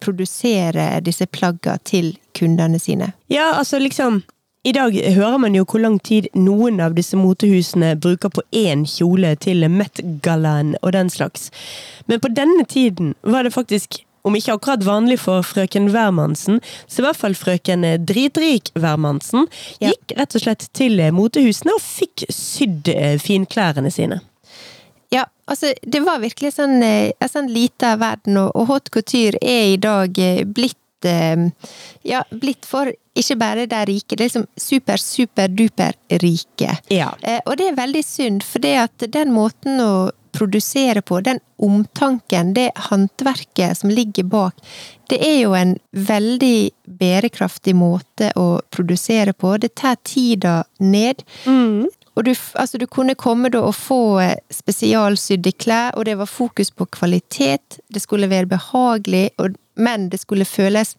produsere 0.00 1.00
disse 1.04 1.26
plagga 1.26 1.76
til 1.84 2.16
kundene 2.34 2.78
sine. 2.78 3.12
Ja, 3.30 3.52
altså 3.58 3.78
liksom 3.78 4.22
I 4.60 4.72
dag 4.76 4.92
hører 4.92 5.38
man 5.40 5.54
jo 5.56 5.62
hvor 5.64 5.80
lang 5.80 5.94
tid 6.04 6.26
noen 6.36 6.82
av 6.84 6.92
disse 6.92 7.16
motehusene 7.16 7.94
bruker 7.96 8.28
på 8.28 8.42
én 8.52 8.82
kjole 8.84 9.30
til 9.40 9.64
Met-gallaen 9.72 10.74
og 10.82 10.92
den 10.92 11.08
slags. 11.08 11.48
Men 12.04 12.20
på 12.20 12.28
denne 12.36 12.66
tiden 12.68 13.14
var 13.24 13.48
det 13.48 13.54
faktisk 13.54 14.02
om 14.28 14.36
ikke 14.36 14.58
akkurat 14.58 14.84
vanlig 14.84 15.16
for 15.22 15.40
frøken 15.48 15.88
Wermansen, 15.94 16.60
så 16.84 17.00
i 17.00 17.06
hvert 17.06 17.16
fall 17.22 17.38
frøken 17.40 17.88
Dritrik 18.04 18.68
Wermansen 18.76 19.48
gikk 19.80 20.12
rett 20.18 20.36
og 20.36 20.44
slett 20.44 20.68
til 20.76 21.00
motehusene 21.16 21.72
og 21.78 21.80
fikk 21.80 22.26
sydd 22.28 22.92
eh, 22.92 23.16
finklærne 23.16 23.88
sine. 23.88 24.20
Ja, 25.08 25.24
altså, 25.48 25.72
det 25.80 26.04
var 26.04 26.20
virkelig 26.20 26.58
sånn, 26.58 26.82
eh, 26.84 27.14
en 27.16 27.32
sånn 27.32 27.48
lita 27.48 27.96
verden, 27.96 28.36
og, 28.44 28.68
haute 28.68 28.92
couture 28.92 29.40
er 29.40 29.72
i 29.72 29.80
dag 29.80 30.20
eh, 30.20 30.44
blitt 30.44 30.76
Ja, 31.00 32.18
blitt 32.28 32.66
for 32.68 32.90
ikke 33.22 33.40
bare 33.40 33.66
de 33.70 33.82
rike, 33.88 34.16
det 34.16 34.24
er 34.24 34.28
liksom 34.28 34.46
super, 34.56 35.02
super, 35.02 35.48
duper 35.48 35.98
rike. 36.22 36.78
Ja. 36.92 37.12
Eh, 37.22 37.40
og 37.46 37.58
det 37.60 37.70
er 37.70 37.78
veldig 37.78 38.04
synd, 38.06 38.46
for 38.46 38.62
det 38.64 38.76
at 38.86 39.06
den 39.12 39.34
måten 39.34 39.80
å 39.84 39.92
produsere 40.32 41.02
på, 41.02 41.20
den 41.20 41.40
omtanken, 41.58 42.54
det 42.54 42.70
håndverket 42.88 43.78
som 43.78 43.90
ligger 43.90 44.28
bak, 44.30 44.60
det 45.10 45.18
er 45.26 45.38
jo 45.40 45.54
en 45.58 45.74
veldig 45.90 46.70
bærekraftig 47.00 47.74
måte 47.74 48.30
å 48.38 48.60
produsere 48.70 49.34
på. 49.34 49.56
Det 49.58 49.74
tar 49.74 49.98
tida 50.06 50.60
ned. 50.78 51.24
Og 52.20 52.24
du, 52.26 52.32
altså 52.54 52.78
du 52.78 52.86
kunne 52.90 53.16
komme 53.18 53.50
da 53.52 53.62
og 53.64 53.74
få 53.78 54.02
eh, 54.20 54.36
spesialsydde 54.52 55.52
klær, 55.62 55.94
og 55.96 56.04
det 56.08 56.18
var 56.20 56.28
fokus 56.28 56.72
på 56.74 56.86
kvalitet, 56.92 57.80
det 57.88 58.02
skulle 58.02 58.30
være 58.30 58.50
behagelig, 58.50 59.30
og, 59.38 59.56
men 59.80 60.10
det 60.10 60.20
skulle 60.20 60.44
føles 60.44 60.96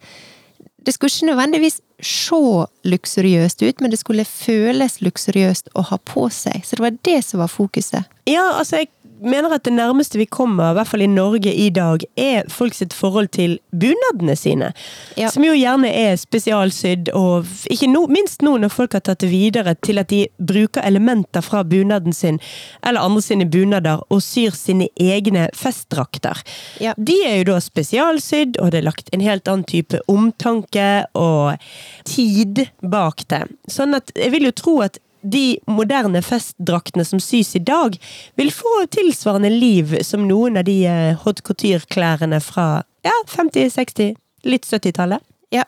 Det 0.82 0.94
skulle 0.94 1.12
ikke 1.14 1.26
nødvendigvis 1.26 1.76
se 2.02 2.66
luksuriøst 2.88 3.62
ut, 3.62 3.80
men 3.80 3.92
det 3.92 4.00
skulle 4.00 4.26
føles 4.28 5.00
luksuriøst 5.04 5.72
å 5.78 5.86
ha 5.90 5.98
på 6.08 6.28
seg. 6.34 6.64
Så 6.66 6.76
det 6.78 6.84
var 6.86 6.98
det 7.08 7.20
som 7.26 7.42
var 7.42 7.52
fokuset. 7.52 8.10
Ja, 8.28 8.44
altså, 8.58 8.82
jeg 8.82 8.90
mener 9.24 9.54
at 9.54 9.64
det 9.66 9.74
nærmeste 9.74 10.18
vi 10.20 10.26
kommer, 10.26 10.72
i 10.72 10.76
hvert 10.78 10.90
fall 10.90 11.04
i 11.04 11.10
Norge 11.10 11.52
i 11.52 11.68
dag, 11.74 12.04
er 12.16 12.48
folks 12.50 12.82
forhold 12.92 13.28
til 13.34 13.58
bunadene 13.70 14.36
sine. 14.36 14.72
Ja. 15.16 15.30
Som 15.32 15.44
jo 15.46 15.52
gjerne 15.56 15.90
er 15.90 16.16
spesialsydd, 16.20 17.12
og 17.16 17.46
ikke 17.70 17.90
no, 17.92 18.06
minst 18.10 18.42
nå 18.42 18.56
når 18.60 18.72
folk 18.72 18.96
har 18.96 19.04
tatt 19.06 19.22
det 19.24 19.30
videre 19.32 19.74
til 19.84 20.00
at 20.02 20.10
de 20.12 20.24
bruker 20.38 20.84
elementer 20.86 21.44
fra 21.44 21.62
bunaden 21.64 22.12
sin, 22.16 22.40
eller 22.82 23.04
andre 23.04 23.22
sine 23.22 23.46
bunader, 23.50 24.02
og 24.10 24.22
syr 24.24 24.56
sine 24.56 24.88
egne 25.00 25.48
festdrakter. 25.56 26.42
Ja. 26.82 26.96
De 26.96 27.18
er 27.26 27.40
jo 27.42 27.52
da 27.52 27.60
spesialsydd, 27.62 28.58
og 28.58 28.72
det 28.72 28.82
er 28.82 28.88
lagt 28.90 29.12
en 29.12 29.24
helt 29.24 29.48
annen 29.48 29.68
type 29.68 30.00
omtanke 30.10 31.04
og 31.18 31.60
tid 32.08 32.66
bak 32.82 33.26
det. 33.30 33.44
Sånn 33.70 33.96
at 33.98 34.12
jeg 34.18 34.32
vil 34.34 34.50
jo 34.50 34.56
tro 34.56 34.78
at 34.84 34.98
de 35.22 35.58
moderne 35.70 36.22
festdraktene 36.22 37.04
som 37.06 37.20
sys 37.22 37.54
i 37.56 37.62
dag, 37.62 37.98
vil 38.38 38.52
få 38.54 38.84
tilsvarende 38.90 39.50
liv 39.52 39.96
som 40.06 40.26
noen 40.28 40.60
av 40.60 40.66
de 40.68 40.78
eh, 40.86 41.18
haute 41.24 41.44
couture-klærne 41.46 42.40
fra 42.42 42.68
ja, 43.06 43.14
50-, 43.30 43.70
60-, 43.76 44.16
litt 44.48 44.66
70-tallet. 44.68 45.22
Ja, 45.52 45.66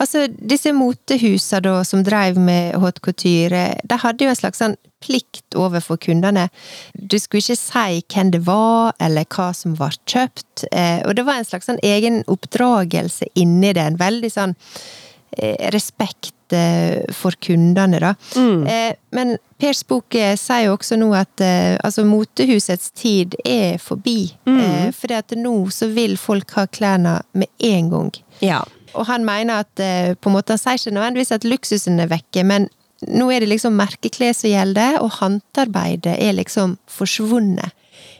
altså 0.00 0.24
disse 0.32 0.72
motehusene 0.72 1.60
da 1.66 1.80
som 1.84 2.00
drev 2.06 2.38
med 2.40 2.78
haute 2.80 3.02
couture, 3.04 3.66
de 3.84 3.98
hadde 4.00 4.24
jo 4.24 4.30
en 4.32 4.38
slags 4.38 4.62
sånn 4.62 4.78
plikt 5.04 5.56
overfor 5.60 5.98
kundene. 6.00 6.46
Du 6.94 7.18
skulle 7.20 7.42
ikke 7.44 7.58
si 7.60 8.00
hvem 8.14 8.32
det 8.32 8.40
var, 8.46 8.94
eller 9.00 9.28
hva 9.28 9.50
som 9.56 9.76
var 9.76 9.96
kjøpt, 10.08 10.64
eh, 10.72 11.04
og 11.04 11.18
det 11.18 11.26
var 11.28 11.40
en 11.40 11.48
slags 11.48 11.68
sånn 11.68 11.82
egen 11.84 12.22
oppdragelse 12.32 13.28
inni 13.36 13.74
det, 13.76 13.84
en 13.84 14.00
veldig 14.00 14.32
sånn 14.32 14.56
respekt 15.72 16.52
eh, 16.56 17.06
for 17.14 17.36
kundene, 17.42 18.00
da. 18.02 18.14
Mm. 18.36 18.64
Men 19.14 19.36
Pers 19.60 19.82
bok 19.84 20.16
eh, 20.16 20.34
sier 20.40 20.68
jo 20.68 20.74
også 20.78 20.96
nå 21.00 21.10
at 21.18 21.42
eh, 21.44 21.76
altså, 21.84 22.04
motehusets 22.08 22.92
tid 22.96 23.36
er 23.44 23.76
forbi. 23.82 24.32
Mm. 24.48 24.90
For 24.96 25.12
at 25.16 25.34
nå 25.36 25.54
så 25.74 25.90
vil 25.92 26.16
folk 26.20 26.54
ha 26.56 26.64
klærne 26.70 27.18
med 27.36 27.50
en 27.68 27.90
gang. 27.92 28.12
Ja. 28.40 28.62
Og 28.96 29.06
han 29.10 29.26
mener 29.26 29.66
at 29.66 29.82
eh, 29.82 30.14
på 30.16 30.30
en 30.30 30.38
måte, 30.38 30.56
han 30.56 30.62
sier 30.62 30.80
ikke 30.80 30.96
nødvendigvis 30.96 31.34
at 31.36 31.48
luksusen 31.48 32.00
er 32.00 32.10
vekke, 32.10 32.44
men 32.46 32.70
nå 33.08 33.28
er 33.32 33.44
det 33.44 33.50
liksom 33.52 33.76
merkeklær 33.80 34.32
som 34.36 34.50
gjelder, 34.52 34.98
og 35.00 35.12
håndarbeidet 35.20 36.16
er 36.16 36.34
liksom 36.36 36.78
forsvunnet. 36.90 37.76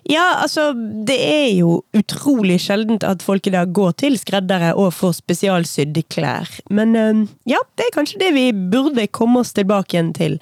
Ja, 0.09 0.41
altså, 0.43 0.71
det 1.07 1.19
er 1.21 1.49
jo 1.59 1.81
utrolig 1.97 2.59
sjeldent 2.65 3.05
at 3.07 3.23
folk 3.23 3.47
i 3.47 3.55
dag 3.55 3.73
går 3.77 3.93
til 4.01 4.19
skreddere 4.19 4.73
og 4.75 4.95
får 4.97 5.19
spesialsydde 5.21 6.05
klær. 6.13 6.49
Men 6.71 6.97
eh, 6.97 7.25
ja, 7.53 7.61
det 7.77 7.89
er 7.89 7.97
kanskje 7.99 8.23
det 8.23 8.33
vi 8.37 8.51
burde 8.53 9.07
komme 9.13 9.45
oss 9.45 9.53
tilbake 9.57 9.97
igjen 9.97 10.15
til. 10.17 10.39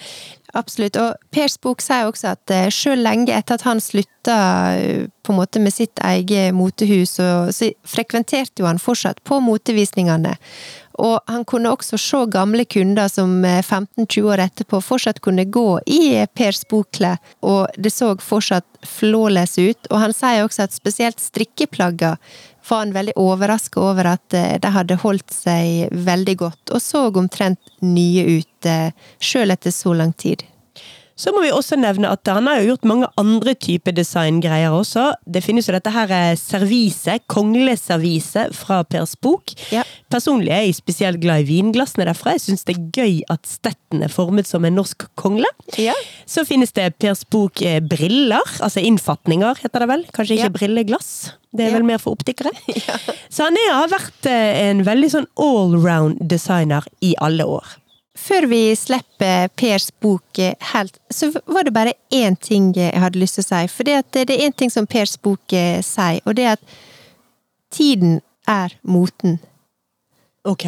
Absolutt. 0.56 0.96
Og 0.96 1.18
Pers 1.34 1.58
bok 1.60 1.82
sier 1.84 2.08
også 2.08 2.32
at 2.32 2.52
sjøl 2.72 2.96
selv 2.96 3.04
lenge 3.04 3.34
etter 3.36 3.58
at 3.58 3.66
han 3.68 3.82
slutta 3.84 4.38
eh, 4.78 5.06
på 5.26 5.34
en 5.34 5.40
måte 5.42 5.60
med 5.60 5.74
sitt 5.74 6.00
eget 6.00 6.54
motehus, 6.56 7.18
så 7.18 7.72
frekventerte 7.84 8.62
jo 8.62 8.68
han 8.70 8.80
fortsatt 8.80 9.20
på 9.28 9.42
motevisningene. 9.44 10.38
Og 10.98 11.20
han 11.30 11.44
kunne 11.46 11.70
også 11.70 11.98
se 12.00 12.24
gamle 12.32 12.64
kunder 12.66 13.08
som 13.12 13.38
eh, 13.46 13.62
15-20 13.62 14.28
år 14.32 14.42
etterpå 14.48 14.80
fortsatt 14.82 15.22
kunne 15.22 15.46
gå 15.46 15.66
i 15.86 16.00
eh, 16.16 16.28
Pers 16.34 16.64
bokklær, 16.68 17.20
og 17.46 17.78
det 17.78 17.92
så 17.94 18.14
fortsatt 18.22 18.66
flawless 18.86 19.58
ut. 19.58 19.90
Og 19.92 19.98
han 20.02 20.14
sier 20.16 20.44
også 20.44 20.66
at 20.66 20.74
spesielt 20.74 21.22
strikkeplagga 21.22 22.16
var 22.68 22.78
han 22.82 22.92
veldig 22.92 23.14
overraska 23.16 23.80
over 23.80 24.12
at 24.14 24.34
eh, 24.36 24.58
de 24.60 24.74
hadde 24.74 25.00
holdt 25.04 25.32
seg 25.34 25.94
veldig 25.94 26.36
godt, 26.42 26.74
og 26.74 26.82
så 26.84 27.06
omtrent 27.08 27.74
nye 27.84 28.40
ut, 28.40 28.68
eh, 28.68 28.90
sjøl 29.22 29.54
etter 29.54 29.74
så 29.74 29.94
lang 29.96 30.12
tid. 30.18 30.44
Så 31.18 31.32
må 31.34 31.40
vi 31.42 31.48
også 31.50 31.74
nevne 31.80 32.12
at 32.14 32.28
han 32.30 32.46
har 32.46 32.60
jo 32.62 32.68
gjort 32.72 32.84
mange 32.86 33.08
andre 33.18 33.56
typer 33.58 33.90
designgreier 33.96 34.70
også. 34.70 35.08
Det 35.26 35.42
finnes 35.42 35.66
jo 35.66 35.74
dette 35.74 35.90
her 35.90 36.12
eh, 36.14 36.36
serviset, 36.38 37.24
kongleserviset 37.26 38.54
fra 38.54 38.84
Pers 38.86 39.16
bok. 39.20 39.50
Ja. 39.74 39.82
Personlig 40.12 40.52
er 40.54 40.62
jeg 40.68 40.76
spesielt 40.78 41.18
glad 41.22 41.42
i 41.42 41.48
vinglassene 41.48 42.06
derfra. 42.08 42.36
Jeg 42.36 42.44
syns 42.46 42.62
det 42.68 42.76
er 42.76 42.86
gøy 43.00 43.16
at 43.34 43.50
stetten 43.50 44.04
er 44.06 44.12
formet 44.14 44.46
som 44.48 44.64
en 44.68 44.78
norsk 44.78 45.08
kongle. 45.18 45.50
Ja. 45.80 45.96
Så 46.28 46.46
finnes 46.48 46.70
det 46.78 46.92
Pers 47.02 47.24
bok 47.26 47.62
eh, 47.66 47.80
briller, 47.82 48.46
altså 48.62 48.82
innfatninger 48.86 49.58
heter 49.64 49.84
det 49.84 49.90
vel. 49.90 50.06
Kanskje 50.14 50.38
ikke 50.38 50.48
Ja. 50.48 50.54
brilleglass. 50.54 51.10
Det 51.50 51.64
er 51.66 51.72
vel 51.78 51.86
mer 51.88 51.98
for 51.98 52.14
optikere. 52.14 52.52
Så 53.34 53.46
han 53.48 53.56
er, 53.56 53.72
har 53.74 53.90
vært 53.90 54.26
eh, 54.30 54.68
en 54.68 54.84
veldig 54.86 55.08
sånn 55.16 55.28
allround 55.40 56.22
designer 56.30 56.86
i 57.02 57.14
alle 57.24 57.46
år. 57.48 57.74
Før 58.18 58.48
vi 58.50 58.62
slipper 58.76 59.48
Pers 59.56 59.88
bok 60.02 60.38
eh, 60.42 60.56
helt, 60.72 60.98
så 61.10 61.30
var 61.46 61.64
det 61.64 61.74
bare 61.76 61.94
én 62.14 62.36
ting 62.36 62.72
jeg 62.76 62.98
hadde 62.98 63.20
lyst 63.20 63.38
til 63.38 63.46
å 63.46 63.48
si. 63.48 63.60
For 63.72 63.88
det, 63.88 64.00
det 64.12 64.26
er 64.34 64.46
én 64.48 64.56
ting 64.56 64.72
som 64.74 64.88
Pers 64.90 65.16
bok 65.22 65.54
eh, 65.54 65.78
sier, 65.86 66.20
og 66.26 66.36
det 66.36 66.48
er 66.48 66.56
at 66.58 66.78
tiden 67.74 68.18
er 68.48 68.74
moten. 68.82 69.38
Ok. 70.48 70.66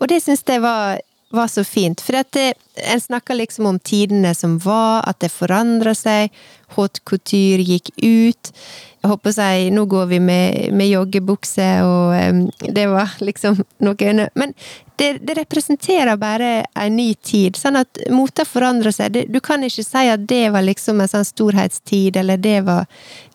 Og 0.00 0.08
det 0.10 0.20
syns 0.24 0.44
jeg 0.46 0.62
var, 0.64 1.00
var 1.34 1.50
så 1.52 1.64
fint. 1.66 2.00
For 2.04 2.18
at 2.20 2.30
det, 2.36 2.52
en 2.82 3.00
snakker 3.00 3.38
liksom 3.38 3.68
om 3.68 3.78
tidene 3.78 4.34
som 4.34 4.56
var, 4.64 5.04
at 5.08 5.20
det 5.22 5.32
forandrer 5.34 5.96
seg. 5.98 6.34
Haute 6.76 7.00
couture 7.08 7.64
gikk 7.64 7.90
ut. 8.02 8.52
Jeg 8.98 9.12
håper 9.12 9.30
å 9.30 9.36
si, 9.36 9.70
nå 9.70 9.84
går 9.86 10.08
vi 10.10 10.18
med, 10.20 10.74
med 10.74 10.90
joggebukse, 10.90 11.68
og 11.86 12.16
um, 12.18 12.40
det 12.74 12.88
var 12.90 13.14
liksom 13.22 13.60
noe 13.86 14.14
Men 14.34 14.54
det, 14.98 15.12
det 15.22 15.36
representerer 15.38 16.16
bare 16.18 16.64
en 16.74 16.96
ny 16.96 17.12
tid. 17.14 17.56
Sånn 17.56 17.78
at 17.78 18.00
moter 18.10 18.48
forandrer 18.48 18.90
seg. 18.94 19.12
Det, 19.14 19.22
du 19.30 19.38
kan 19.44 19.62
ikke 19.62 19.84
si 19.86 20.02
at 20.10 20.26
det 20.26 20.48
var 20.50 20.66
liksom 20.66 21.00
en 21.00 21.10
sånn 21.10 21.28
storhetstid, 21.28 22.18
eller 22.18 22.42
det 22.42 22.60
var 22.66 22.86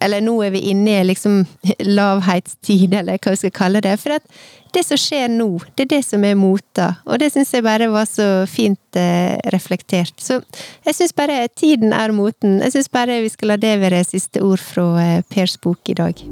Eller 0.04 0.22
nå 0.22 0.36
er 0.44 0.52
vi 0.52 0.66
inne 0.74 1.00
i 1.00 1.08
liksom 1.08 1.46
lavhetstid, 1.98 2.94
eller 2.94 3.22
hva 3.24 3.32
vi 3.32 3.42
skal 3.46 3.56
kalle 3.56 3.82
det. 3.82 3.96
For 4.04 4.18
at 4.20 4.28
det 4.76 4.84
som 4.84 5.00
skjer 5.00 5.32
nå, 5.32 5.48
det 5.78 5.88
er 5.88 5.96
det 5.96 6.04
som 6.06 6.24
er 6.28 6.36
mota. 6.36 6.96
Og 7.08 7.24
det 7.24 7.32
syns 7.32 7.54
jeg 7.56 7.64
bare 7.64 7.88
var 7.94 8.10
så 8.10 8.44
fint 8.50 8.80
eh, 9.00 9.38
reflektert. 9.54 10.16
Så 10.22 10.42
jeg 10.86 10.98
syns 10.98 11.16
bare 11.18 11.48
tiden 11.56 11.94
er 11.94 12.14
moten. 12.16 12.60
Jeg 12.62 12.76
syns 12.76 12.92
bare 12.94 13.22
vi 13.24 13.32
skal 13.34 13.54
la 13.54 13.58
det 13.62 13.78
være 13.82 14.04
siste 14.08 14.44
ord 14.44 14.62
fra 14.62 14.88
eh, 15.02 15.24
Pers 15.30 15.58
bok 15.58 15.90
i 15.90 15.98
dag. 15.98 16.24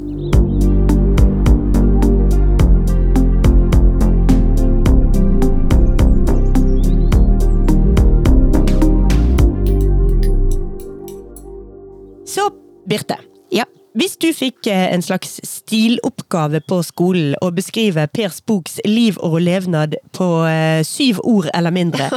Så, 12.32 12.48
Birte. 12.88 13.31
Hvis 13.98 14.14
du 14.16 14.30
fikk 14.32 14.66
eh, 14.72 14.86
en 14.94 15.02
slags 15.04 15.36
stiloppgave 15.44 16.62
på 16.64 16.78
skolen 16.86 17.34
å 17.44 17.50
beskrive 17.52 18.06
Pers 18.16 18.40
boks 18.48 18.78
liv 18.88 19.18
og 19.20 19.36
levnad 19.44 19.98
på 20.16 20.28
eh, 20.48 20.80
syv 20.86 21.20
ord 21.28 21.50
eller 21.52 21.74
mindre 21.74 22.08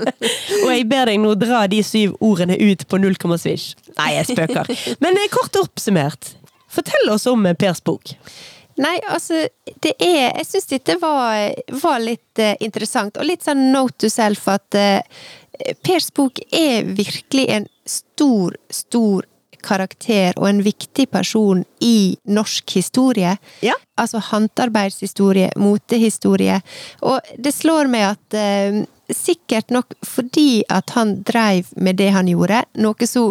Og 0.64 0.68
jeg 0.68 0.86
ber 0.90 1.08
deg 1.08 1.20
nå 1.22 1.32
dra 1.40 1.64
de 1.70 1.80
syv 1.86 2.14
ordene 2.20 2.58
ut 2.60 2.84
på 2.88 3.00
null 3.00 3.16
komma 3.20 3.40
svisj. 3.40 3.72
Nei, 3.96 4.12
jeg 4.18 4.34
spøker. 4.34 4.68
Men 5.02 5.16
eh, 5.16 5.28
kort 5.32 5.56
oppsummert, 5.62 6.34
fortell 6.68 7.12
oss 7.14 7.28
om 7.30 7.48
Per 7.56 7.84
bok. 7.84 8.14
Nei, 8.80 8.96
altså, 9.12 9.42
det 9.84 9.92
er 10.00 10.30
Jeg 10.38 10.46
syns 10.48 10.68
dette 10.70 10.96
var, 11.02 11.50
var 11.82 11.98
litt 12.00 12.40
uh, 12.40 12.54
interessant, 12.64 13.18
og 13.18 13.28
litt 13.28 13.44
sånn 13.44 13.66
note 13.74 14.06
to 14.06 14.12
self 14.12 14.46
at 14.48 14.78
uh, 14.78 15.00
Pers 15.84 16.08
bok 16.16 16.40
er 16.56 16.86
virkelig 16.96 17.44
en 17.52 17.66
stor, 17.84 18.56
stor 18.72 19.26
karakter 19.64 20.36
og 20.36 20.48
en 20.48 20.62
viktig 20.64 21.08
person 21.12 21.64
i 21.84 22.16
norsk 22.28 22.76
historie. 22.78 23.36
Ja. 23.64 23.76
Altså 24.00 24.22
håndarbeidshistorie, 24.30 25.50
motehistorie. 25.60 26.60
Og 27.02 27.34
det 27.38 27.54
slår 27.54 27.90
meg 27.92 28.10
at 28.12 28.38
eh, 28.38 28.82
sikkert 29.14 29.70
nok 29.74 29.94
fordi 30.06 30.62
at 30.70 30.94
han 30.96 31.20
dreiv 31.26 31.70
med 31.76 31.98
det 32.00 32.12
han 32.14 32.30
gjorde, 32.30 32.64
noe 32.80 33.08
så 33.08 33.30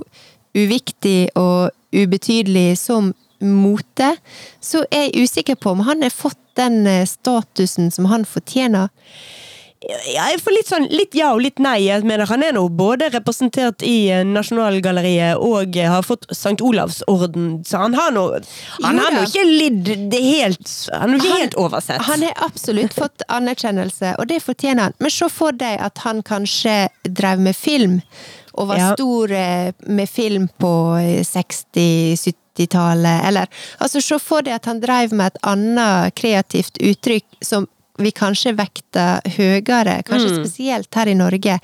uviktig 0.57 1.29
og 1.39 1.69
ubetydelig 1.95 2.77
som 2.81 3.13
mote, 3.39 4.13
så 4.61 4.83
er 4.91 5.07
jeg 5.07 5.25
usikker 5.25 5.59
på 5.59 5.71
om 5.73 5.85
han 5.87 6.03
har 6.03 6.13
fått 6.13 6.39
den 6.59 6.83
eh, 6.87 7.05
statusen 7.07 7.91
som 7.91 8.09
han 8.11 8.25
fortjener. 8.27 8.89
Ja, 9.87 9.95
jeg 10.27 10.41
får 10.43 10.51
litt 10.51 10.67
sånn 10.67 10.89
litt 10.91 11.13
ja 11.15 11.29
og 11.31 11.39
litt 11.39 11.55
nei. 11.63 11.77
Jeg 11.85 12.03
mener, 12.03 12.27
han 12.27 12.41
er 12.43 12.51
nå 12.51 12.65
både 12.75 13.07
representert 13.13 13.79
i 13.87 14.09
eh, 14.11 14.25
Nasjonalgalleriet 14.27 15.39
og 15.39 15.77
eh, 15.79 15.87
har 15.87 16.03
fått 16.03 16.25
St. 16.35 16.57
Olavs 16.67 16.97
orden, 17.07 17.61
så 17.63 17.79
han 17.85 17.95
har 17.95 18.11
nå 18.11 18.25
Han 18.83 18.99
Jo 18.99 19.05
har 19.05 19.15
nå 19.15 19.21
ikke 19.23 19.45
lidd 19.47 19.87
det 20.11 20.19
helt 20.25 20.67
Han 20.91 21.15
er 21.15 21.23
Han- 21.23 21.31
helt 21.37 21.55
oversett. 21.55 22.03
Han 22.09 22.25
har 22.27 22.35
absolutt 22.49 22.91
fått 22.97 23.23
anerkjennelse, 23.31 24.17
og 24.19 24.27
det 24.27 24.41
fortjener 24.43 24.89
han. 24.89 24.97
Men 24.99 25.15
se 25.15 25.29
for 25.31 25.55
deg 25.55 25.79
at 25.87 26.03
han 26.03 26.19
kanskje 26.27 26.75
drev 27.07 27.39
med 27.39 27.55
film, 27.55 28.01
og 28.59 28.67
var 28.73 28.77
Ja. 28.83 28.91
stor 28.99 29.31
eh, 29.31 29.71
med 29.87 30.09
film 30.11 30.49
på 30.59 30.73
eh, 30.99 31.23
60-70-tallet, 31.23 33.23
eller 33.31 33.47
Altså, 33.79 34.01
se 34.03 34.19
for 34.19 34.41
deg 34.43 34.59
at 34.59 34.65
han 34.65 34.81
drev 34.83 35.13
med 35.15 35.31
et 35.31 35.39
annet 35.47 36.11
kreativt 36.19 36.75
uttrykk 36.83 37.23
som 37.41 37.63
vi 37.99 38.11
kanskje 38.15 38.53
vekter 38.57 39.25
høyere, 39.35 39.99
kanskje 40.07 40.37
spesielt 40.37 40.95
her 40.95 41.11
i 41.11 41.17
Norge. 41.17 41.57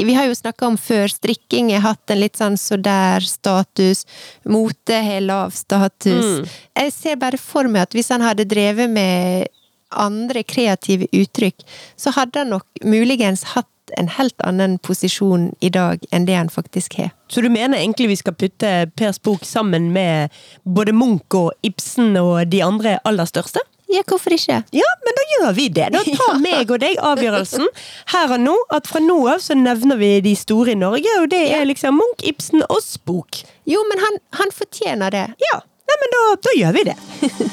Vi 0.00 0.14
har 0.16 0.28
jo 0.28 0.36
snakka 0.36 0.66
om 0.66 0.78
før, 0.80 1.08
strikking 1.12 1.72
har 1.74 1.84
hatt 1.84 2.10
en 2.10 2.22
litt 2.22 2.40
sånn 2.40 2.56
så 2.60 2.78
der-status, 2.80 4.04
mote 4.48 5.02
har 5.06 5.24
lav 5.24 5.54
status. 5.56 6.48
Jeg 6.74 6.94
ser 6.96 7.20
bare 7.20 7.40
for 7.40 7.68
meg 7.70 7.88
at 7.88 7.98
hvis 7.98 8.10
han 8.14 8.24
hadde 8.24 8.48
drevet 8.50 8.90
med 8.90 9.52
andre 9.94 10.42
kreative 10.42 11.06
uttrykk, 11.14 11.62
så 11.96 12.14
hadde 12.16 12.42
han 12.42 12.54
nok 12.56 12.66
muligens 12.82 13.44
hatt 13.54 13.68
en 13.98 14.08
helt 14.08 14.40
annen 14.42 14.78
posisjon 14.82 15.50
i 15.60 15.68
dag 15.70 16.02
enn 16.10 16.24
det 16.26 16.34
han 16.38 16.50
faktisk 16.50 16.96
har. 16.98 17.12
Så 17.28 17.44
du 17.44 17.50
mener 17.52 17.78
egentlig 17.78 18.08
vi 18.14 18.16
skal 18.18 18.34
putte 18.34 18.70
Pers 18.96 19.20
bok 19.22 19.44
sammen 19.44 19.92
med 19.92 20.32
både 20.64 20.94
Munch 20.96 21.36
og 21.36 21.52
Ibsen 21.62 22.16
og 22.20 22.48
de 22.50 22.62
andre 22.64 22.98
aller 23.04 23.28
største? 23.28 23.62
Ja, 23.92 24.00
hvorfor 24.08 24.32
ikke? 24.34 24.62
Ja, 24.74 24.88
men 25.04 25.18
da 25.18 25.26
gjør 25.34 25.52
vi 25.58 25.68
det. 25.68 25.90
Da 25.94 26.00
tar 26.06 26.40
meg 26.46 26.70
og 26.72 26.80
deg 26.82 26.96
avgjørelsen 26.98 27.68
her 28.14 28.32
og 28.38 28.40
nå, 28.42 28.56
at 28.74 28.88
fra 28.90 29.02
nå 29.04 29.18
av 29.34 29.44
så 29.44 29.56
nevner 29.58 30.00
vi 30.00 30.16
de 30.24 30.34
store 30.38 30.72
i 30.74 30.78
Norge, 30.80 31.18
og 31.20 31.28
det 31.34 31.44
er 31.54 31.68
liksom 31.68 32.00
Munch, 32.00 32.24
Ibsen 32.26 32.64
og 32.68 32.80
Spook. 32.82 33.44
Jo, 33.68 33.84
men 33.90 34.02
han, 34.02 34.18
han 34.40 34.52
fortjener 34.54 35.14
det. 35.14 35.28
Ja, 35.50 35.62
Nei, 35.84 35.96
men 36.00 36.12
da, 36.14 36.20
da 36.40 36.52
gjør 36.56 36.72
vi 36.72 36.82
det. 36.88 36.96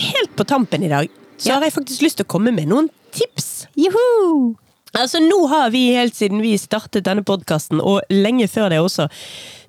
Helt 0.00 0.36
på 0.36 0.44
tampen 0.44 0.82
i 0.82 0.88
dag 0.90 1.08
så 1.40 1.54
har 1.54 1.62
jeg 1.64 1.72
faktisk 1.72 2.02
lyst 2.04 2.18
til 2.20 2.26
å 2.26 2.32
komme 2.34 2.52
med 2.52 2.68
noen 2.68 2.90
tips. 3.16 3.68
Juhu! 3.78 4.56
Altså, 4.98 5.20
nå 5.22 5.46
har 5.46 5.70
vi 5.70 5.84
helt 5.94 6.16
siden 6.18 6.40
vi 6.42 6.56
startet 6.58 7.04
denne 7.06 7.22
podkasten, 7.26 7.80
og 7.80 8.00
lenge 8.10 8.48
før 8.50 8.70
det 8.72 8.80
også, 8.82 9.06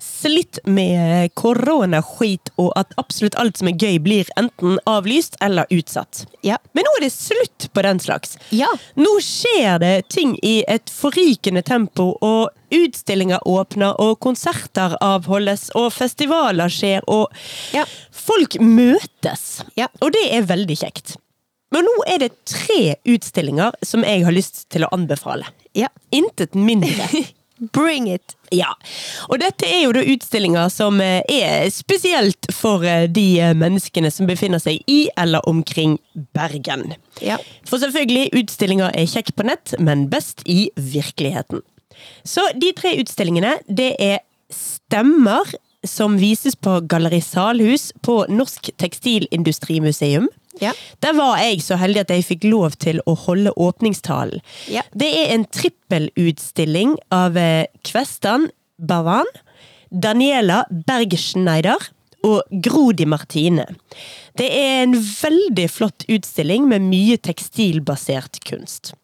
slitt 0.02 0.58
med 0.70 1.32
koronaskit 1.38 2.50
og 2.62 2.72
at 2.78 2.92
absolutt 3.00 3.34
alt 3.42 3.58
som 3.58 3.70
er 3.70 3.78
gøy, 3.78 3.96
blir 4.02 4.28
enten 4.38 4.76
avlyst 4.86 5.34
eller 5.42 5.70
utsatt. 5.74 6.24
Ja. 6.46 6.58
Men 6.74 6.86
nå 6.86 6.92
er 6.98 7.04
det 7.06 7.12
slutt 7.14 7.68
på 7.74 7.82
den 7.86 7.98
slags. 8.02 8.36
Ja. 8.54 8.70
Nå 8.98 9.16
skjer 9.22 9.78
det 9.82 9.94
ting 10.14 10.36
i 10.42 10.60
et 10.70 10.90
forrykende 10.90 11.62
tempo, 11.66 12.12
og 12.22 12.50
utstillinger 12.72 13.42
åpner, 13.46 13.98
og 14.00 14.18
konserter 14.24 14.94
avholdes, 15.02 15.68
og 15.78 15.90
festivaler 15.94 16.70
skjer, 16.72 17.02
og 17.06 17.30
Ja. 17.74 17.84
folk 18.10 18.58
møtes. 18.60 19.62
Ja. 19.76 19.88
Og 20.00 20.12
det 20.12 20.26
er 20.32 20.42
veldig 20.42 20.78
kjekt. 20.78 21.16
Men 21.72 21.86
nå 21.88 21.94
er 22.10 22.24
det 22.24 22.34
tre 22.48 22.96
utstillinger 23.08 23.76
som 23.86 24.04
jeg 24.06 24.26
har 24.26 24.34
lyst 24.34 24.66
til 24.72 24.84
å 24.84 24.90
anbefale. 24.92 25.48
Ja. 25.76 25.88
Intet 26.12 26.54
mindre. 26.58 27.08
Bring 27.72 28.08
it! 28.10 28.34
Ja, 28.50 28.72
og 29.30 29.38
dette 29.40 29.68
er 29.70 29.84
jo 29.84 29.92
da 29.94 30.02
utstillinger 30.02 30.66
som 30.72 30.98
eh, 31.00 31.22
er 31.30 31.68
spesielt 31.70 32.48
for 32.52 32.82
eh, 32.84 33.06
de 33.06 33.26
eh, 33.38 33.52
menneskene 33.54 34.10
som 34.12 34.26
befinner 34.26 34.58
seg 34.60 34.82
i 34.90 35.04
eller 35.16 35.46
omkring 35.48 35.94
Bergen. 36.34 36.96
Ja. 37.22 37.38
For 37.68 37.78
selvfølgelig, 37.80 38.32
utstillinger 38.42 38.90
er 38.98 39.06
kjekk 39.08 39.30
på 39.38 39.46
nett, 39.46 39.76
men 39.78 40.08
best 40.10 40.42
i 40.50 40.72
virkeligheten. 40.74 41.62
Så 42.26 42.44
de 42.58 42.72
tre 42.74 42.96
utstillingene, 42.98 43.56
det 43.70 43.92
er 44.02 44.20
Stemmer, 44.52 45.48
som 45.86 46.18
vises 46.20 46.58
på 46.60 46.76
Galleri 46.90 47.22
Salhus 47.24 47.88
på 48.04 48.18
Norsk 48.28 48.68
Tekstilindustrimuseum. 48.78 50.28
Ja. 50.60 50.72
Der 51.00 51.16
var 51.16 51.38
jeg 51.40 51.62
så 51.64 51.78
heldig 51.80 52.04
at 52.04 52.12
jeg 52.12 52.26
fikk 52.28 52.44
lov 52.50 52.76
til 52.82 53.00
å 53.08 53.14
holde 53.24 53.54
åpningstalen. 53.56 54.42
Ja. 54.70 54.84
Det 54.92 55.08
er 55.22 55.32
en 55.36 55.46
trippelutstilling 55.48 56.98
av 57.14 57.38
eh, 57.40 57.70
Kvestan 57.88 58.50
Bavan, 58.76 59.28
Daniela 59.88 60.62
Bergschneider 60.70 61.90
og 62.26 62.42
Grodi 62.64 63.06
Martine. 63.08 63.66
Det 64.38 64.48
er 64.48 64.82
en 64.84 64.96
veldig 64.96 65.68
flott 65.70 66.06
utstilling 66.10 66.68
med 66.70 66.84
mye 66.86 67.18
tekstilbasert 67.20 68.42
kunst. 68.48 68.94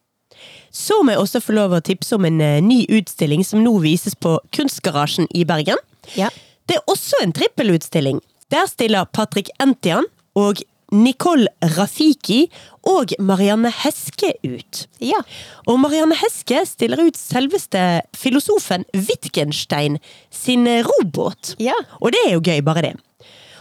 Så 0.70 1.01
må 1.03 1.14
jeg 1.14 1.22
også 1.22 1.42
få 1.42 1.57
lov 1.57 1.74
å 1.74 1.82
tipse 1.84 2.14
om 2.14 2.26
en 2.28 2.40
eh, 2.44 2.61
ny 2.62 2.84
utstilling 2.92 3.42
som 3.46 3.64
nå 3.64 3.72
vises 3.82 4.14
på 4.14 4.36
Kunstgarasjen 4.55 5.26
i 5.34 5.44
Bergen. 5.49 5.80
Ja. 6.14 6.28
Det 6.68 6.78
er 6.78 6.92
også 6.92 7.18
en 7.24 7.32
trippelutstilling. 7.34 8.20
Der 8.53 8.68
stiller 8.68 9.09
Patrick 9.12 9.51
Entian 9.61 10.07
og 10.38 10.61
Nicole 10.93 11.49
Rafiki 11.76 12.47
og 12.89 13.12
Marianne 13.20 13.70
Heske 13.82 14.32
ut. 14.47 14.86
Ja. 15.05 15.20
Og 15.68 15.80
Marianne 15.82 16.16
Heske 16.16 16.62
stiller 16.68 17.03
ut 17.09 17.18
selveste 17.20 17.84
filosofen 18.16 18.86
Wittgenstein 18.97 19.99
sin 20.32 20.66
robåt. 20.89 21.55
Ja. 21.61 21.76
Og 22.01 22.14
det 22.16 22.24
er 22.26 22.36
jo 22.39 22.45
gøy, 22.45 22.62
bare 22.64 22.86
det. 22.89 22.95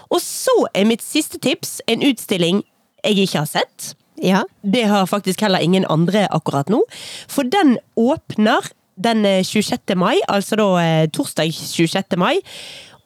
Og 0.08 0.22
så 0.24 0.56
er 0.74 0.88
mitt 0.88 1.04
siste 1.04 1.40
tips 1.44 1.82
en 1.92 2.06
utstilling 2.08 2.64
jeg 3.04 3.28
ikke 3.28 3.44
har 3.44 3.52
sett. 3.52 3.94
Ja. 4.24 4.42
Det 4.64 4.88
har 4.90 5.06
faktisk 5.06 5.44
heller 5.46 5.60
ingen 5.60 5.86
andre 5.90 6.26
akkurat 6.34 6.70
nå. 6.72 6.82
For 7.30 7.44
den 7.44 7.78
åpner 8.00 8.72
den 8.98 9.26
eh, 9.26 9.44
26. 9.46 9.94
mai, 9.96 10.18
altså 10.28 10.58
da 10.58 10.68
eh, 10.82 11.10
torsdag 11.14 11.54
26. 11.54 12.18
mai. 12.18 12.40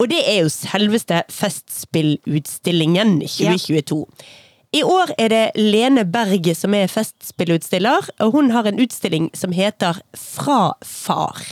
Og 0.02 0.10
det 0.10 0.22
er 0.26 0.40
jo 0.42 0.50
selveste 0.50 1.22
Festspillutstillingen 1.30 3.20
2022. 3.22 4.00
I 4.74 4.82
år 4.88 5.12
er 5.20 5.30
det 5.30 5.42
Lene 5.60 6.06
Berge 6.08 6.56
som 6.56 6.74
er 6.74 6.90
festspillutstiller, 6.90 8.08
og 8.24 8.32
hun 8.34 8.54
har 8.56 8.66
en 8.66 8.80
utstilling 8.80 9.28
som 9.38 9.52
heter 9.54 10.00
Fra 10.18 10.78
far. 10.82 11.44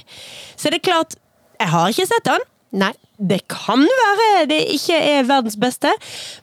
Så 0.55 0.71
det 0.71 0.79
er 0.79 0.87
klart, 0.87 1.17
jeg 1.59 1.69
har 1.69 1.91
ikke 1.91 2.07
sett 2.07 2.25
den. 2.25 2.47
Nei. 2.79 2.93
Det 3.19 3.41
kan 3.51 3.81
være 3.83 4.45
det 4.47 4.59
ikke 4.71 4.95
er 4.95 5.25
verdens 5.27 5.57
beste, 5.59 5.89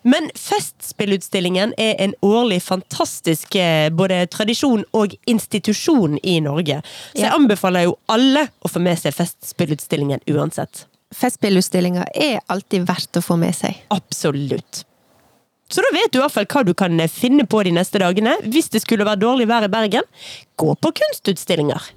men 0.04 0.26
Festspillutstillingen 0.36 1.72
er 1.80 1.94
en 2.04 2.12
årlig 2.20 2.58
fantastisk 2.62 3.56
eh, 3.56 3.88
både 3.88 4.26
tradisjon 4.28 4.84
og 4.92 5.14
institusjon 5.26 6.18
i 6.20 6.36
Norge. 6.44 6.82
Så 7.14 7.24
jeg 7.24 7.32
anbefaler 7.32 7.86
jo 7.88 7.96
alle 8.12 8.50
å 8.60 8.68
få 8.68 8.84
med 8.84 9.00
seg 9.00 9.16
Festspillutstillingen 9.16 10.20
uansett. 10.28 10.84
Festspillutstillinger 11.14 12.08
er 12.14 12.40
alltid 12.50 12.86
verdt 12.88 13.20
å 13.20 13.24
få 13.24 13.36
med 13.38 13.54
seg. 13.54 13.78
Absolutt. 13.94 14.82
Så 15.70 15.82
da 15.82 15.90
vet 15.94 16.12
du 16.14 16.18
i 16.18 16.22
hvert 16.22 16.34
fall 16.34 16.46
hva 16.50 16.62
du 16.66 16.72
kan 16.78 17.00
finne 17.10 17.46
på 17.46 17.62
de 17.66 17.72
neste 17.74 17.98
dagene. 18.02 18.36
Hvis 18.46 18.70
det 18.74 18.82
skulle 18.84 19.06
være 19.06 19.22
dårlig 19.22 19.48
vær 19.50 19.66
i 19.66 19.70
Bergen, 19.70 20.06
gå 20.58 20.74
på 20.78 20.92
kunstutstillinger. 21.00 21.90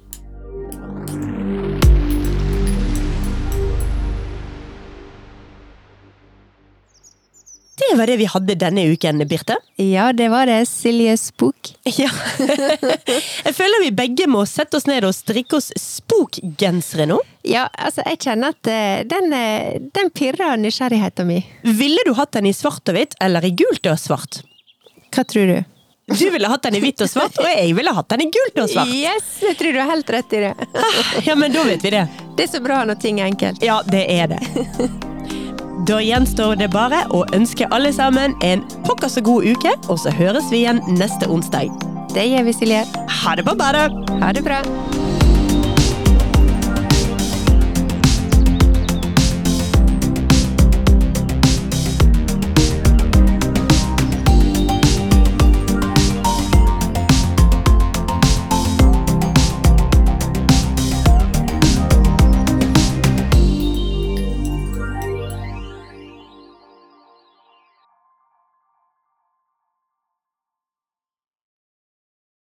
Det 7.80 7.96
var 7.96 8.06
det 8.06 8.16
vi 8.20 8.26
hadde 8.28 8.54
denne 8.60 8.84
uken, 8.92 9.22
Birte. 9.28 9.56
Ja, 9.80 10.12
det 10.12 10.28
var 10.28 10.46
det. 10.46 10.66
Silje 10.68 11.16
Spook. 11.16 11.72
Ja. 11.84 12.10
Jeg 13.46 13.54
føler 13.56 13.84
vi 13.86 13.90
begge 13.96 14.26
må 14.28 14.44
sette 14.48 14.76
oss 14.76 14.86
ned 14.90 15.06
og 15.08 15.14
strikke 15.16 15.56
oss 15.56 15.70
spookgensere 15.80 17.08
nå. 17.08 17.16
Ja, 17.46 17.64
altså, 17.72 18.02
jeg 18.04 18.18
kjenner 18.20 18.52
at 18.52 18.68
eh, 18.68 19.00
den, 19.08 19.32
eh, 19.32 19.78
den 19.96 20.10
pirrer 20.12 20.60
nysgjerrigheten 20.60 21.24
min. 21.30 21.46
Ville 21.64 22.04
du 22.04 22.12
hatt 22.18 22.34
den 22.36 22.50
i 22.50 22.52
svart 22.52 22.84
og 22.92 22.98
hvitt, 22.98 23.16
eller 23.24 23.46
i 23.48 23.54
gult 23.56 23.88
og 23.88 23.96
svart? 23.96 24.42
Hva 25.08 25.24
tror 25.24 25.48
du? 25.48 25.56
Du 26.10 26.26
ville 26.30 26.48
hatt 26.52 26.62
den 26.66 26.76
i 26.76 26.82
hvitt 26.82 27.00
og 27.00 27.08
svart, 27.08 27.38
og 27.40 27.48
jeg 27.48 27.72
ville 27.78 27.94
hatt 27.96 28.12
den 28.12 28.26
i 28.26 28.30
gult 28.34 28.60
og 28.60 28.68
svart. 28.72 28.92
Yes! 28.92 29.38
Jeg 29.46 29.56
tror 29.56 29.72
du 29.72 29.80
har 29.80 29.88
helt 29.94 30.10
rett 30.10 30.34
i 30.36 30.42
det. 30.44 30.52
Ja, 31.24 31.38
men 31.38 31.54
da 31.54 31.64
vet 31.64 31.84
vi 31.86 31.94
det. 31.96 32.04
Det 32.36 32.48
er 32.48 32.52
så 32.58 32.60
bra 32.64 32.82
når 32.84 33.00
ting 33.00 33.22
er 33.22 33.30
enkelt. 33.30 33.64
Ja, 33.64 33.80
det 33.88 34.04
er 34.10 34.34
det. 34.34 34.42
Da 35.88 35.96
gjenstår 36.04 36.58
det 36.60 36.68
bare 36.74 37.04
å 37.16 37.22
ønske 37.36 37.68
alle 37.72 37.92
sammen 37.96 38.34
en 38.44 38.64
pokker 38.84 39.08
så 39.08 39.22
god 39.24 39.46
uke, 39.48 39.72
og 39.88 40.00
så 40.02 40.12
høres 40.12 40.50
vi 40.52 40.64
igjen 40.64 40.82
neste 40.98 41.28
onsdag. 41.30 41.72
Det 42.14 42.26
gjør 42.28 42.48
vi, 42.50 42.56
Silje. 42.58 42.84
Ha 43.22 43.36
det 43.38 43.46
på 43.48 43.56
badet! 43.56 43.88
Ha 44.20 44.32
det 44.36 44.44
bra. 44.44 44.60